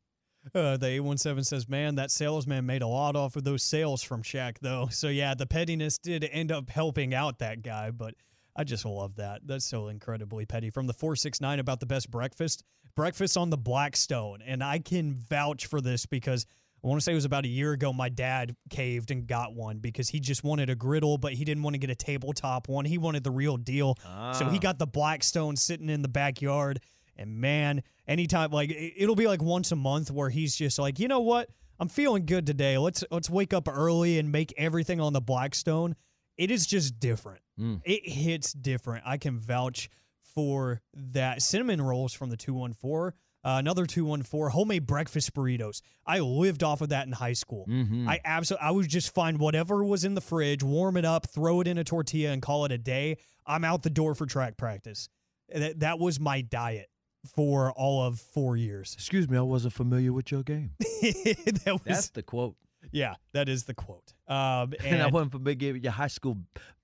Uh, 0.56 0.78
the 0.78 0.88
817 0.88 1.44
says, 1.44 1.68
man, 1.68 1.96
that 1.96 2.10
salesman 2.10 2.66
made 2.66 2.82
a 2.82 2.88
lot 2.88 3.16
off 3.16 3.36
of 3.36 3.44
those 3.44 3.64
sales 3.64 4.02
from 4.02 4.24
Shaq, 4.24 4.60
though. 4.62 4.88
So, 4.92 5.10
yeah, 5.10 5.34
the 5.34 5.46
pettiness 5.46 5.98
did 5.98 6.24
end 6.32 6.52
up 6.52 6.70
helping 6.70 7.14
out 7.14 7.40
that 7.40 7.62
guy, 7.62 7.92
but 7.92 8.14
I 8.56 8.64
just 8.64 8.86
love 8.86 9.18
that. 9.18 9.42
That's 9.46 9.66
so 9.66 9.90
incredibly 9.90 10.46
petty. 10.46 10.70
From 10.70 10.88
the 10.88 10.94
469 10.94 11.60
about 11.60 11.80
the 11.80 11.86
best 11.86 12.10
breakfast, 12.10 12.64
breakfast 12.96 13.38
on 13.38 13.50
the 13.50 13.58
Blackstone. 13.58 14.40
And 14.46 14.64
I 14.64 14.80
can 14.80 15.14
vouch 15.14 15.66
for 15.66 15.82
this 15.82 16.06
because 16.06 16.46
I 16.84 16.88
want 16.88 17.00
to 17.02 17.04
say 17.04 17.12
it 17.12 17.16
was 17.16 17.26
about 17.26 17.44
a 17.44 17.50
year 17.50 17.72
ago, 17.74 17.92
my 17.92 18.08
dad 18.10 18.56
caved 18.70 19.12
and 19.12 19.26
got 19.28 19.54
one 19.54 19.80
because 19.80 20.10
he 20.10 20.20
just 20.20 20.44
wanted 20.44 20.70
a 20.70 20.76
griddle, 20.76 21.18
but 21.18 21.34
he 21.34 21.44
didn't 21.44 21.64
want 21.64 21.74
to 21.74 21.80
get 21.80 21.90
a 21.90 21.96
tabletop 21.96 22.70
one. 22.70 22.86
He 22.86 22.98
wanted 22.98 23.24
the 23.24 23.32
real 23.32 23.58
deal. 23.58 23.96
So 24.34 24.48
he 24.50 24.58
Ah. 24.58 24.60
got 24.62 24.80
the 24.80 24.88
Blackstone 24.88 25.56
sitting 25.56 25.90
in 25.90 26.02
the 26.02 26.08
backyard 26.10 26.80
And 27.20 27.40
man, 27.42 27.82
anytime 28.08 28.52
like 28.52 28.70
it- 28.70 28.94
it'll 28.96 29.16
be 29.16 29.26
like 29.26 29.42
once 29.42 29.72
a 29.72 29.76
month 29.76 30.12
where 30.12 30.30
he's 30.30 30.56
just 30.56 30.78
like, 30.78 31.00
you 31.00 31.08
know 31.08 31.22
what, 31.22 31.50
I'm 31.80 31.90
feeling 31.90 32.28
good 32.28 32.46
today. 32.46 32.78
Let's 32.78 33.04
let's 33.10 33.28
wake 33.28 33.54
up 33.54 33.68
early 33.68 34.20
and 34.20 34.32
make 34.32 34.54
everything 34.56 35.02
on 35.02 35.14
the 35.14 35.20
Blackstone. 35.22 35.96
It 36.38 36.52
is 36.52 36.68
just 36.68 37.00
different. 37.00 37.42
Mm. 37.60 37.82
It 37.86 38.08
hits 38.08 38.54
different. 38.54 39.04
I 39.08 39.18
can 39.18 39.40
vouch 39.40 39.90
for 40.22 40.82
that. 40.94 41.42
Cinnamon 41.42 41.82
rolls 41.82 42.14
from 42.14 42.30
the 42.30 42.38
214. 42.38 43.18
Uh, 43.48 43.60
another 43.60 43.86
214 43.86 44.52
homemade 44.52 44.86
breakfast 44.86 45.34
burritos. 45.34 45.82
I 46.06 46.20
lived 46.20 46.64
off 46.64 46.82
of 46.82 46.90
that 46.90 47.06
in 47.08 47.14
high 47.14 47.32
school. 47.32 47.66
Mhm. 47.66 48.06
I 48.06 48.20
absolutely 48.26 48.68
I 48.68 48.72
would 48.72 48.90
just 48.90 49.14
find 49.14 49.40
whatever 49.40 49.86
was 49.86 50.04
in 50.04 50.16
the 50.16 50.22
fridge, 50.22 50.64
warm 50.64 50.98
it 50.98 51.06
up, 51.06 51.30
throw 51.30 51.62
it 51.62 51.68
in 51.68 51.78
a 51.78 51.86
tortilla 51.86 52.32
and 52.34 52.42
call 52.42 52.66
it 52.66 52.74
a 52.74 52.78
day. 52.78 53.16
I'm 53.46 53.64
out 53.64 53.84
the 53.84 53.90
door 53.90 54.16
for 54.16 54.26
track 54.26 54.58
practice. 54.58 55.08
That 55.48 55.80
that 55.80 55.98
was 55.98 56.20
my 56.20 56.42
diet 56.42 56.90
for 57.36 57.72
all 57.72 58.04
of 58.04 58.20
4 58.20 58.58
years. 58.58 58.94
Excuse 58.96 59.30
me, 59.30 59.38
I 59.38 59.42
wasn't 59.42 59.74
familiar 59.74 60.12
with 60.12 60.30
your 60.30 60.44
game. 60.44 60.72
that 60.80 61.64
was 61.68 61.82
That's 61.86 62.10
the 62.10 62.24
quote. 62.24 62.58
yeah, 62.92 63.16
that 63.32 63.48
is 63.48 63.64
the 63.64 63.74
quote. 63.74 64.14
Um 64.28 64.74
And, 64.84 64.96
and, 64.96 65.02
I 65.04 65.08
wasn't 65.08 65.32
familiar 65.32 65.72
with 65.72 65.84
your 65.86 65.94
high 65.94 66.08
school 66.08 66.38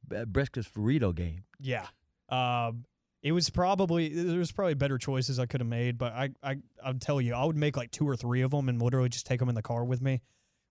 breakfast 0.08 0.74
burrito 0.74 1.14
game. 1.14 1.44
Yeah. 1.60 1.88
Um, 2.30 2.86
it 3.24 3.32
was 3.32 3.50
probably 3.50 4.10
there 4.10 4.38
was 4.38 4.52
probably 4.52 4.74
better 4.76 4.98
choices 4.98 5.40
I 5.40 5.46
could 5.48 5.62
have 5.62 5.68
made, 5.70 5.98
but 5.98 6.14
I 6.14 6.30
I 6.44 6.58
I'll 6.84 6.94
tell 6.96 7.20
you, 7.22 7.34
I 7.34 7.44
would 7.46 7.56
make 7.58 7.76
like 7.78 7.90
two 7.92 8.08
or 8.08 8.16
three 8.16 8.42
of 8.42 8.52
them 8.52 8.70
and 8.70 8.82
literally 8.82 9.10
just 9.10 9.26
take 9.26 9.40
them 9.40 9.50
in 9.50 9.56
the 9.56 9.62
car 9.62 9.84
with 9.86 10.02
me 10.02 10.22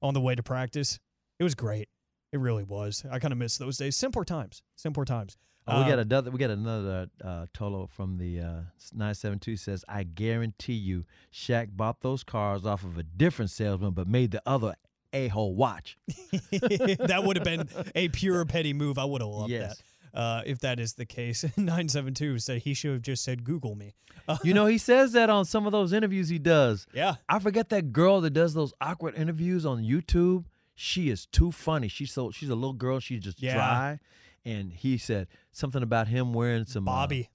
on 0.03 0.15
the 0.15 0.21
way 0.21 0.35
to 0.35 0.43
practice. 0.43 1.01
It 1.41 1.45
was 1.45 1.55
great. 1.55 1.89
It 2.33 2.39
really 2.41 2.63
was. 2.65 3.05
I 3.11 3.19
kind 3.19 3.33
of 3.33 3.39
miss 3.39 3.59
those 3.59 3.77
days. 3.79 3.97
Simpler 3.97 4.25
times. 4.25 4.63
Simpler 4.77 5.05
times. 5.05 5.37
Oh, 5.67 5.83
we 5.83 5.89
got 5.89 5.99
Uh, 5.99 6.03
another. 6.03 6.31
We 6.31 6.39
got 6.39 6.51
another 6.51 7.09
uh, 7.23 7.47
Tolo 7.55 7.89
from 7.89 8.19
the 8.19 8.41
uh, 8.41 8.61
nine 8.93 9.15
seven 9.15 9.39
two 9.39 9.57
says, 9.57 9.85
"I 9.89 10.03
guarantee 10.03 10.73
you, 10.75 11.05
Shaq 11.33 11.77
bought 11.77 12.01
those 12.01 12.25
cars 12.25 12.67
off 12.67 12.85
of 12.85 12.99
a 12.99 13.03
different 13.03 13.51
salesman, 13.51 13.93
but 13.93 14.09
made 14.09 14.31
the 14.33 14.43
other 14.45 14.75
a 15.13 15.29
hole 15.29 15.55
watch." 15.55 15.99
that 16.51 17.23
would 17.25 17.37
have 17.37 17.45
been 17.45 17.69
a 17.95 18.09
pure 18.09 18.45
petty 18.45 18.73
move. 18.73 18.99
I 18.99 19.05
would 19.05 19.21
have 19.23 19.31
loved 19.31 19.51
Yes. 19.53 19.77
that. 19.79 19.85
Uh, 20.15 20.43
if 20.45 20.59
that 20.61 20.79
is 20.79 20.95
the 20.95 21.07
case, 21.07 21.45
nine 21.57 21.89
seven 21.89 22.13
two 22.15 22.39
said 22.39 22.63
he 22.63 22.75
should 22.75 22.93
have 22.93 23.03
just 23.03 23.25
said 23.25 23.45
Google 23.45 23.75
me. 23.75 23.95
Uh, 24.29 24.37
you 24.45 24.53
know, 24.55 24.67
he 24.67 24.77
says 24.79 25.13
that 25.13 25.31
on 25.31 25.45
some 25.45 25.65
of 25.67 25.73
those 25.73 25.93
interviews 25.93 26.29
he 26.29 26.39
does. 26.39 26.87
Yeah. 26.93 27.15
I 27.29 27.39
forget 27.39 27.71
that 27.71 27.93
girl 27.93 28.21
that 28.21 28.31
does 28.31 28.53
those 28.55 28.75
awkward 28.81 29.15
interviews 29.17 29.65
on 29.65 29.83
YouTube. 29.83 30.45
She 30.75 31.09
is 31.11 31.27
too 31.27 31.51
funny. 31.53 31.89
She's 31.89 32.13
so 32.13 32.31
she's 32.31 32.51
a 32.51 32.55
little 32.55 32.73
girl. 32.75 33.01
She's 33.01 33.23
just 33.23 33.41
Yeah. 33.43 33.55
dry. 33.55 33.99
And 34.45 34.73
he 34.73 34.99
said 34.99 35.29
something 35.53 35.83
about 35.83 36.09
him 36.09 36.33
wearing 36.33 36.67
some 36.67 36.87
uh, 36.89 36.93
Bobby. 36.93 37.31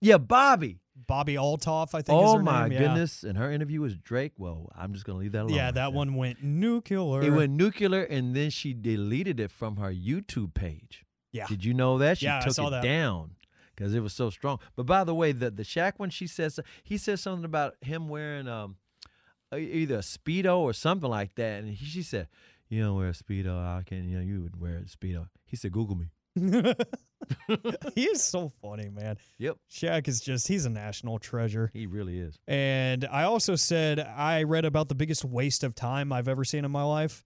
yeah, 0.00 0.18
Bobby. 0.18 0.78
Bobbi 1.08 1.34
Althoff, 1.36 1.94
I 1.94 2.02
think. 2.02 2.22
is 2.22 2.28
Oh 2.30 2.38
my 2.38 2.64
name. 2.68 2.72
Yeah. 2.72 2.78
goodness! 2.80 3.22
And 3.24 3.38
her 3.38 3.50
interview 3.50 3.80
was 3.80 3.96
Drake. 3.96 4.32
Well, 4.38 4.70
I'm 4.76 4.92
just 4.92 5.06
gonna 5.06 5.18
leave 5.18 5.32
that 5.32 5.44
alone. 5.44 5.54
Yeah, 5.54 5.64
right 5.66 5.74
that 5.74 5.80
there. 5.88 5.90
one 5.90 6.14
went 6.14 6.42
nuclear. 6.42 7.22
It 7.22 7.30
went 7.30 7.52
nuclear, 7.52 8.02
and 8.02 8.36
then 8.36 8.50
she 8.50 8.74
deleted 8.74 9.40
it 9.40 9.50
from 9.50 9.76
her 9.76 9.90
YouTube 9.92 10.52
page. 10.54 11.04
Yeah. 11.32 11.46
Did 11.46 11.64
you 11.64 11.74
know 11.74 11.98
that? 11.98 12.18
She 12.18 12.26
Yeah, 12.26 12.40
took 12.40 12.58
it 12.58 12.70
that. 12.70 12.82
down 12.82 13.36
because 13.74 13.94
it 13.94 14.00
was 14.00 14.12
so 14.12 14.30
strong. 14.30 14.58
But 14.76 14.86
by 14.86 15.04
the 15.04 15.14
way, 15.14 15.32
the 15.32 15.50
the 15.50 15.62
Shaq 15.62 15.94
one, 15.98 16.10
she 16.10 16.26
says 16.26 16.60
he 16.82 16.98
says 16.98 17.20
something 17.20 17.44
about 17.44 17.74
him 17.80 18.08
wearing 18.08 18.46
um 18.48 18.76
either 19.54 19.96
a 19.96 19.98
speedo 19.98 20.58
or 20.58 20.72
something 20.72 21.08
like 21.10 21.34
that, 21.36 21.62
and 21.62 21.68
he, 21.74 21.84
she 21.84 22.02
said, 22.02 22.28
"You 22.68 22.82
don't 22.84 22.96
wear 22.96 23.08
a 23.08 23.12
speedo. 23.12 23.56
I 23.58 23.82
can. 23.84 24.08
You 24.08 24.18
know, 24.18 24.22
you 24.24 24.42
would 24.42 24.60
wear 24.60 24.76
a 24.76 24.82
speedo." 24.82 25.28
He 25.46 25.56
said, 25.56 25.72
"Google 25.72 25.96
me." 25.96 26.10
he 27.94 28.04
is 28.04 28.22
so 28.24 28.50
funny, 28.62 28.88
man. 28.88 29.16
Yep, 29.38 29.58
Shaq 29.70 30.08
is 30.08 30.20
just, 30.20 30.48
he's 30.48 30.64
a 30.64 30.70
national 30.70 31.18
treasure. 31.18 31.70
he 31.72 31.86
really 31.86 32.18
is. 32.18 32.38
And 32.48 33.04
I 33.04 33.24
also 33.24 33.54
said 33.56 34.00
I 34.00 34.42
read 34.44 34.64
about 34.64 34.88
the 34.88 34.94
biggest 34.94 35.24
waste 35.24 35.62
of 35.64 35.74
time 35.74 36.12
I've 36.12 36.28
ever 36.28 36.44
seen 36.44 36.64
in 36.64 36.70
my 36.70 36.82
life. 36.84 37.24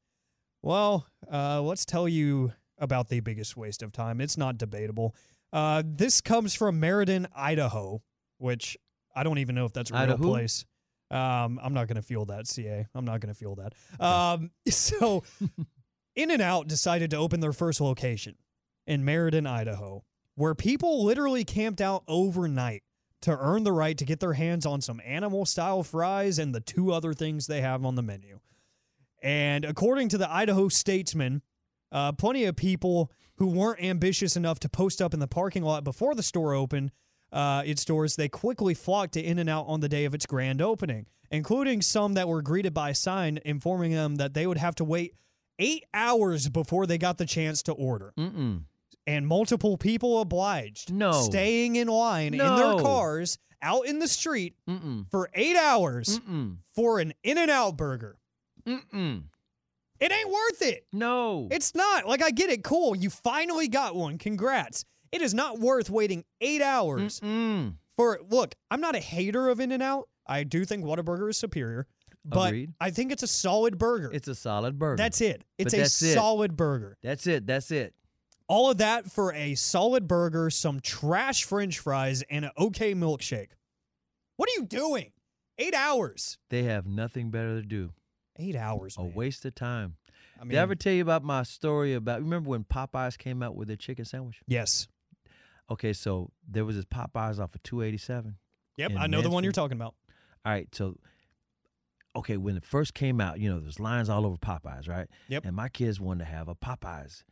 Well, 0.63 1.07
uh, 1.33 1.63
let's 1.63 1.85
tell 1.85 2.09
you 2.09 2.53
about 2.79 3.09
the 3.09 3.21
biggest 3.21 3.57
waste 3.57 3.83
of 3.83 3.93
time. 3.93 4.21
It's 4.21 4.37
not 4.37 4.59
debatable. 4.59 5.15
Uh, 5.53 5.83
this 5.85 6.21
comes 6.21 6.55
from 6.55 6.81
Meridian, 6.81 7.27
Idaho, 7.35 8.03
which 8.39 8.77
I 9.15 9.23
don't 9.23 9.39
even 9.39 9.55
know 9.55 9.65
if 9.65 9.73
that's 9.73 9.91
a 9.91 10.07
real 10.07 10.19
place. 10.19 10.65
Um, 11.11 11.61
I'm 11.63 11.73
not 11.73 11.87
going 11.87 11.97
to 11.97 12.03
fuel 12.03 12.27
that, 12.27 12.47
CA. 12.49 12.87
I'm 12.95 13.05
not 13.05 13.21
going 13.21 13.33
to 13.33 13.39
fuel 13.39 13.57
that. 13.57 13.75
Um, 14.05 14.51
so, 14.69 15.23
In-N-Out 16.17 16.67
decided 16.67 17.11
to 17.11 17.17
open 17.17 17.41
their 17.41 17.53
first 17.53 17.81
location 17.81 18.35
in 18.87 19.05
Meridian, 19.05 19.47
Idaho, 19.47 20.05
where 20.35 20.55
people 20.55 21.05
literally 21.05 21.45
camped 21.45 21.81
out 21.81 22.03
overnight 22.09 22.83
to 23.23 23.37
earn 23.39 23.65
the 23.65 23.73
right 23.73 23.97
to 23.99 24.05
get 24.05 24.21
their 24.21 24.35
hands 24.35 24.67
on 24.67 24.81
some 24.81 25.01
animal 25.05 25.47
style 25.47 25.83
fries 25.83 26.39
and 26.39 26.55
the 26.55 26.61
two 26.61 26.93
other 26.93 27.13
things 27.15 27.47
they 27.47 27.61
have 27.61 27.85
on 27.85 27.95
the 27.95 28.03
menu. 28.03 28.41
And 29.23 29.65
according 29.65 30.11
to 30.11 30.19
the 30.19 30.31
Idaho 30.31 30.69
Statesman, 30.69 31.43
uh, 31.93 32.13
plenty 32.13 32.45
of 32.45 32.57
people 32.57 33.11
who 33.37 33.47
weren't 33.49 33.83
ambitious 33.83 34.37
enough 34.37 34.59
to 34.61 34.69
post 34.69 35.01
up 35.03 35.13
in 35.15 35.21
the 35.21 35.29
parking 35.29 35.63
lot 35.63 35.85
before 35.85 36.15
the 36.15 36.23
store 36.23 36.55
opened 36.55 36.91
uh, 37.33 37.63
its 37.67 37.85
doors, 37.85 38.17
they 38.17 38.29
quickly 38.29 38.73
flocked 38.73 39.15
to 39.15 39.21
In-N-Out 39.23 39.67
on 39.69 39.81
the 39.81 39.89
day 39.89 40.05
of 40.05 40.15
its 40.15 40.25
grand 40.27 40.63
opening, 40.63 41.07
including 41.31 41.83
some 41.83 42.15
that 42.15 42.29
were 42.29 42.41
greeted 42.41 42.73
by 42.73 42.91
a 42.91 42.95
sign 42.95 43.39
informing 43.45 43.93
them 43.93 44.17
that 44.17 44.33
they 44.33 44.47
would 44.47 44.57
have 44.59 44.75
to 44.77 44.85
wait 44.85 45.15
eight 45.59 45.85
hours 45.93 46.49
before 46.49 46.87
they 46.87 46.99
got 46.99 47.19
the 47.19 47.27
chance 47.27 47.63
to 47.65 47.73
order. 47.73 48.15
Mm-mm. 48.19 48.63
And 49.07 49.27
multiple 49.27 49.77
people 49.77 50.21
obliged, 50.21 50.93
No. 50.93 51.13
staying 51.13 51.77
in 51.77 51.89
line 51.89 52.33
in 52.35 52.39
their 52.39 52.75
cars 52.83 53.39
out 53.63 53.87
in 53.87 53.99
the 53.99 54.09
street 54.09 54.55
Mm-mm. 54.69 55.11
for 55.11 55.29
eight 55.35 55.57
hours 55.57 56.21
Mm-mm. 56.21 56.59
for 56.75 57.01
an 57.01 57.13
In-N-Out 57.23 57.77
burger. 57.77 58.19
It 60.01 60.13
ain't 60.13 60.29
worth 60.29 60.63
it. 60.63 60.87
No. 60.93 61.49
It's 61.51 61.75
not. 61.75 62.07
Like, 62.07 62.23
I 62.23 62.31
get 62.31 62.51
it. 62.51 62.63
Cool. 62.65 62.95
You 62.97 63.11
finally 63.11 63.69
got 63.69 63.95
one. 63.95 64.19
Congrats. 64.19 64.85
It 65.13 65.23
is 65.23 65.33
not 65.35 65.59
worth 65.59 65.89
waiting 65.89 66.25
eight 66.41 66.61
hours 66.63 67.21
Mm-mm. 67.21 67.75
for. 67.97 68.21
Look, 68.29 68.55
I'm 68.71 68.81
not 68.81 68.95
a 68.97 69.01
hater 69.01 69.49
of 69.49 69.61
In-N-Out. 69.61 70.09
I 70.27 70.43
do 70.45 70.65
think 70.65 70.85
Whataburger 70.85 71.31
is 71.31 71.37
superior, 71.39 71.87
but 72.25 72.49
Agreed. 72.49 72.73
I 72.81 72.91
think 72.91 73.13
it's 73.13 73.23
a 73.23 73.29
solid 73.29 73.79
burger. 73.79 74.11
It's 74.13 74.27
a 74.29 74.35
solid 74.35 74.79
burger. 74.79 74.97
That's 74.97 75.21
it. 75.21 75.45
It's 75.57 75.73
But 75.73 75.79
a 75.79 75.83
that's 75.83 76.03
it. 76.03 76.15
solid 76.15 76.57
burger. 76.57 76.99
That's 77.03 77.27
it. 77.29 77.47
That's 77.47 77.71
it. 77.71 77.95
All 78.49 78.71
of 78.71 78.79
that 78.79 79.11
for 79.11 79.33
a 79.33 79.55
solid 79.55 80.07
burger, 80.09 80.51
some 80.51 80.81
trash 80.81 81.45
french 81.45 81.79
fries, 81.79 82.23
and 82.29 82.45
an 82.45 82.51
okay 82.59 82.95
milkshake. 82.95 83.51
What 84.37 84.49
are 84.51 84.61
you 84.61 84.67
doing? 84.67 85.13
Eight 85.59 85.75
hours. 85.75 86.39
They 86.51 86.65
have 86.65 86.87
nothing 86.87 87.31
better 87.31 87.61
to 87.61 87.67
do. 87.67 87.93
Eight 88.39 88.57
hours. 88.57 88.97
A 88.99 89.05
waste 89.05 89.45
of 89.45 89.55
time. 89.55 89.97
I 90.39 90.45
mean, 90.45 90.51
Did 90.51 90.59
I 90.59 90.63
ever 90.63 90.75
tell 90.75 90.93
you 90.93 91.03
about 91.03 91.25
my 91.25 91.43
story 91.43 91.95
about? 91.95 92.21
Remember 92.21 92.51
when 92.51 92.65
Popeyes 92.65 93.17
came 93.17 93.43
out 93.43 93.57
with 93.57 93.69
their 93.69 93.77
chicken 93.77 94.05
sandwich? 94.05 94.41
yes. 94.47 94.89
Okay, 95.69 95.93
so 95.93 96.31
there 96.49 96.65
was 96.65 96.77
this 96.77 96.85
Popeyes 96.85 97.41
off 97.41 97.53
of 97.57 97.63
287. 97.65 98.37
Yep. 98.77 98.93
I 98.97 99.09
know 99.09 99.21
the 99.21 99.31
one 99.31 99.43
you're 99.43 99.53
talking 99.53 99.77
about. 99.77 99.95
All 100.45 100.53
right, 100.53 100.69
so 100.73 100.95
okay, 102.15 102.37
when 102.37 102.57
it 102.57 102.65
first 102.65 102.95
came 102.95 103.21
out, 103.21 103.41
you 103.41 103.51
know, 103.51 103.59
there's 103.59 103.81
lines 103.81 104.09
all 104.09 104.25
over 104.25 104.37
Popeyes, 104.37 104.89
right? 104.89 105.09
Yep. 105.29 105.45
And 105.45 105.57
my 105.57 105.69
kids 105.69 106.01
wanted 106.01 106.25
to 106.25 106.31
have 106.31 106.47
a 106.49 106.55
Popeyes 106.55 107.25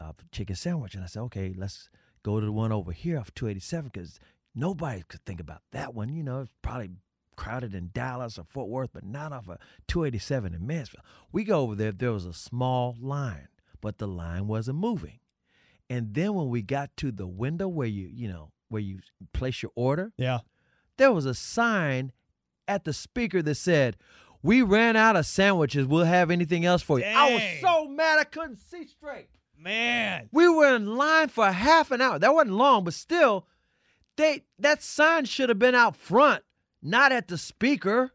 uh, 0.00 0.12
chicken 0.32 0.54
sandwich, 0.54 0.94
and 0.94 1.02
I 1.02 1.06
said, 1.06 1.20
okay, 1.22 1.54
let's 1.56 1.88
go 2.22 2.38
to 2.40 2.44
the 2.46 2.52
one 2.52 2.72
over 2.72 2.92
here 2.92 3.18
off 3.18 3.32
287 3.34 3.90
because 3.92 4.20
nobody 4.54 5.02
could 5.08 5.24
think 5.24 5.40
about 5.40 5.62
that 5.72 5.94
one. 5.94 6.10
You 6.10 6.22
know, 6.22 6.40
it's 6.42 6.50
probably 6.60 6.90
crowded 7.38 7.72
in 7.74 7.90
Dallas 7.94 8.36
or 8.38 8.44
Fort 8.44 8.68
Worth, 8.68 8.90
but 8.92 9.04
not 9.04 9.32
off 9.32 9.48
of 9.48 9.58
287 9.86 10.52
in 10.54 10.66
Mansfield. 10.66 11.04
We 11.30 11.44
go 11.44 11.60
over 11.60 11.74
there, 11.76 11.92
there 11.92 12.12
was 12.12 12.26
a 12.26 12.32
small 12.32 12.96
line, 13.00 13.46
but 13.80 13.98
the 13.98 14.08
line 14.08 14.48
wasn't 14.48 14.78
moving. 14.78 15.20
And 15.88 16.14
then 16.14 16.34
when 16.34 16.48
we 16.48 16.62
got 16.62 16.96
to 16.98 17.12
the 17.12 17.28
window 17.28 17.68
where 17.68 17.86
you, 17.86 18.08
you 18.12 18.28
know, 18.28 18.50
where 18.68 18.82
you 18.82 18.98
place 19.32 19.62
your 19.62 19.72
order, 19.76 20.12
Yeah. 20.16 20.40
there 20.96 21.12
was 21.12 21.26
a 21.26 21.34
sign 21.34 22.12
at 22.66 22.84
the 22.84 22.92
speaker 22.92 23.40
that 23.42 23.54
said, 23.54 23.96
"We 24.42 24.60
ran 24.62 24.96
out 24.96 25.14
of 25.16 25.24
sandwiches. 25.24 25.86
We'll 25.86 26.04
have 26.04 26.30
anything 26.30 26.64
else 26.66 26.82
for 26.82 26.98
you." 26.98 27.06
I 27.06 27.32
was 27.34 27.42
so 27.62 27.86
mad 27.88 28.18
I 28.18 28.24
couldn't 28.24 28.56
see 28.58 28.84
straight. 28.86 29.28
Man. 29.56 30.28
We 30.32 30.48
were 30.48 30.74
in 30.76 30.96
line 30.96 31.28
for 31.28 31.50
half 31.50 31.90
an 31.92 32.00
hour. 32.00 32.18
That 32.18 32.34
wasn't 32.34 32.56
long, 32.56 32.84
but 32.84 32.94
still, 32.94 33.46
they 34.16 34.44
that 34.58 34.82
sign 34.82 35.24
should 35.24 35.48
have 35.48 35.58
been 35.58 35.74
out 35.74 35.96
front, 35.96 36.44
not 36.82 37.12
at 37.12 37.28
the 37.28 37.38
speaker. 37.38 38.12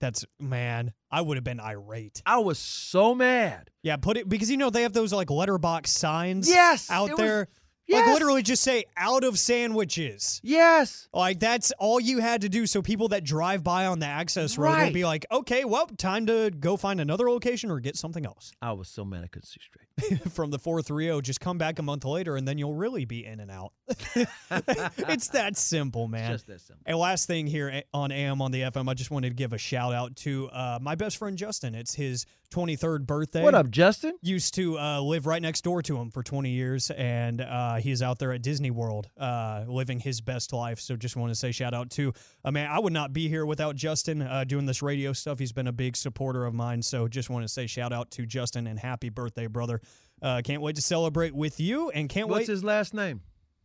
That's, 0.00 0.24
man, 0.40 0.92
I 1.12 1.20
would 1.20 1.36
have 1.36 1.44
been 1.44 1.60
irate. 1.60 2.22
I 2.26 2.38
was 2.38 2.58
so 2.58 3.14
mad. 3.14 3.70
Yeah. 3.82 3.96
Put 3.96 4.16
it, 4.16 4.28
because 4.28 4.50
you 4.50 4.56
know, 4.56 4.68
they 4.70 4.82
have 4.82 4.92
those 4.92 5.12
like 5.12 5.30
letterbox 5.30 5.92
signs 5.92 6.48
Yes, 6.48 6.90
out 6.90 7.10
it 7.10 7.12
was- 7.12 7.18
there. 7.20 7.48
yes. 7.86 8.04
Like 8.06 8.14
literally 8.14 8.42
just 8.42 8.64
say 8.64 8.84
out 8.96 9.22
of 9.22 9.38
sandwiches. 9.38 10.40
Yes. 10.42 11.08
Like 11.12 11.38
that's 11.38 11.70
all 11.78 12.00
you 12.00 12.18
had 12.18 12.40
to 12.40 12.48
do. 12.48 12.66
So 12.66 12.82
people 12.82 13.08
that 13.08 13.22
drive 13.22 13.62
by 13.62 13.86
on 13.86 14.00
the 14.00 14.06
access 14.06 14.58
road 14.58 14.72
Right. 14.72 14.84
would 14.86 14.94
be 14.94 15.04
like, 15.04 15.24
okay, 15.30 15.64
well, 15.64 15.86
time 15.86 16.26
to 16.26 16.50
go 16.50 16.76
find 16.76 17.00
another 17.00 17.30
location 17.30 17.70
or 17.70 17.78
get 17.78 17.96
something 17.96 18.26
else. 18.26 18.50
I 18.60 18.72
was 18.72 18.88
so 18.88 19.04
mad 19.04 19.22
I 19.22 19.28
couldn't 19.28 19.46
see 19.46 19.60
straight. 19.60 19.86
from 20.32 20.50
the 20.50 20.58
4 20.58 20.82
3 20.82 21.20
just 21.20 21.40
come 21.40 21.58
back 21.58 21.78
a 21.78 21.82
month 21.82 22.04
later 22.04 22.36
and 22.36 22.46
then 22.46 22.58
you'll 22.58 22.74
really 22.74 23.04
be 23.04 23.24
in 23.24 23.40
and 23.40 23.50
out. 23.50 23.72
it's 24.16 25.28
that 25.28 25.56
simple, 25.56 26.08
man. 26.08 26.32
Just 26.32 26.46
that 26.46 26.60
simple. 26.60 26.82
And 26.86 26.98
last 26.98 27.26
thing 27.26 27.46
here 27.46 27.68
eh, 27.68 27.82
on 27.92 28.12
AM 28.12 28.40
on 28.42 28.50
the 28.50 28.62
FM, 28.62 28.88
I 28.88 28.94
just 28.94 29.10
wanted 29.10 29.30
to 29.30 29.34
give 29.34 29.52
a 29.52 29.58
shout 29.58 29.92
out 29.92 30.16
to 30.16 30.48
uh, 30.48 30.78
my 30.80 30.94
best 30.94 31.16
friend 31.16 31.36
Justin. 31.36 31.74
It's 31.74 31.94
his 31.94 32.26
23rd 32.52 33.06
birthday. 33.06 33.42
What 33.42 33.54
up, 33.54 33.70
Justin? 33.70 34.18
Used 34.20 34.54
to 34.54 34.78
uh, 34.78 35.00
live 35.00 35.26
right 35.26 35.40
next 35.40 35.64
door 35.64 35.82
to 35.82 35.96
him 35.96 36.10
for 36.10 36.22
20 36.22 36.50
years, 36.50 36.90
and 36.90 37.40
uh, 37.40 37.76
he's 37.76 38.02
out 38.02 38.18
there 38.18 38.32
at 38.32 38.42
Disney 38.42 38.70
World 38.70 39.08
uh, 39.18 39.64
living 39.66 39.98
his 39.98 40.20
best 40.20 40.52
life. 40.52 40.78
So 40.78 40.94
just 40.94 41.16
want 41.16 41.32
to 41.32 41.34
say 41.34 41.50
shout 41.50 41.72
out 41.72 41.90
to, 41.92 42.12
uh, 42.44 42.50
man, 42.50 42.70
I 42.70 42.78
would 42.78 42.92
not 42.92 43.12
be 43.12 43.28
here 43.28 43.46
without 43.46 43.74
Justin 43.74 44.22
uh, 44.22 44.44
doing 44.44 44.66
this 44.66 44.82
radio 44.82 45.14
stuff. 45.14 45.38
He's 45.38 45.52
been 45.52 45.66
a 45.66 45.72
big 45.72 45.96
supporter 45.96 46.44
of 46.44 46.52
mine. 46.52 46.82
So 46.82 47.08
just 47.08 47.30
want 47.30 47.44
to 47.44 47.48
say 47.48 47.66
shout 47.66 47.92
out 47.92 48.10
to 48.12 48.26
Justin 48.26 48.66
and 48.66 48.78
happy 48.78 49.08
birthday, 49.08 49.46
brother. 49.46 49.80
Uh, 50.22 50.40
can't 50.44 50.62
wait 50.62 50.76
to 50.76 50.82
celebrate 50.82 51.34
with 51.34 51.58
you, 51.60 51.90
and 51.90 52.08
can't 52.08 52.28
What's 52.28 52.34
wait. 52.34 52.40
What's 52.42 52.48
his 52.48 52.64
last 52.64 52.94
name? 52.94 53.20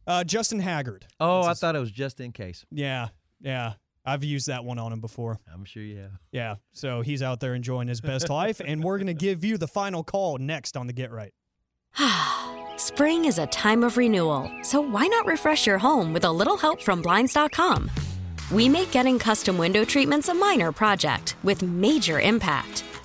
uh, 0.07 0.23
Justin 0.23 0.59
Haggard. 0.59 1.05
Oh, 1.19 1.37
That's 1.37 1.47
I 1.47 1.49
his- 1.51 1.59
thought 1.59 1.75
it 1.75 1.79
was 1.79 1.91
just 1.91 2.19
in 2.19 2.31
case. 2.31 2.65
Yeah, 2.71 3.09
yeah. 3.41 3.73
I've 4.05 4.23
used 4.23 4.47
that 4.47 4.63
one 4.63 4.79
on 4.79 4.93
him 4.93 5.01
before. 5.01 5.37
I'm 5.53 5.65
sure 5.65 5.83
you 5.83 5.97
have. 5.97 6.11
Yeah. 6.31 6.55
So 6.71 7.01
he's 7.01 7.21
out 7.21 7.41
there 7.41 7.53
enjoying 7.53 7.89
his 7.89 7.99
best 8.01 8.29
life, 8.41 8.61
and 8.65 8.81
we're 8.83 8.97
going 8.97 9.07
to 9.07 9.13
give 9.13 9.43
you 9.43 9.57
the 9.57 9.67
final 9.67 10.01
call 10.03 10.37
next 10.37 10.77
on 10.77 10.87
the 10.87 10.93
Get 10.93 11.11
Right. 11.11 11.33
Spring 12.77 13.25
is 13.25 13.37
a 13.37 13.47
time 13.47 13.83
of 13.83 13.97
renewal, 13.97 14.49
so 14.61 14.79
why 14.81 15.07
not 15.07 15.25
refresh 15.25 15.67
your 15.67 15.77
home 15.77 16.13
with 16.13 16.23
a 16.25 16.31
little 16.31 16.55
help 16.57 16.81
from 16.81 17.01
Blinds.com? 17.01 17.91
We 18.51 18.69
make 18.69 18.91
getting 18.91 19.19
custom 19.19 19.57
window 19.57 19.83
treatments 19.83 20.29
a 20.29 20.33
minor 20.33 20.71
project 20.71 21.35
with 21.43 21.61
major 21.63 22.19
impact. 22.21 22.83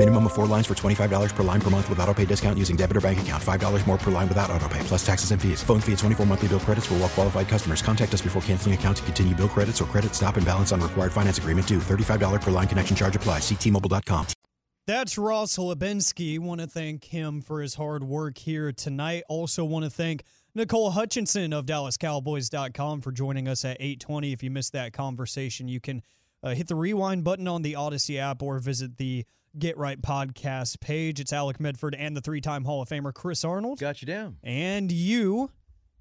Minimum 0.00 0.26
of 0.28 0.32
four 0.32 0.46
lines 0.46 0.66
for 0.66 0.72
$25 0.72 1.34
per 1.34 1.42
line 1.42 1.60
per 1.60 1.68
month 1.68 1.90
with 1.90 1.98
auto 1.98 2.14
pay 2.14 2.24
discount 2.24 2.58
using 2.58 2.74
debit 2.74 2.96
or 2.96 3.02
bank 3.02 3.20
account. 3.20 3.42
$5 3.42 3.86
more 3.86 3.98
per 3.98 4.10
line 4.10 4.28
without 4.28 4.50
auto 4.50 4.66
pay, 4.66 4.80
plus 4.84 5.04
taxes 5.04 5.30
and 5.30 5.42
fees. 5.42 5.62
Phone 5.62 5.78
fee 5.78 5.92
at 5.92 5.98
24 5.98 6.24
monthly 6.24 6.48
bill 6.48 6.58
credits 6.58 6.86
for 6.86 6.94
all 6.94 7.00
well 7.00 7.08
qualified 7.10 7.48
customers. 7.48 7.82
Contact 7.82 8.14
us 8.14 8.22
before 8.22 8.40
canceling 8.40 8.74
account 8.74 8.96
to 8.96 9.02
continue 9.02 9.34
bill 9.34 9.48
credits 9.50 9.78
or 9.78 9.84
credit 9.84 10.14
stop 10.14 10.38
and 10.38 10.46
balance 10.46 10.72
on 10.72 10.80
required 10.80 11.12
finance 11.12 11.36
agreement 11.36 11.68
due. 11.68 11.80
$35 11.80 12.40
per 12.40 12.50
line 12.50 12.66
connection 12.66 12.96
charge 12.96 13.14
applies. 13.14 13.42
Ctmobile.com. 13.42 14.28
That's 14.86 15.18
Ross 15.18 15.58
Lebinsky. 15.58 16.38
Want 16.38 16.62
to 16.62 16.66
thank 16.66 17.04
him 17.04 17.42
for 17.42 17.60
his 17.60 17.74
hard 17.74 18.02
work 18.02 18.38
here 18.38 18.72
tonight. 18.72 19.24
Also 19.28 19.66
want 19.66 19.84
to 19.84 19.90
thank 19.90 20.24
Nicole 20.54 20.92
Hutchinson 20.92 21.52
of 21.52 21.66
DallasCowboys.com 21.66 23.02
for 23.02 23.12
joining 23.12 23.48
us 23.48 23.66
at 23.66 23.76
820. 23.78 24.32
If 24.32 24.42
you 24.42 24.50
missed 24.50 24.72
that 24.72 24.94
conversation, 24.94 25.68
you 25.68 25.78
can 25.78 26.00
uh, 26.42 26.54
hit 26.54 26.68
the 26.68 26.74
rewind 26.74 27.24
button 27.24 27.48
on 27.48 27.62
the 27.62 27.74
Audacy 27.74 28.18
app 28.18 28.42
or 28.42 28.58
visit 28.58 28.96
the 28.96 29.24
Get 29.58 29.76
Right 29.76 30.00
podcast 30.00 30.80
page. 30.80 31.20
It's 31.20 31.32
Alec 31.32 31.58
Medford 31.60 31.94
and 31.94 32.16
the 32.16 32.20
three-time 32.20 32.64
Hall 32.64 32.82
of 32.82 32.88
Famer 32.88 33.12
Chris 33.12 33.44
Arnold. 33.44 33.80
Got 33.80 34.00
you 34.00 34.06
down. 34.06 34.36
And 34.42 34.92
you, 34.92 35.50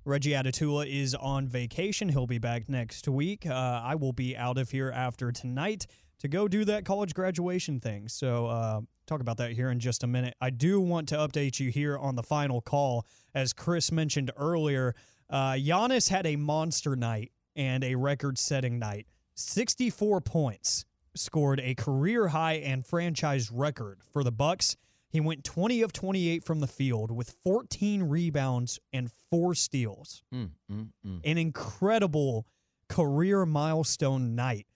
Reggie 0.05 0.31
Atatula, 0.31 0.85
is 0.87 1.15
on 1.15 1.47
vacation. 1.47 2.09
He'll 2.09 2.27
be 2.27 2.37
back 2.37 2.69
next 2.69 3.07
week. 3.07 3.47
Uh, 3.47 3.53
I 3.83 3.95
will 3.95 4.13
be 4.13 4.37
out 4.37 4.57
of 4.57 4.69
here 4.69 4.91
after 4.91 5.31
tonight 5.31 5.87
to 6.19 6.27
go 6.27 6.47
do 6.47 6.63
that 6.65 6.85
college 6.85 7.13
graduation 7.13 7.79
thing. 7.79 8.07
So, 8.07 8.47
uh, 8.47 8.81
talk 9.07 9.21
about 9.21 9.37
that 9.37 9.53
here 9.53 9.71
in 9.71 9.79
just 9.79 10.03
a 10.03 10.07
minute. 10.07 10.35
I 10.39 10.51
do 10.51 10.79
want 10.79 11.09
to 11.09 11.15
update 11.15 11.59
you 11.59 11.71
here 11.71 11.97
on 11.97 12.15
the 12.15 12.23
final 12.23 12.61
call. 12.61 13.07
As 13.33 13.53
Chris 13.53 13.91
mentioned 13.91 14.31
earlier, 14.37 14.93
uh, 15.29 15.53
Giannis 15.53 16.09
had 16.09 16.27
a 16.27 16.35
monster 16.35 16.95
night 16.95 17.31
and 17.55 17.83
a 17.83 17.95
record 17.95 18.37
setting 18.37 18.77
night 18.77 19.07
64 19.39 20.21
points 20.21 20.85
scored 21.15 21.59
a 21.61 21.73
career 21.75 22.27
high 22.27 22.53
and 22.55 22.85
franchise 22.85 23.51
record 23.51 24.01
for 24.11 24.23
the 24.23 24.31
Bucks. 24.31 24.75
He 25.09 25.19
went 25.19 25.43
20 25.43 25.81
of 25.81 25.91
28 25.91 26.43
from 26.43 26.59
the 26.59 26.67
field 26.67 27.09
with 27.09 27.35
14 27.43 28.03
rebounds 28.03 28.79
and 28.93 29.09
4 29.31 29.55
steals. 29.55 30.23
Mm, 30.33 30.51
mm, 30.71 30.87
mm. 31.05 31.21
An 31.23 31.37
incredible 31.37 32.45
career 32.89 33.45
milestone 33.45 34.35
night 34.35 34.67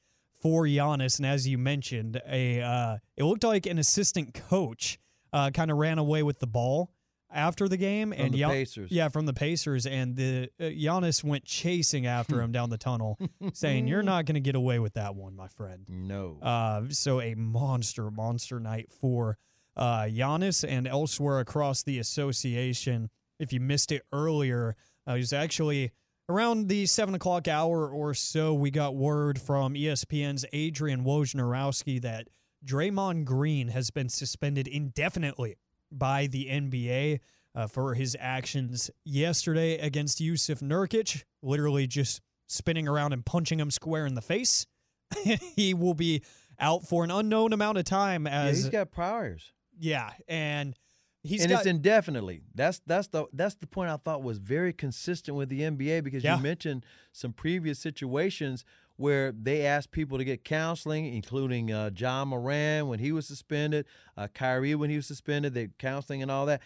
for 0.41 0.63
Giannis 0.63 1.17
and 1.19 1.25
as 1.25 1.47
you 1.47 1.57
mentioned, 1.57 2.21
a 2.27 2.61
uh, 2.61 2.97
it 3.15 3.23
looked 3.23 3.43
like 3.43 3.65
an 3.65 3.77
assistant 3.77 4.33
coach 4.49 4.99
uh, 5.31 5.51
kind 5.51 5.71
of 5.71 5.77
ran 5.77 5.97
away 5.97 6.23
with 6.23 6.39
the 6.39 6.47
ball 6.47 6.92
after 7.33 7.67
the 7.67 7.77
game 7.77 8.11
From 8.11 8.21
and 8.21 8.33
the 8.33 8.39
Gian- 8.39 8.49
Pacers. 8.51 8.91
Yeah, 8.91 9.09
from 9.09 9.25
the 9.25 9.33
Pacers 9.33 9.85
and 9.85 10.15
the 10.15 10.49
uh, 10.59 10.63
Giannis 10.63 11.23
went 11.23 11.45
chasing 11.45 12.05
after 12.05 12.41
him 12.41 12.51
down 12.51 12.69
the 12.69 12.77
tunnel 12.77 13.17
saying 13.53 13.87
you're 13.87 14.03
not 14.03 14.25
going 14.25 14.35
to 14.35 14.41
get 14.41 14.55
away 14.55 14.79
with 14.79 14.93
that 14.93 15.15
one, 15.15 15.35
my 15.35 15.47
friend. 15.47 15.85
No. 15.87 16.37
Uh, 16.41 16.83
so 16.89 17.19
a 17.21 17.35
monster, 17.35 18.09
monster 18.11 18.59
night 18.59 18.91
for 18.91 19.37
uh, 19.75 20.03
Giannis 20.03 20.67
and 20.67 20.87
elsewhere 20.87 21.39
across 21.39 21.83
the 21.83 21.99
association. 21.99 23.09
If 23.39 23.51
you 23.51 23.59
missed 23.59 23.91
it 23.91 24.03
earlier, 24.11 24.75
uh, 25.07 25.13
it 25.13 25.17
was 25.17 25.33
actually 25.33 25.91
around 26.29 26.67
the 26.67 26.85
seven 26.85 27.15
o'clock 27.15 27.47
hour 27.47 27.89
or 27.89 28.13
so. 28.13 28.53
We 28.53 28.71
got 28.71 28.95
word 28.95 29.39
from 29.39 29.73
ESPN's 29.73 30.45
Adrian 30.53 31.03
Wojnarowski 31.03 32.01
that 32.01 32.27
Draymond 32.65 33.25
Green 33.25 33.69
has 33.69 33.89
been 33.91 34.09
suspended 34.09 34.67
indefinitely 34.67 35.57
by 35.97 36.27
the 36.27 36.47
NBA 36.47 37.19
uh, 37.55 37.67
for 37.67 37.93
his 37.93 38.17
actions 38.19 38.89
yesterday 39.05 39.77
against 39.77 40.19
Jusuf 40.19 40.61
Nurkic, 40.61 41.23
literally 41.41 41.87
just 41.87 42.21
spinning 42.47 42.87
around 42.87 43.13
and 43.13 43.25
punching 43.25 43.59
him 43.59 43.71
square 43.71 44.05
in 44.05 44.15
the 44.15 44.21
face. 44.21 44.65
he 45.55 45.73
will 45.73 45.93
be 45.93 46.23
out 46.59 46.83
for 46.87 47.03
an 47.03 47.11
unknown 47.11 47.53
amount 47.53 47.77
of 47.77 47.85
time 47.85 48.25
Yeah, 48.25 48.43
as 48.43 48.57
he's 48.57 48.69
got 48.69 48.91
priors. 48.91 49.51
yeah, 49.79 50.11
and 50.27 50.75
he's 51.23 51.41
and 51.41 51.51
got 51.51 51.59
it's 51.59 51.67
indefinitely. 51.67 52.41
That's 52.55 52.81
that's 52.87 53.07
the 53.09 53.25
that's 53.33 53.55
the 53.55 53.67
point 53.67 53.89
I 53.91 53.97
thought 53.97 54.23
was 54.23 54.39
very 54.39 54.73
consistent 54.73 55.37
with 55.37 55.49
the 55.49 55.61
NBA 55.61 56.03
because 56.03 56.23
Yeah. 56.23 56.37
you 56.37 56.43
mentioned 56.43 56.85
some 57.11 57.33
previous 57.33 57.79
situations 57.79 58.65
where 58.97 59.31
they 59.31 59.65
asked 59.65 59.91
people 59.91 60.17
to 60.17 60.23
get 60.23 60.43
counseling, 60.43 61.13
including 61.13 61.71
uh, 61.71 61.89
Ja 61.95 62.23
Morant 62.25 62.87
when 62.87 62.99
he 62.99 63.11
was 63.11 63.27
suspended, 63.27 63.85
uh, 64.17 64.27
Kyrie 64.33 64.75
when 64.75 64.89
he 64.89 64.95
was 64.95 65.07
suspended, 65.07 65.53
the 65.53 65.69
counseling 65.79 66.21
and 66.21 66.29
all 66.29 66.45
that. 66.45 66.61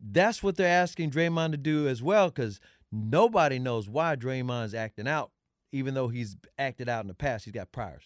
That's 0.00 0.42
what 0.42 0.56
they're 0.56 0.66
asking 0.66 1.12
Draymond 1.12 1.52
to 1.52 1.56
do 1.56 1.86
as 1.86 2.02
well 2.02 2.28
because 2.28 2.60
Nobody 2.92 3.58
knows 3.58 3.88
why 3.88 4.16
Draymond's 4.16 4.74
acting 4.74 5.08
out, 5.08 5.30
even 5.72 5.94
though 5.94 6.08
he's 6.08 6.36
acted 6.58 6.90
out 6.90 7.02
in 7.02 7.08
the 7.08 7.14
past. 7.14 7.46
He's 7.46 7.54
got 7.54 7.72
priors. 7.72 8.04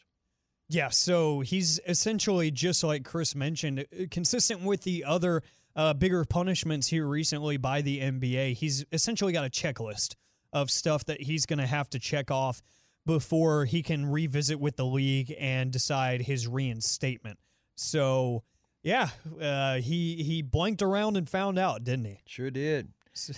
Yeah, 0.68 0.90
so 0.90 1.40
he's 1.40 1.80
essentially 1.86 2.52
just 2.52 2.84
like 2.84 3.04
Chris 3.04 3.34
mentioned, 3.34 3.80
uh, 3.80 4.04
consistent 4.10 4.62
with 4.62 4.82
the 4.82 5.04
other 5.04 5.42
uh, 5.74 5.92
bigger 5.92 6.24
punishments 6.24 6.86
here 6.86 7.06
recently 7.06 7.56
by 7.56 7.82
the 7.82 8.00
NBA. 8.00 8.54
He's 8.54 8.84
essentially 8.92 9.32
got 9.32 9.44
a 9.44 9.50
checklist 9.50 10.14
of 10.52 10.70
stuff 10.70 11.04
that 11.06 11.20
he's 11.20 11.46
going 11.46 11.58
to 11.58 11.66
have 11.66 11.90
to 11.90 11.98
check 11.98 12.30
off 12.30 12.62
before 13.06 13.64
he 13.64 13.82
can 13.82 14.04
revisit 14.04 14.60
with 14.60 14.76
the 14.76 14.84
league 14.84 15.34
and 15.38 15.70
decide 15.70 16.20
his 16.20 16.46
reinstatement. 16.46 17.38
So, 17.76 18.42
yeah, 18.82 19.08
uh, 19.40 19.76
he 19.76 20.22
he 20.22 20.42
blanked 20.42 20.82
around 20.82 21.16
and 21.16 21.28
found 21.28 21.58
out, 21.58 21.84
didn't 21.84 22.06
he? 22.06 22.20
Sure 22.26 22.50
did. 22.50 22.88
It's, 23.12 23.30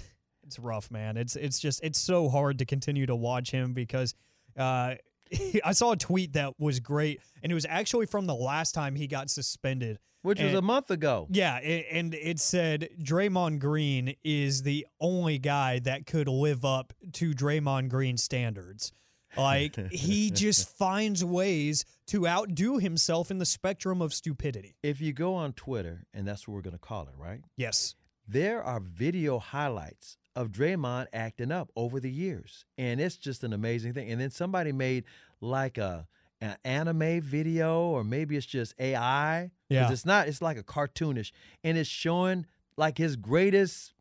it's 0.46 0.58
rough, 0.58 0.90
man. 0.90 1.16
It's 1.16 1.36
it's 1.36 1.58
just 1.58 1.84
it's 1.84 1.98
so 1.98 2.28
hard 2.28 2.58
to 2.58 2.64
continue 2.64 3.06
to 3.06 3.14
watch 3.14 3.50
him 3.50 3.74
because 3.74 4.14
uh, 4.56 4.94
I 5.64 5.72
saw 5.72 5.92
a 5.92 5.96
tweet 5.96 6.32
that 6.32 6.54
was 6.58 6.80
great, 6.80 7.20
and 7.42 7.52
it 7.52 7.54
was 7.54 7.66
actually 7.68 8.06
from 8.06 8.26
the 8.26 8.34
last 8.34 8.74
time 8.74 8.94
he 8.94 9.06
got 9.06 9.28
suspended, 9.28 9.98
which 10.22 10.40
was 10.40 10.54
a 10.54 10.62
month 10.62 10.90
ago. 10.90 11.26
Yeah, 11.30 11.58
it, 11.58 11.86
and 11.92 12.14
it 12.14 12.40
said 12.40 12.88
Draymond 13.02 13.58
Green 13.58 14.14
is 14.24 14.62
the 14.62 14.86
only 15.00 15.38
guy 15.38 15.80
that 15.80 16.06
could 16.06 16.28
live 16.28 16.64
up 16.64 16.94
to 17.14 17.32
Draymond 17.32 17.90
Green 17.90 18.16
standards. 18.16 18.92
Like 19.36 19.76
he 19.92 20.30
just 20.34 20.68
finds 20.76 21.24
ways 21.24 21.84
to 22.08 22.26
outdo 22.26 22.78
himself 22.78 23.30
in 23.30 23.38
the 23.38 23.46
spectrum 23.46 24.00
of 24.00 24.14
stupidity. 24.14 24.76
If 24.82 25.00
you 25.00 25.12
go 25.12 25.34
on 25.34 25.52
Twitter, 25.52 26.06
and 26.14 26.26
that's 26.26 26.48
what 26.48 26.54
we're 26.54 26.62
going 26.62 26.72
to 26.72 26.78
call 26.78 27.02
it, 27.02 27.14
right? 27.16 27.40
Yes. 27.56 27.94
There 28.26 28.62
are 28.62 28.80
video 28.80 29.38
highlights 29.38 30.16
of 30.36 30.48
Draymond 30.48 31.06
acting 31.12 31.50
up 31.50 31.70
over 31.76 31.98
the 32.00 32.10
years, 32.10 32.64
and 32.76 33.00
it's 33.00 33.16
just 33.16 33.42
an 33.44 33.52
amazing 33.52 33.94
thing. 33.94 34.10
And 34.10 34.20
then 34.20 34.30
somebody 34.30 34.72
made 34.72 35.04
like 35.40 35.78
a 35.78 36.06
an 36.40 36.56
anime 36.64 37.20
video, 37.20 37.80
or 37.82 38.04
maybe 38.04 38.36
it's 38.36 38.46
just 38.46 38.74
AI. 38.78 39.50
Yeah, 39.68 39.90
it's 39.90 40.06
not. 40.06 40.28
It's 40.28 40.40
like 40.40 40.56
a 40.56 40.62
cartoonish, 40.62 41.32
and 41.64 41.76
it's 41.76 41.88
showing 41.88 42.46
like 42.76 42.96
his 42.96 43.16
greatest 43.16 43.92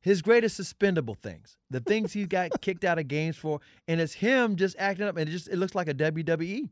his 0.00 0.22
greatest 0.22 0.56
suspendable 0.56 1.16
things, 1.16 1.56
the 1.70 1.80
things 1.80 2.12
he 2.12 2.24
got 2.24 2.50
kicked 2.60 2.84
out 2.84 2.98
of 2.98 3.08
games 3.08 3.36
for, 3.36 3.60
and 3.86 4.00
it's 4.00 4.14
him 4.14 4.56
just 4.56 4.76
acting 4.78 5.06
up, 5.06 5.16
and 5.16 5.28
it 5.28 5.32
just 5.32 5.48
it 5.48 5.56
looks 5.56 5.74
like 5.74 5.88
a 5.88 5.94
WWE. 5.94 6.68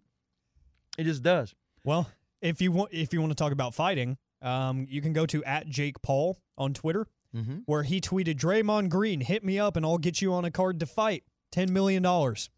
It 0.99 1.05
just 1.05 1.22
does. 1.22 1.55
Well, 1.85 2.09
if 2.41 2.61
you 2.61 2.72
want, 2.72 2.93
if 2.93 3.12
you 3.12 3.20
want 3.20 3.31
to 3.31 3.37
talk 3.37 3.53
about 3.53 3.74
fighting, 3.74 4.16
um, 4.43 4.87
you 4.89 5.01
can 5.01 5.12
go 5.12 5.27
to 5.27 5.45
at 5.45 5.68
Jake 5.68 6.01
Paul 6.03 6.39
on 6.57 6.74
Twitter, 6.74 7.07
mm-hmm. 7.35 7.59
where 7.66 7.83
he 7.83 8.01
tweeted 8.01 8.37
Draymond 8.37 8.89
Green, 8.89 9.20
hit 9.20 9.45
me 9.45 9.59
up, 9.59 9.77
and 9.77 9.85
I'll 9.85 9.99
get 9.99 10.22
you 10.22 10.33
on 10.33 10.45
a 10.45 10.51
card 10.51 10.81
to 10.81 10.87
fight. 10.87 11.24
Ten 11.53 11.72
million 11.72 12.03
dollars. 12.03 12.51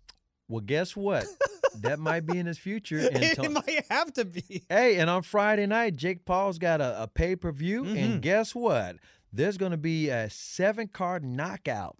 Well, 0.48 0.60
guess 0.60 0.96
what? 0.96 1.26
that 1.82 1.98
might 1.98 2.26
be 2.26 2.38
in 2.38 2.46
his 2.46 2.58
future. 2.58 2.98
And 2.98 3.22
it 3.22 3.52
might 3.52 3.84
have 3.90 4.12
to 4.14 4.24
be. 4.24 4.64
Hey, 4.68 4.96
and 4.96 5.10
on 5.10 5.22
Friday 5.22 5.66
night, 5.66 5.96
Jake 5.96 6.24
Paul's 6.24 6.58
got 6.58 6.80
a, 6.80 7.02
a 7.02 7.06
pay 7.06 7.36
per 7.36 7.52
view, 7.52 7.84
mm-hmm. 7.84 7.96
and 7.96 8.22
guess 8.22 8.54
what? 8.54 8.96
There's 9.32 9.56
going 9.56 9.72
to 9.72 9.78
be 9.78 10.08
a 10.08 10.28
seven 10.30 10.88
card 10.88 11.24
knockout. 11.24 11.96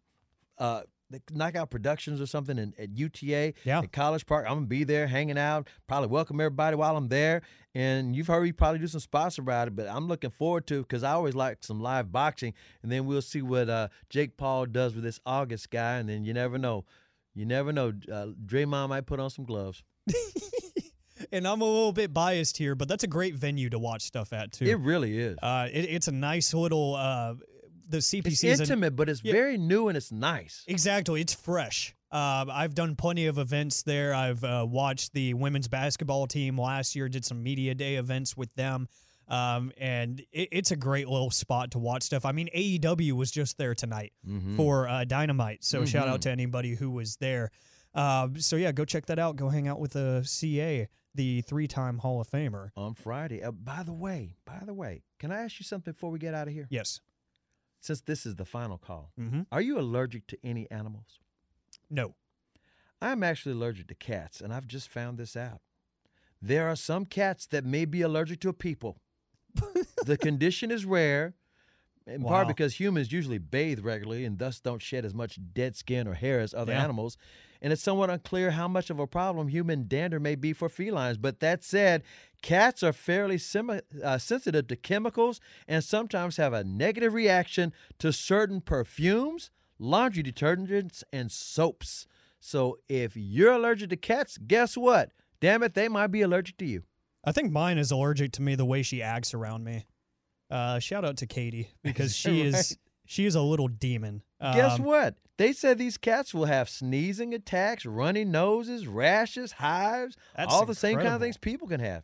Uh, 0.59 0.83
the 1.11 1.23
knockout 1.33 1.71
productions 1.71 2.21
or 2.21 2.27
something 2.27 2.59
in, 2.59 2.75
at 2.79 2.91
UTA 2.91 3.55
yeah. 3.65 3.81
at 3.81 3.93
College 3.93 4.27
Park. 4.27 4.45
I'm 4.47 4.57
gonna 4.57 4.67
be 4.67 4.85
there 4.85 5.07
hanging 5.07 5.39
out, 5.39 5.69
probably 5.87 6.09
welcome 6.09 6.41
everybody 6.41 6.77
while 6.77 6.97
I'm 6.97 7.09
there. 7.09 7.43
And 7.75 8.15
you've 8.15 8.27
heard 8.27 8.43
me 8.43 8.53
probably 8.53 8.81
do 8.81 8.87
some 8.87 9.01
spots 9.01 9.39
about 9.39 9.69
it, 9.69 9.77
but 9.77 9.89
I'm 9.89 10.09
looking 10.09 10.31
forward 10.31 10.67
to 10.67 10.83
because 10.83 11.05
I 11.05 11.13
always 11.13 11.35
like 11.35 11.59
some 11.65 11.81
live 11.81 12.13
boxing. 12.13 12.55
And 12.83 12.91
then 12.93 13.07
we'll 13.07 13.23
see 13.23 13.43
what 13.43 13.71
uh, 13.71 13.89
Jake 14.11 14.37
Paul 14.37 14.67
does 14.67 14.95
with 14.95 15.05
this 15.05 15.21
August 15.25 15.71
guy. 15.71 15.97
And 15.97 16.09
then 16.09 16.25
you 16.25 16.35
never 16.35 16.59
know, 16.59 16.85
you 17.35 17.47
never 17.47 17.73
know. 17.73 17.89
Uh, 17.89 18.29
Draymond 18.45 18.89
might 18.91 19.07
put 19.07 19.21
on 19.21 19.31
some 19.31 19.45
gloves. 19.45 19.83
and 21.33 21.47
I'm 21.47 21.61
a 21.61 21.65
little 21.65 21.93
bit 21.93 22.13
biased 22.13 22.57
here, 22.57 22.75
but 22.75 22.89
that's 22.89 23.05
a 23.05 23.09
great 23.09 23.35
venue 23.35 23.71
to 23.71 23.79
watch 23.79 24.03
stuff 24.03 24.33
at 24.33 24.53
too. 24.53 24.65
It 24.65 24.79
really 24.79 25.19
is. 25.19 25.39
Uh, 25.43 25.69
it, 25.73 25.85
it's 25.85 26.09
a 26.09 26.13
nice 26.13 26.55
little. 26.55 26.95
Uh, 26.95 27.35
the 27.89 27.99
CPC 27.99 28.45
it's 28.51 28.61
intimate, 28.61 28.97
but 28.97 29.09
it's 29.09 29.25
yeah, 29.25 29.33
very 29.33 29.57
new 29.57 29.89
and 29.89 29.97
it's 29.97 30.13
nice. 30.13 30.65
Exactly, 30.67 31.21
it's 31.21 31.35
fresh. 31.35 31.95
Uh, 32.11 32.45
I've 32.51 32.75
done 32.75 32.97
plenty 32.97 33.27
of 33.27 33.39
events 33.39 33.83
there. 33.83 34.15
I've 34.15 34.43
uh, 34.45 34.67
watched 34.69 35.13
the 35.13 35.35
women's 35.35 35.69
basketball 35.69 36.27
team 36.27 36.59
last 36.59 36.97
year. 36.97 37.09
Did 37.09 37.25
some 37.25 37.43
media 37.43 37.75
day 37.75 37.97
events 37.97 38.37
with 38.37 38.55
them. 38.55 38.89
Um, 39.29 39.73
and 39.77 40.21
it, 40.33 40.49
it's 40.53 40.71
a 40.71 40.77
great 40.77 41.09
little 41.09 41.31
spot 41.31 41.73
to 41.73 41.79
watch 41.79 42.03
stuff. 42.03 42.25
I 42.25 42.33
mean, 42.33 42.49
AEW 42.55 43.13
was 43.13 43.31
just 43.31 43.59
there 43.59 43.75
tonight 43.75 44.13
mm-hmm. 44.27 44.57
for 44.57 44.89
uh, 44.89 45.05
Dynamite, 45.05 45.65
so 45.65 45.79
mm-hmm. 45.79 45.87
shout 45.87 46.09
out 46.09 46.23
to 46.23 46.31
anybody 46.31 46.75
who 46.75 46.91
was 46.91 47.17
there. 47.17 47.51
Uh, 47.95 48.29
so 48.39 48.57
yeah, 48.57 48.73
go 48.73 48.85
check 48.85 49.07
that 49.07 49.19
out. 49.19 49.37
Go 49.37 49.49
hang 49.49 49.69
out 49.69 49.81
with 49.81 49.93
the 49.93 50.23
CA, 50.25 50.89
the 51.15 51.41
three-time 51.43 51.99
Hall 51.99 52.21
of 52.21 52.31
Famer, 52.31 52.71
on 52.77 52.95
Friday. 52.95 53.43
Uh, 53.43 53.51
by 53.51 53.83
the 53.83 53.93
way, 53.93 54.37
by 54.45 54.63
the 54.65 54.75
way, 54.75 55.03
can 55.19 55.33
I 55.33 55.43
ask 55.43 55.59
you 55.59 55.65
something 55.65 55.93
before 55.93 56.11
we 56.11 56.19
get 56.19 56.35
out 56.35 56.49
of 56.49 56.55
here? 56.55 56.67
Yes. 56.71 57.01
Since 57.81 58.03
this 58.03 58.27
is 58.27 58.37
the 58.37 58.45
final 58.45 58.77
call, 58.77 59.13
mm-hmm. 59.19 59.43
are 59.53 59.61
you 59.61 59.79
allergic 59.79 60.27
to 60.29 60.39
any 60.43 60.71
animals? 60.71 61.21
No. 61.89 62.15
I'm 63.01 63.23
actually 63.23 63.53
allergic 63.53 63.87
to 63.89 63.95
cats, 63.95 64.41
and 64.41 64.53
I've 64.53 64.67
just 64.67 64.89
found 64.89 65.19
this 65.19 65.37
out. 65.37 65.61
There 66.43 66.69
are 66.69 66.77
some 66.77 67.05
cats 67.05 67.47
that 67.47 67.65
may 67.65 67.85
be 67.85 68.03
allergic 68.03 68.41
to 68.41 68.53
people. 68.53 69.01
the 70.05 70.17
condition 70.17 70.71
is 70.71 70.85
rare, 70.85 71.35
in 72.09 72.23
wow. 72.23 72.31
part 72.31 72.49
because 72.49 72.81
humans 72.81 73.13
usually 73.13 73.39
bathe 73.39 73.81
regularly 73.81 74.25
and 74.25 74.39
thus 74.39 74.61
don't 74.61 74.83
shed 74.83 75.05
as 75.05 75.15
much 75.15 75.39
dead 75.53 75.77
skin 75.77 76.09
or 76.09 76.15
hair 76.15 76.41
as 76.41 76.55
other 76.55 76.73
yeah. 76.73 76.83
animals. 76.83 77.17
And 77.61 77.73
it's 77.73 77.83
somewhat 77.83 78.11
unclear 78.11 78.53
how 78.53 78.69
much 78.69 78.89
of 78.89 79.01
a 79.01 79.07
problem 79.07 79.49
human 79.49 79.89
dander 79.89 80.21
may 80.21 80.37
be 80.37 80.53
for 80.53 80.69
felines. 80.69 81.19
But 81.19 81.41
that 81.41 81.65
said, 81.65 82.05
cats 82.41 82.83
are 82.83 82.93
fairly 82.93 83.37
sim- 83.37 83.81
uh, 84.03 84.19
sensitive 84.19 84.69
to 84.69 84.77
chemicals 84.77 85.41
and 85.67 85.83
sometimes 85.83 86.37
have 86.37 86.53
a 86.53 86.65
negative 86.65 87.15
reaction 87.15 87.73
to 87.99 88.13
certain 88.13 88.61
perfumes, 88.61 89.51
laundry 89.79 90.23
detergents, 90.23 91.03
and 91.13 91.33
soaps. 91.33 92.07
So 92.41 92.79
if 92.89 93.17
you're 93.17 93.53
allergic 93.53 93.91
to 93.91 93.97
cats, 93.97 94.39
guess 94.39 94.77
what? 94.77 95.11
Damn 95.41 95.63
it, 95.63 95.75
they 95.75 95.89
might 95.89 96.09
be 96.09 96.23
allergic 96.23 96.57
to 96.59 96.67
you. 96.67 96.85
I 97.25 97.33
think 97.33 97.53
mine 97.53 97.79
is 97.79 97.91
allergic 97.91 98.33
to 98.33 98.43
me 98.43 98.55
the 98.55 98.65
way 98.65 98.83
she 98.83 99.03
acts 99.03 99.35
around 99.35 99.65
me. 99.65 99.87
Uh, 100.51 100.79
shout 100.79 101.05
out 101.05 101.17
to 101.19 101.27
Katie 101.27 101.69
because 101.83 102.15
she 102.15 102.43
right? 102.43 102.55
is 102.55 102.79
she 103.07 103.27
is 103.27 103.35
a 103.35 103.43
little 103.43 103.69
demon. 103.69 104.23
Um, 104.41 104.55
Guess 104.55 104.79
what? 104.81 105.15
They 105.37 105.53
said 105.53 105.79
these 105.79 105.97
cats 105.97 106.35
will 106.35 106.47
have 106.47 106.69
sneezing 106.69 107.33
attacks, 107.33 107.87
runny 107.87 108.25
noses, 108.25 108.87
rashes, 108.87 109.53
hives, 109.53 110.17
all 110.37 110.67
the 110.67 110.75
same 110.75 110.97
kind 110.97 111.09
of 111.15 111.21
things 111.21 111.37
people 111.37 111.69
can 111.69 111.81
have. 111.81 112.03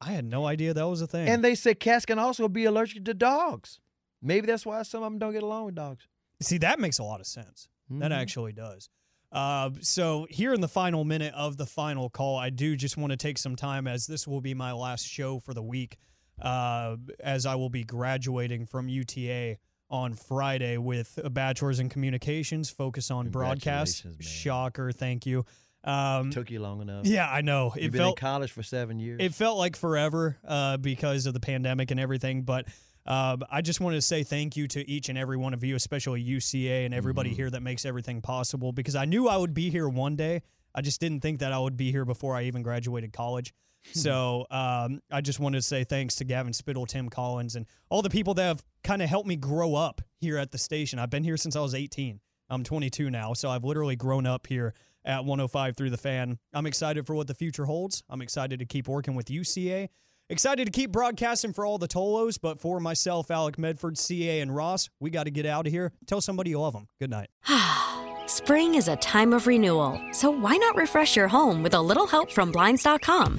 I 0.00 0.10
had 0.12 0.24
no 0.24 0.44
idea 0.46 0.74
that 0.74 0.88
was 0.88 1.00
a 1.00 1.06
thing. 1.06 1.28
And 1.28 1.42
they 1.44 1.54
said 1.54 1.78
cats 1.78 2.04
can 2.04 2.18
also 2.18 2.48
be 2.48 2.64
allergic 2.64 3.04
to 3.04 3.14
dogs. 3.14 3.78
Maybe 4.20 4.46
that's 4.46 4.66
why 4.66 4.82
some 4.82 5.02
of 5.02 5.06
them 5.12 5.18
don't 5.18 5.32
get 5.32 5.42
along 5.44 5.66
with 5.66 5.76
dogs. 5.76 6.08
See, 6.40 6.58
that 6.58 6.80
makes 6.80 6.98
a 6.98 7.04
lot 7.04 7.20
of 7.20 7.26
sense. 7.26 7.68
That 7.90 8.10
Mhm. 8.10 8.16
actually 8.16 8.52
does. 8.52 8.88
Uh, 9.30 9.70
so 9.80 10.26
here 10.30 10.52
in 10.52 10.60
the 10.60 10.68
final 10.68 11.04
minute 11.04 11.32
of 11.34 11.56
the 11.56 11.66
final 11.66 12.10
call, 12.10 12.36
I 12.36 12.50
do 12.50 12.76
just 12.76 12.96
want 12.96 13.10
to 13.12 13.16
take 13.16 13.38
some 13.38 13.56
time 13.56 13.86
as 13.86 14.06
this 14.06 14.26
will 14.26 14.40
be 14.40 14.52
my 14.54 14.72
last 14.72 15.06
show 15.06 15.38
for 15.38 15.54
the 15.54 15.62
week, 15.62 15.96
uh, 16.40 16.96
as 17.20 17.46
I 17.46 17.54
will 17.54 17.70
be 17.70 17.84
graduating 17.84 18.66
from 18.66 18.88
UTA 18.88 19.58
on 19.90 20.14
Friday 20.14 20.76
with 20.78 21.18
a 21.22 21.30
bachelor's 21.30 21.78
in 21.80 21.88
communications, 21.88 22.70
focus 22.70 23.10
on 23.10 23.28
broadcast. 23.30 24.04
Man. 24.04 24.16
Shocker, 24.20 24.92
thank 24.92 25.26
you. 25.26 25.44
Um, 25.84 26.30
Took 26.30 26.50
you 26.50 26.60
long 26.60 26.80
enough. 26.80 27.06
yeah, 27.06 27.28
I 27.30 27.42
know. 27.42 27.72
It 27.76 27.82
You've 27.82 27.92
been 27.92 28.00
felt 28.00 28.18
in 28.18 28.20
college 28.20 28.50
for 28.52 28.62
seven 28.62 28.98
years. 28.98 29.18
it 29.20 29.34
felt 29.34 29.58
like 29.58 29.76
forever 29.76 30.38
uh, 30.46 30.78
because 30.78 31.26
of 31.26 31.34
the 31.34 31.40
pandemic 31.40 31.90
and 31.90 32.00
everything. 32.00 32.42
But 32.42 32.66
uh, 33.06 33.36
I 33.50 33.60
just 33.60 33.80
wanted 33.82 33.96
to 33.96 34.02
say 34.02 34.22
thank 34.22 34.56
you 34.56 34.66
to 34.68 34.90
each 34.90 35.10
and 35.10 35.18
every 35.18 35.36
one 35.36 35.52
of 35.52 35.62
you, 35.62 35.76
especially 35.76 36.24
UCA 36.24 36.86
and 36.86 36.94
everybody 36.94 37.28
Mm-hmm. 37.30 37.36
here 37.36 37.50
that 37.50 37.62
makes 37.62 37.84
everything 37.84 38.22
possible. 38.22 38.72
Because 38.72 38.96
I 38.96 39.04
knew 39.04 39.28
I 39.28 39.36
would 39.36 39.52
be 39.52 39.68
here 39.68 39.86
one 39.88 40.16
day. 40.16 40.40
I 40.74 40.80
just 40.80 41.00
didn't 41.00 41.20
think 41.20 41.40
that 41.40 41.52
I 41.52 41.58
would 41.58 41.76
be 41.76 41.92
here 41.92 42.06
before 42.06 42.34
I 42.34 42.44
even 42.44 42.62
graduated 42.62 43.12
college. 43.12 43.52
So 43.92 44.46
um, 44.50 45.00
I 45.10 45.20
just 45.20 45.40
wanted 45.40 45.58
to 45.58 45.62
say 45.62 45.84
thanks 45.84 46.16
to 46.16 46.24
Gavin 46.24 46.52
Spittle, 46.52 46.86
Tim 46.86 47.08
Collins, 47.08 47.56
and 47.56 47.66
all 47.90 48.02
the 48.02 48.10
people 48.10 48.34
that 48.34 48.44
have 48.44 48.64
kind 48.82 49.02
of 49.02 49.08
helped 49.08 49.28
me 49.28 49.36
grow 49.36 49.74
up 49.74 50.00
here 50.16 50.38
at 50.38 50.50
the 50.50 50.58
station. 50.58 50.98
I've 50.98 51.10
been 51.10 51.24
here 51.24 51.36
since 51.36 51.54
I 51.56 51.60
was 51.60 51.74
18. 51.74 52.20
I'm 52.50 52.64
22 52.64 53.10
now, 53.10 53.32
so 53.32 53.48
I've 53.48 53.64
literally 53.64 53.96
grown 53.96 54.26
up 54.26 54.46
here 54.46 54.74
at 55.04 55.24
105 55.24 55.76
through 55.76 55.90
the 55.90 55.96
fan. 55.96 56.38
I'm 56.52 56.66
excited 56.66 57.06
for 57.06 57.14
what 57.14 57.26
the 57.26 57.34
future 57.34 57.64
holds. 57.64 58.02
I'm 58.08 58.22
excited 58.22 58.58
to 58.58 58.66
keep 58.66 58.88
working 58.88 59.14
with 59.14 59.26
UCA. 59.26 59.88
Excited 60.30 60.64
to 60.64 60.70
keep 60.70 60.90
broadcasting 60.90 61.52
for 61.52 61.66
all 61.66 61.76
the 61.76 61.88
Tolos, 61.88 62.38
but 62.40 62.58
for 62.58 62.80
myself, 62.80 63.30
Alec 63.30 63.58
Medford, 63.58 63.98
CA, 63.98 64.40
and 64.40 64.54
Ross, 64.54 64.88
we 64.98 65.10
got 65.10 65.24
to 65.24 65.30
get 65.30 65.44
out 65.44 65.66
of 65.66 65.72
here. 65.72 65.92
Tell 66.06 66.22
somebody 66.22 66.50
you 66.50 66.60
love 66.60 66.72
them. 66.72 66.88
Good 66.98 67.10
night. 67.10 67.28
Spring 68.26 68.74
is 68.74 68.88
a 68.88 68.96
time 68.96 69.34
of 69.34 69.46
renewal, 69.46 70.00
so 70.12 70.30
why 70.30 70.56
not 70.56 70.76
refresh 70.76 71.14
your 71.14 71.28
home 71.28 71.62
with 71.62 71.74
a 71.74 71.82
little 71.82 72.06
help 72.06 72.32
from 72.32 72.50
Blinds.com? 72.52 73.38